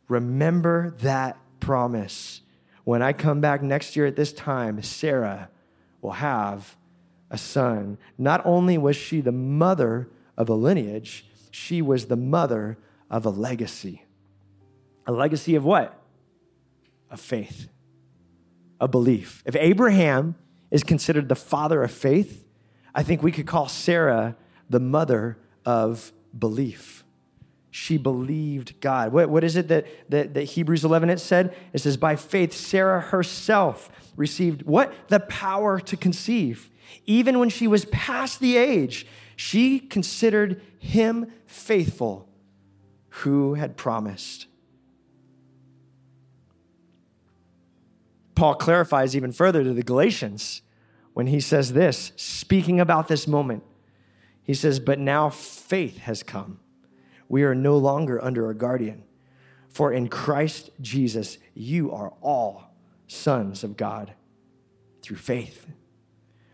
Remember 0.09 0.95
that 1.01 1.39
promise. 1.61 2.41
When 2.85 3.03
I 3.03 3.13
come 3.13 3.41
back 3.41 3.63
next 3.63 3.97
year 3.97 4.07
at 4.07 4.17
this 4.17 4.33
time, 4.33 4.83
Sarah 4.83 5.49
will 6.01 6.13
have 6.13 6.77
a 7.31 7.39
son. 7.39 7.97
Not 8.19 8.45
only 8.45 8.77
was 8.77 8.97
she 8.97 9.21
the 9.21 9.33
mother 9.33 10.09
of 10.37 10.49
a 10.49 10.55
lineage, 10.55 11.27
she 11.51 11.81
was 11.81 12.07
the 12.07 12.17
mother 12.17 12.77
of 13.09 13.25
a 13.25 13.31
legacy. 13.31 14.05
A 15.07 15.13
legacy 15.13 15.55
of 15.55 15.65
what? 15.65 15.99
Of 17.11 17.21
faith, 17.21 17.69
a 18.81 18.89
belief. 18.89 19.43
If 19.45 19.57
Abraham 19.57 20.37
is 20.71 20.83
considered 20.83 21.29
the 21.29 21.35
father 21.35 21.83
of 21.83 21.91
faith, 21.91 22.45
I 22.95 23.03
think 23.03 23.23
we 23.23 23.33
could 23.33 23.47
call 23.47 23.69
Sarah 23.69 24.37
the 24.71 24.81
mother 24.81 25.39
of 25.65 26.13
belief. 26.37 27.05
She 27.71 27.97
believed 27.97 28.81
God. 28.81 29.13
What, 29.13 29.31
what 29.31 29.45
is 29.45 29.57
it 29.57 29.69
that, 29.69 29.87
that, 30.11 30.35
that 30.35 30.45
Hebrews 30.45 30.85
11 30.85 31.09
it 31.11 31.21
said? 31.21 31.55
It 31.73 31.79
says, 31.79 31.97
by 31.97 32.17
faith, 32.17 32.53
Sarah 32.53 33.01
herself 33.01 33.91
received 34.15 34.63
what? 34.63 34.93
The 35.09 35.21
power 35.21 35.81
to 35.81 35.97
conceive. 35.97 36.71
Even 37.07 37.39
when 37.39 37.49
she 37.49 37.67
was 37.67 37.87
past 37.87 38.41
the 38.41 38.59
age, 38.59 39.07
she 39.37 39.79
considered 39.79 40.61
him 40.79 41.33
faithful 41.47 42.29
who 43.09 43.55
had 43.55 43.77
promised. 43.77 44.47
Paul 48.43 48.57
clarifies 48.57 49.15
even 49.15 49.31
further 49.31 49.63
to 49.63 49.73
the 49.73 49.85
Galatians 49.85 50.63
when 51.13 51.29
he 51.29 51.39
says 51.39 51.75
this, 51.75 52.11
speaking 52.17 52.81
about 52.81 53.07
this 53.07 53.29
moment. 53.29 53.63
He 54.43 54.53
says, 54.53 54.81
But 54.81 54.99
now 54.99 55.31
faith 55.31 55.99
has 55.99 56.25
come. 56.25 56.59
We 57.29 57.45
are 57.45 57.55
no 57.55 57.79
longer 57.79 58.21
under 58.21 58.51
a 58.51 58.55
guardian. 58.57 59.05
For 59.69 59.93
in 59.93 60.09
Christ 60.09 60.71
Jesus, 60.81 61.39
you 61.55 61.93
are 61.93 62.15
all 62.21 62.75
sons 63.07 63.63
of 63.63 63.77
God 63.77 64.13
through 65.03 65.19
faith. 65.19 65.69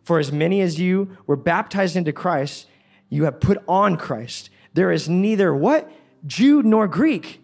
For 0.05 0.18
as 0.18 0.30
many 0.30 0.61
as 0.61 0.78
you 0.78 1.16
were 1.26 1.36
baptized 1.36 1.97
into 1.97 2.12
Christ, 2.12 2.66
you 3.09 3.24
have 3.24 3.41
put 3.41 3.64
on 3.66 3.97
Christ. 3.97 4.51
There 4.74 4.93
is 4.93 5.09
neither 5.09 5.55
what? 5.55 5.91
Jew 6.26 6.62
nor 6.62 6.86
Greek. 6.86 7.41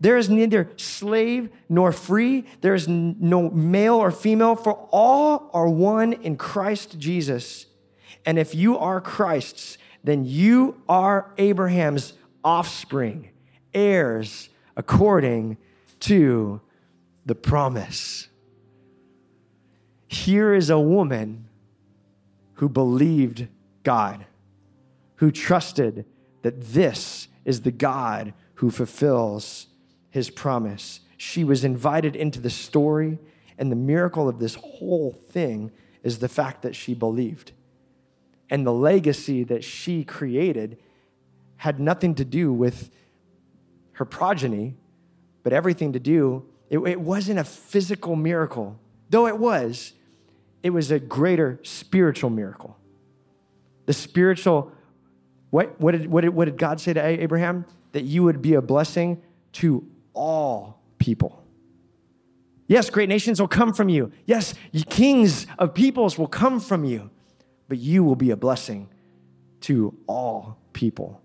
There 0.00 0.16
is 0.16 0.28
neither 0.30 0.70
slave 0.76 1.50
nor 1.68 1.92
free. 1.92 2.44
There 2.60 2.74
is 2.74 2.86
no 2.86 3.50
male 3.50 3.96
or 3.96 4.10
female, 4.10 4.54
for 4.54 4.88
all 4.92 5.50
are 5.52 5.68
one 5.68 6.12
in 6.12 6.36
Christ 6.36 6.98
Jesus. 6.98 7.66
And 8.24 8.38
if 8.38 8.54
you 8.54 8.78
are 8.78 9.00
Christ's, 9.00 9.78
then 10.04 10.24
you 10.24 10.80
are 10.88 11.32
Abraham's 11.38 12.12
offspring, 12.44 13.30
heirs 13.74 14.48
according 14.76 15.56
to 16.00 16.60
the 17.26 17.34
promise. 17.34 18.28
Here 20.06 20.54
is 20.54 20.70
a 20.70 20.78
woman 20.78 21.48
who 22.54 22.68
believed 22.68 23.48
God, 23.82 24.24
who 25.16 25.30
trusted 25.30 26.04
that 26.42 26.60
this 26.60 27.28
is 27.44 27.62
the 27.62 27.70
God 27.70 28.32
who 28.54 28.70
fulfills 28.70 29.67
his 30.10 30.30
promise. 30.30 31.00
She 31.16 31.44
was 31.44 31.64
invited 31.64 32.16
into 32.16 32.40
the 32.40 32.50
story, 32.50 33.18
and 33.58 33.70
the 33.70 33.76
miracle 33.76 34.28
of 34.28 34.38
this 34.38 34.54
whole 34.54 35.12
thing 35.12 35.70
is 36.02 36.18
the 36.18 36.28
fact 36.28 36.62
that 36.62 36.76
she 36.76 36.94
believed 36.94 37.52
and 38.50 38.66
the 38.66 38.72
legacy 38.72 39.44
that 39.44 39.62
she 39.62 40.04
created 40.04 40.78
had 41.56 41.80
nothing 41.80 42.14
to 42.14 42.24
do 42.24 42.52
with 42.52 42.90
her 43.92 44.04
progeny, 44.04 44.76
but 45.42 45.52
everything 45.52 45.92
to 45.92 45.98
do, 45.98 46.46
it, 46.70 46.78
it, 46.78 47.00
wasn't 47.00 47.38
a 47.38 47.44
physical 47.44 48.14
miracle. 48.14 48.78
Though 49.10 49.26
it 49.26 49.38
was, 49.38 49.92
it 50.62 50.70
was 50.70 50.90
a 50.90 50.98
greater 50.98 51.58
spiritual 51.62 52.30
miracle. 52.30 52.76
The 53.86 53.92
spiritual, 53.92 54.72
what, 55.50 55.80
what, 55.80 55.92
did, 55.92 56.06
what, 56.10 56.20
did, 56.20 56.30
what 56.30 56.44
did 56.44 56.58
God 56.58 56.80
say 56.80 56.92
to 56.92 57.04
Abraham? 57.04 57.64
That 57.92 58.04
you 58.04 58.22
would 58.22 58.40
be 58.40 58.54
a 58.54 58.62
blessing 58.62 59.22
to 59.54 59.84
all 60.14 60.80
people. 60.98 61.44
Yes, 62.66 62.90
great 62.90 63.08
nations 63.08 63.40
will 63.40 63.48
come 63.48 63.72
from 63.72 63.88
you. 63.88 64.12
Yes, 64.26 64.54
kings 64.90 65.46
of 65.58 65.74
peoples 65.74 66.18
will 66.18 66.26
come 66.26 66.60
from 66.60 66.84
you 66.84 67.10
but 67.68 67.78
you 67.78 68.02
will 68.02 68.16
be 68.16 68.30
a 68.30 68.36
blessing 68.36 68.88
to 69.60 69.94
all 70.06 70.58
people. 70.72 71.20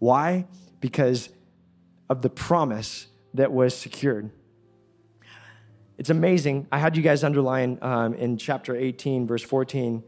Why? 0.00 0.46
Because 0.80 1.30
of 2.10 2.22
the 2.22 2.30
promise 2.30 3.06
that 3.34 3.52
was 3.52 3.76
secured. 3.76 4.30
It's 5.96 6.10
amazing. 6.10 6.66
I 6.70 6.78
had 6.78 6.96
you 6.96 7.02
guys 7.02 7.24
underline 7.24 7.78
um, 7.82 8.14
in 8.14 8.36
chapter 8.36 8.76
18, 8.76 9.26
verse 9.26 9.42
14, 9.42 10.02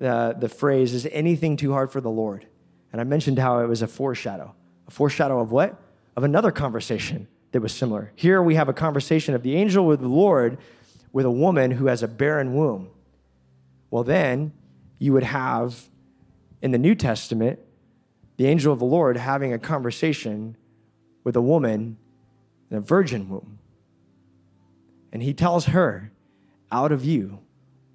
uh, 0.00 0.32
the 0.34 0.48
phrase, 0.48 0.94
is 0.94 1.06
anything 1.06 1.56
too 1.56 1.72
hard 1.72 1.90
for 1.90 2.00
the 2.00 2.10
Lord? 2.10 2.46
And 2.92 3.00
I 3.00 3.04
mentioned 3.04 3.38
how 3.38 3.60
it 3.60 3.66
was 3.66 3.82
a 3.82 3.86
foreshadow. 3.86 4.54
A 4.88 4.90
foreshadow 4.90 5.40
of 5.40 5.52
what? 5.52 5.80
Of 6.16 6.24
another 6.24 6.50
conversation 6.50 7.28
that 7.54 7.60
was 7.60 7.72
similar. 7.72 8.10
Here 8.16 8.42
we 8.42 8.56
have 8.56 8.68
a 8.68 8.72
conversation 8.72 9.32
of 9.32 9.44
the 9.44 9.54
angel 9.54 9.86
with 9.86 10.00
the 10.00 10.08
Lord 10.08 10.58
with 11.12 11.24
a 11.24 11.30
woman 11.30 11.70
who 11.70 11.86
has 11.86 12.02
a 12.02 12.08
barren 12.08 12.52
womb. 12.52 12.90
Well, 13.92 14.02
then 14.02 14.52
you 14.98 15.12
would 15.12 15.22
have 15.22 15.88
in 16.60 16.72
the 16.72 16.78
New 16.78 16.96
Testament 16.96 17.60
the 18.38 18.48
angel 18.48 18.72
of 18.72 18.80
the 18.80 18.84
Lord 18.84 19.16
having 19.16 19.52
a 19.52 19.60
conversation 19.60 20.56
with 21.22 21.36
a 21.36 21.40
woman 21.40 21.96
in 22.72 22.76
a 22.76 22.80
virgin 22.80 23.28
womb. 23.28 23.60
And 25.12 25.22
he 25.22 25.32
tells 25.32 25.66
her, 25.66 26.10
out 26.72 26.90
of 26.90 27.04
you 27.04 27.38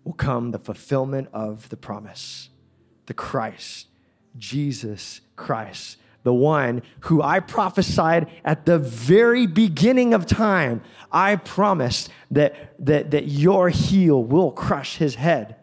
will 0.05 0.13
come 0.13 0.51
the 0.51 0.57
fulfillment 0.57 1.27
of 1.33 1.67
the 1.67 1.75
promise, 1.75 2.47
the 3.07 3.13
Christ, 3.13 3.87
Jesus 4.37 5.19
Christ, 5.35 5.97
the 6.23 6.33
one 6.33 6.81
who 7.01 7.21
I 7.21 7.39
prophesied 7.39 8.27
at 8.43 8.65
the 8.65 8.77
very 8.77 9.47
beginning 9.47 10.13
of 10.13 10.25
time. 10.25 10.81
I 11.11 11.37
promised 11.37 12.09
that, 12.31 12.75
that, 12.85 13.11
that 13.11 13.27
your 13.27 13.69
heel 13.69 14.23
will 14.23 14.51
crush 14.51 14.97
his 14.97 15.15
head. 15.15 15.55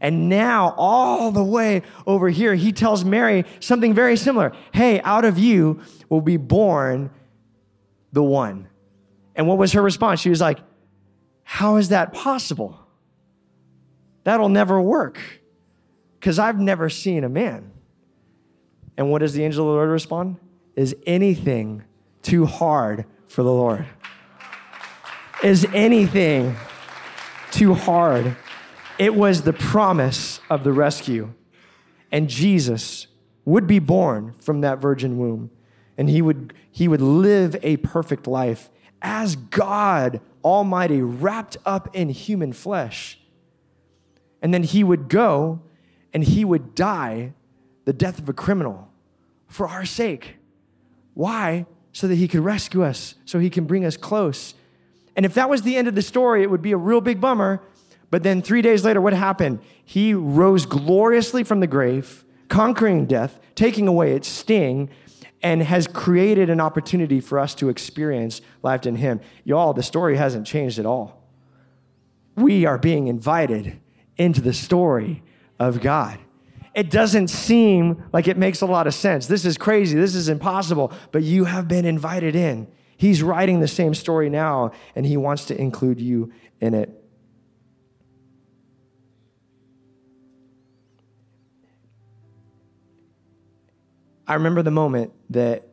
And 0.00 0.28
now, 0.28 0.74
all 0.78 1.30
the 1.30 1.44
way 1.44 1.82
over 2.06 2.30
here, 2.30 2.54
he 2.54 2.72
tells 2.72 3.04
Mary 3.04 3.44
something 3.60 3.92
very 3.92 4.16
similar. 4.16 4.52
Hey, 4.72 5.00
out 5.02 5.26
of 5.26 5.38
you 5.38 5.80
will 6.08 6.22
be 6.22 6.38
born 6.38 7.10
the 8.12 8.22
one. 8.22 8.68
And 9.36 9.46
what 9.46 9.58
was 9.58 9.72
her 9.72 9.82
response? 9.82 10.20
She 10.20 10.30
was 10.30 10.40
like, 10.40 10.58
How 11.42 11.76
is 11.76 11.90
that 11.90 12.12
possible? 12.12 12.80
That'll 14.24 14.48
never 14.48 14.80
work 14.80 15.18
because 16.18 16.38
I've 16.38 16.58
never 16.58 16.88
seen 16.88 17.24
a 17.24 17.28
man. 17.28 17.70
And 19.00 19.10
what 19.10 19.20
does 19.20 19.32
the 19.32 19.42
angel 19.42 19.64
of 19.64 19.68
the 19.68 19.76
Lord 19.76 19.88
respond? 19.88 20.36
Is 20.76 20.94
anything 21.06 21.84
too 22.20 22.44
hard 22.44 23.06
for 23.28 23.42
the 23.42 23.50
Lord? 23.50 23.86
Is 25.42 25.66
anything 25.72 26.54
too 27.50 27.72
hard? 27.72 28.36
It 28.98 29.14
was 29.14 29.40
the 29.40 29.54
promise 29.54 30.40
of 30.50 30.64
the 30.64 30.72
rescue. 30.72 31.32
And 32.12 32.28
Jesus 32.28 33.06
would 33.46 33.66
be 33.66 33.78
born 33.78 34.34
from 34.38 34.60
that 34.60 34.80
virgin 34.80 35.16
womb. 35.16 35.50
And 35.96 36.10
he 36.10 36.20
would, 36.20 36.52
he 36.70 36.86
would 36.86 37.00
live 37.00 37.56
a 37.62 37.78
perfect 37.78 38.26
life 38.26 38.68
as 39.00 39.34
God 39.34 40.20
Almighty, 40.44 41.00
wrapped 41.00 41.56
up 41.64 41.88
in 41.96 42.10
human 42.10 42.52
flesh. 42.52 43.18
And 44.42 44.52
then 44.52 44.62
he 44.62 44.84
would 44.84 45.08
go 45.08 45.62
and 46.12 46.22
he 46.22 46.44
would 46.44 46.74
die 46.74 47.32
the 47.86 47.94
death 47.94 48.18
of 48.18 48.28
a 48.28 48.34
criminal 48.34 48.88
for 49.50 49.68
our 49.68 49.84
sake. 49.84 50.36
Why? 51.12 51.66
So 51.92 52.08
that 52.08 52.14
he 52.14 52.28
could 52.28 52.40
rescue 52.40 52.82
us, 52.84 53.16
so 53.26 53.40
he 53.40 53.50
can 53.50 53.64
bring 53.64 53.84
us 53.84 53.96
close. 53.96 54.54
And 55.16 55.26
if 55.26 55.34
that 55.34 55.50
was 55.50 55.62
the 55.62 55.76
end 55.76 55.88
of 55.88 55.96
the 55.96 56.02
story, 56.02 56.42
it 56.42 56.50
would 56.50 56.62
be 56.62 56.72
a 56.72 56.76
real 56.78 57.00
big 57.00 57.20
bummer. 57.20 57.60
But 58.10 58.22
then 58.22 58.42
three 58.42 58.62
days 58.62 58.84
later, 58.84 59.00
what 59.00 59.12
happened? 59.12 59.58
He 59.84 60.14
rose 60.14 60.66
gloriously 60.66 61.42
from 61.42 61.60
the 61.60 61.66
grave, 61.66 62.24
conquering 62.48 63.06
death, 63.06 63.40
taking 63.56 63.88
away 63.88 64.14
its 64.14 64.28
sting, 64.28 64.88
and 65.42 65.62
has 65.62 65.88
created 65.88 66.48
an 66.48 66.60
opportunity 66.60 67.20
for 67.20 67.38
us 67.38 67.54
to 67.56 67.68
experience 67.68 68.40
life 68.62 68.86
in 68.86 68.96
him. 68.96 69.20
Y'all, 69.44 69.72
the 69.72 69.82
story 69.82 70.16
hasn't 70.16 70.46
changed 70.46 70.78
at 70.78 70.86
all. 70.86 71.24
We 72.36 72.66
are 72.66 72.78
being 72.78 73.08
invited 73.08 73.80
into 74.16 74.40
the 74.40 74.52
story 74.52 75.22
of 75.58 75.80
God 75.80 76.18
it 76.80 76.88
doesn't 76.88 77.28
seem 77.28 78.02
like 78.10 78.26
it 78.26 78.38
makes 78.38 78.62
a 78.62 78.66
lot 78.66 78.86
of 78.86 78.94
sense. 78.94 79.26
This 79.26 79.44
is 79.44 79.58
crazy. 79.58 79.98
This 79.98 80.14
is 80.14 80.30
impossible. 80.30 80.94
But 81.12 81.22
you 81.22 81.44
have 81.44 81.68
been 81.68 81.84
invited 81.84 82.34
in. 82.34 82.68
He's 82.96 83.22
writing 83.22 83.60
the 83.60 83.68
same 83.68 83.92
story 83.92 84.30
now, 84.30 84.72
and 84.96 85.04
he 85.04 85.18
wants 85.18 85.44
to 85.46 85.60
include 85.60 86.00
you 86.00 86.32
in 86.58 86.72
it. 86.72 86.88
I 94.26 94.32
remember 94.32 94.62
the 94.62 94.70
moment 94.70 95.12
that 95.28 95.68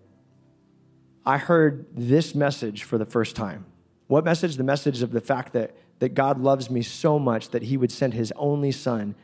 I 1.25 1.37
heard 1.37 1.85
this 1.93 2.35
message 2.35 2.83
for 2.83 2.97
the 2.97 3.05
first 3.05 3.33
time. 3.37 3.65
What 4.07 4.25
message? 4.25 4.57
The 4.57 4.65
message 4.65 5.01
of 5.01 5.13
the 5.13 5.21
fact 5.21 5.53
that, 5.53 5.73
that 5.99 6.15
God 6.15 6.41
loves 6.41 6.69
me 6.69 6.81
so 6.81 7.17
much 7.17 7.51
that 7.51 7.63
he 7.63 7.77
would 7.77 7.93
send 7.93 8.13
his 8.13 8.33
only 8.35 8.73
son 8.73 9.15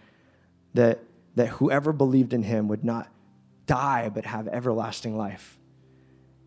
that 0.73 1.03
that 1.35 1.47
whoever 1.47 1.91
believed 1.93 2.33
in 2.33 2.43
him 2.43 2.67
would 2.67 2.83
not 2.83 3.09
die 3.65 4.09
but 4.09 4.25
have 4.25 4.47
everlasting 4.47 5.17
life. 5.17 5.57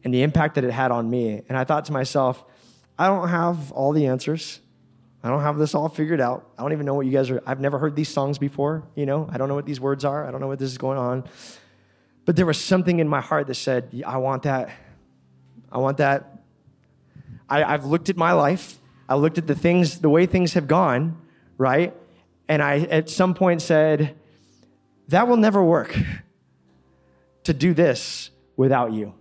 And 0.05 0.14
the 0.14 0.22
impact 0.22 0.55
that 0.55 0.64
it 0.64 0.70
had 0.70 0.91
on 0.93 1.11
me. 1.11 1.43
And 1.49 1.59
I 1.59 1.64
thought 1.64 1.87
to 1.87 1.93
myself, 1.93 2.45
I 2.99 3.09
don't 3.09 3.28
have 3.28 3.72
all 3.72 3.93
the 3.93 4.07
answers. 4.07 4.61
I 5.22 5.28
don't 5.28 5.43
have 5.43 5.59
this 5.59 5.74
all 5.74 5.89
figured 5.89 6.20
out. 6.20 6.49
I 6.57 6.62
don't 6.62 6.72
even 6.72 6.87
know 6.87 6.95
what 6.95 7.07
you 7.07 7.12
guys 7.12 7.30
are. 7.30 7.43
I've 7.45 7.59
never 7.59 7.78
heard 7.78 7.97
these 7.97 8.09
songs 8.09 8.39
before, 8.39 8.84
you 8.95 9.07
know? 9.07 9.28
I 9.32 9.39
don't 9.39 9.49
know 9.49 9.57
what 9.57 9.66
these 9.66 9.80
words 9.80 10.05
are. 10.05 10.26
I 10.26 10.30
don't 10.30 10.41
know 10.41 10.47
what 10.47 10.61
this 10.61 10.70
is 10.70 10.78
going 10.78 10.99
on. 10.99 11.24
But 12.24 12.37
there 12.37 12.47
was 12.47 12.62
something 12.62 13.01
in 13.01 13.09
my 13.09 13.20
heart 13.20 13.49
that 13.49 13.55
said, 13.55 14.03
I 14.07 14.18
want 14.18 14.45
that. 14.45 14.70
I 15.72 15.78
want 15.78 15.97
that. 15.99 16.43
I, 17.49 17.64
I've 17.64 17.84
looked 17.84 18.09
at 18.09 18.16
my 18.16 18.32
life. 18.32 18.78
I 19.09 19.16
looked 19.16 19.39
at 19.39 19.47
the 19.47 19.55
things, 19.55 20.01
the 20.01 20.09
way 20.09 20.26
things 20.26 20.55
have 20.55 20.68
gone, 20.68 21.20
right? 21.59 21.95
And 22.49 22.62
I 22.62 22.80
at 22.80 23.11
some 23.11 23.34
point 23.34 23.62
said, 23.62 24.16
that 25.09 25.29
will 25.29 25.37
never 25.37 25.63
work 25.63 25.97
to 27.45 27.55
do 27.55 27.75
this 27.75 28.31
without 28.57 28.93
you. 28.93 29.15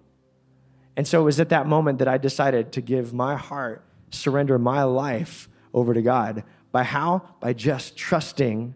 And 0.98 1.08
so 1.08 1.22
it 1.22 1.26
was 1.26 1.40
at 1.40 1.50
that 1.50 1.68
moment 1.68 2.00
that 2.00 2.08
I 2.08 2.18
decided 2.18 2.72
to 2.74 2.82
give 2.82 3.14
my 3.14 3.36
heart, 3.36 3.84
surrender 4.12 4.58
my 4.58 4.84
life 4.84 5.50
over 5.74 5.94
to 5.94 6.02
God. 6.02 6.44
By 6.72 6.84
how? 6.84 7.22
By 7.40 7.54
just 7.54 7.98
trusting 7.98 8.76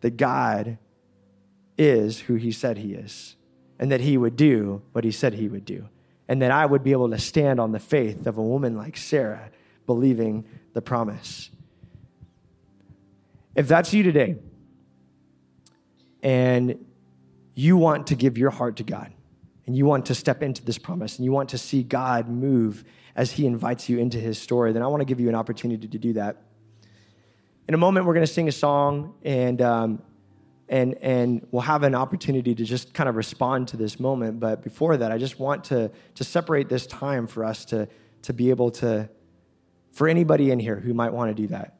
that 0.00 0.16
God 0.16 0.78
is 1.76 2.20
who 2.20 2.34
He 2.34 2.52
said 2.52 2.78
He 2.78 2.94
is, 2.94 3.36
and 3.78 3.90
that 3.90 4.00
He 4.00 4.16
would 4.16 4.36
do 4.36 4.82
what 4.92 5.04
He 5.04 5.10
said 5.10 5.34
He 5.34 5.48
would 5.48 5.64
do, 5.64 5.88
and 6.28 6.40
that 6.42 6.50
I 6.50 6.64
would 6.64 6.82
be 6.84 6.92
able 6.92 7.10
to 7.10 7.18
stand 7.18 7.58
on 7.60 7.72
the 7.72 7.80
faith 7.80 8.26
of 8.26 8.38
a 8.38 8.42
woman 8.42 8.76
like 8.76 8.96
Sarah, 8.96 9.50
believing 9.86 10.44
the 10.74 10.82
promise. 10.82 11.50
If 13.54 13.68
that's 13.68 13.92
you 13.92 14.02
today, 14.02 14.36
and 16.22 16.84
you 17.54 17.76
want 17.76 18.06
to 18.08 18.14
give 18.14 18.38
your 18.38 18.50
heart 18.50 18.76
to 18.76 18.82
God 18.82 19.12
and 19.66 19.76
you 19.76 19.86
want 19.86 20.06
to 20.06 20.14
step 20.14 20.42
into 20.42 20.64
this 20.64 20.78
promise 20.78 21.16
and 21.16 21.24
you 21.24 21.32
want 21.32 21.50
to 21.50 21.58
see 21.58 21.82
God 21.82 22.28
move 22.28 22.84
as 23.14 23.32
He 23.32 23.46
invites 23.46 23.88
you 23.88 23.98
into 23.98 24.18
His 24.18 24.40
story, 24.40 24.72
then 24.72 24.82
I 24.82 24.86
want 24.86 25.00
to 25.00 25.04
give 25.04 25.20
you 25.20 25.28
an 25.28 25.34
opportunity 25.34 25.86
to 25.86 25.98
do 25.98 26.14
that. 26.14 26.42
In 27.68 27.74
a 27.74 27.78
moment, 27.78 28.06
we're 28.06 28.14
going 28.14 28.26
to 28.26 28.32
sing 28.32 28.48
a 28.48 28.52
song 28.52 29.14
and, 29.22 29.60
um, 29.62 30.02
and, 30.68 30.94
and 31.02 31.46
we'll 31.50 31.62
have 31.62 31.82
an 31.82 31.94
opportunity 31.94 32.54
to 32.54 32.64
just 32.64 32.94
kind 32.94 33.08
of 33.08 33.16
respond 33.16 33.68
to 33.68 33.76
this 33.76 34.00
moment. 34.00 34.40
But 34.40 34.62
before 34.62 34.96
that, 34.96 35.12
I 35.12 35.18
just 35.18 35.38
want 35.38 35.64
to, 35.64 35.90
to 36.14 36.24
separate 36.24 36.68
this 36.68 36.86
time 36.86 37.26
for 37.26 37.44
us 37.44 37.64
to, 37.66 37.88
to 38.22 38.32
be 38.32 38.50
able 38.50 38.70
to, 38.72 39.08
for 39.92 40.08
anybody 40.08 40.50
in 40.50 40.58
here 40.58 40.76
who 40.76 40.94
might 40.94 41.12
want 41.12 41.34
to 41.34 41.40
do 41.40 41.48
that. 41.48 41.76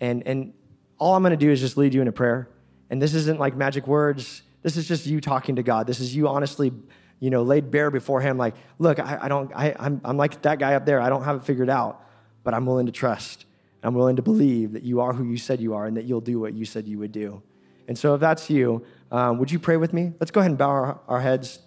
And, 0.00 0.26
and 0.26 0.52
all 0.98 1.14
I'm 1.14 1.22
going 1.22 1.32
to 1.32 1.36
do 1.36 1.50
is 1.50 1.60
just 1.60 1.76
lead 1.76 1.92
you 1.92 2.00
in 2.00 2.08
a 2.08 2.12
prayer. 2.12 2.48
And 2.90 3.00
this 3.00 3.14
isn't 3.14 3.38
like 3.38 3.56
magic 3.56 3.86
words. 3.86 4.42
This 4.62 4.76
is 4.76 4.86
just 4.86 5.06
you 5.06 5.20
talking 5.20 5.56
to 5.56 5.62
God. 5.62 5.86
This 5.86 6.00
is 6.00 6.14
you 6.14 6.28
honestly, 6.28 6.72
you 7.20 7.30
know, 7.30 7.42
laid 7.42 7.70
bare 7.70 7.90
before 7.90 8.20
Him. 8.20 8.38
Like, 8.38 8.54
look, 8.78 8.98
I, 8.98 9.18
I 9.22 9.28
don't, 9.28 9.52
I, 9.54 9.74
I'm, 9.78 10.00
I'm 10.04 10.16
like 10.16 10.42
that 10.42 10.58
guy 10.58 10.74
up 10.74 10.86
there. 10.86 11.00
I 11.00 11.08
don't 11.08 11.24
have 11.24 11.36
it 11.36 11.42
figured 11.44 11.70
out, 11.70 12.04
but 12.44 12.54
I'm 12.54 12.66
willing 12.66 12.86
to 12.86 12.92
trust. 12.92 13.44
I'm 13.82 13.94
willing 13.94 14.16
to 14.16 14.22
believe 14.22 14.72
that 14.72 14.82
you 14.82 15.00
are 15.00 15.12
who 15.12 15.24
you 15.24 15.36
said 15.36 15.60
you 15.60 15.74
are 15.74 15.86
and 15.86 15.96
that 15.96 16.04
you'll 16.04 16.20
do 16.20 16.40
what 16.40 16.54
you 16.54 16.64
said 16.64 16.88
you 16.88 16.98
would 16.98 17.12
do. 17.12 17.42
And 17.88 17.96
so, 17.96 18.14
if 18.14 18.20
that's 18.20 18.50
you, 18.50 18.84
um, 19.12 19.38
would 19.38 19.50
you 19.50 19.58
pray 19.58 19.76
with 19.76 19.92
me? 19.92 20.12
Let's 20.18 20.32
go 20.32 20.40
ahead 20.40 20.50
and 20.50 20.58
bow 20.58 20.70
our, 20.70 21.00
our 21.06 21.20
heads, 21.20 21.60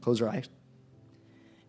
close 0.00 0.20
our 0.20 0.28
eyes. 0.28 0.48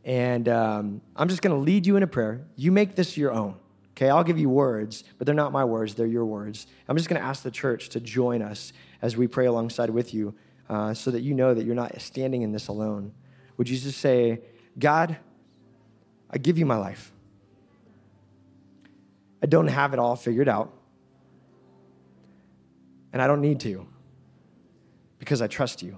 And 0.03 0.47
um, 0.47 1.01
I'm 1.15 1.27
just 1.27 1.41
going 1.41 1.55
to 1.55 1.61
lead 1.61 1.85
you 1.85 1.97
in 1.97 2.01
a 2.01 2.07
prayer. 2.07 2.47
You 2.55 2.71
make 2.71 2.95
this 2.95 3.17
your 3.17 3.31
own. 3.31 3.57
Okay, 3.97 4.11
I'll 4.11 4.23
give 4.23 4.37
you 4.37 4.47
words, 4.47 5.03
but 5.17 5.25
they're 5.25 5.33
not 5.33 5.51
my 5.51 5.65
words, 5.65 5.95
they're 5.95 6.05
your 6.05 6.25
words. 6.25 6.67
I'm 6.87 6.95
just 6.95 7.09
going 7.09 7.19
to 7.19 7.27
ask 7.27 7.41
the 7.41 7.49
church 7.49 7.89
to 7.89 7.99
join 7.99 8.43
us 8.43 8.71
as 9.01 9.17
we 9.17 9.25
pray 9.25 9.47
alongside 9.47 9.89
with 9.89 10.13
you 10.13 10.35
uh, 10.69 10.93
so 10.93 11.09
that 11.09 11.21
you 11.21 11.33
know 11.33 11.55
that 11.55 11.65
you're 11.65 11.73
not 11.73 11.99
standing 11.99 12.43
in 12.43 12.51
this 12.51 12.67
alone. 12.67 13.11
Would 13.57 13.67
you 13.67 13.75
just 13.75 13.99
say, 13.99 14.41
God, 14.77 15.17
I 16.29 16.37
give 16.37 16.59
you 16.59 16.65
my 16.67 16.77
life. 16.77 17.11
I 19.41 19.47
don't 19.47 19.65
have 19.65 19.93
it 19.93 19.99
all 19.99 20.15
figured 20.15 20.47
out, 20.47 20.71
and 23.11 23.19
I 23.19 23.25
don't 23.25 23.41
need 23.41 23.59
to 23.61 23.87
because 25.17 25.41
I 25.41 25.47
trust 25.47 25.81
you. 25.81 25.97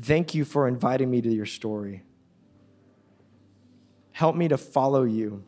Thank 0.00 0.34
you 0.34 0.44
for 0.44 0.66
inviting 0.66 1.08
me 1.08 1.22
to 1.22 1.32
your 1.32 1.46
story. 1.46 2.02
Help 4.18 4.34
me 4.34 4.48
to 4.48 4.58
follow 4.58 5.04
you. 5.04 5.44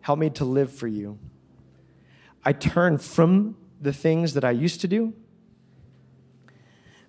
Help 0.00 0.18
me 0.18 0.30
to 0.30 0.46
live 0.46 0.72
for 0.72 0.86
you. 0.86 1.18
I 2.42 2.54
turn 2.54 2.96
from 2.96 3.58
the 3.78 3.92
things 3.92 4.32
that 4.32 4.42
I 4.42 4.52
used 4.52 4.80
to 4.80 4.88
do, 4.88 5.12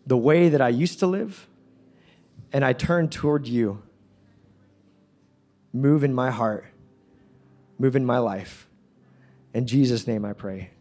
the 0.05 0.18
way 0.18 0.49
that 0.49 0.60
I 0.60 0.68
used 0.68 0.99
to 0.99 1.07
live, 1.07 1.47
and 2.51 2.66
I 2.66 2.74
turn 2.74 3.07
toward 3.07 3.47
you. 3.47 3.84
Move 5.72 6.03
in 6.03 6.14
my 6.14 6.30
heart, 6.30 6.66
move 7.78 7.95
in 7.95 8.05
my 8.05 8.18
life. 8.18 8.68
In 9.53 9.66
Jesus' 9.66 10.07
name 10.07 10.26
I 10.26 10.34
pray. 10.34 10.72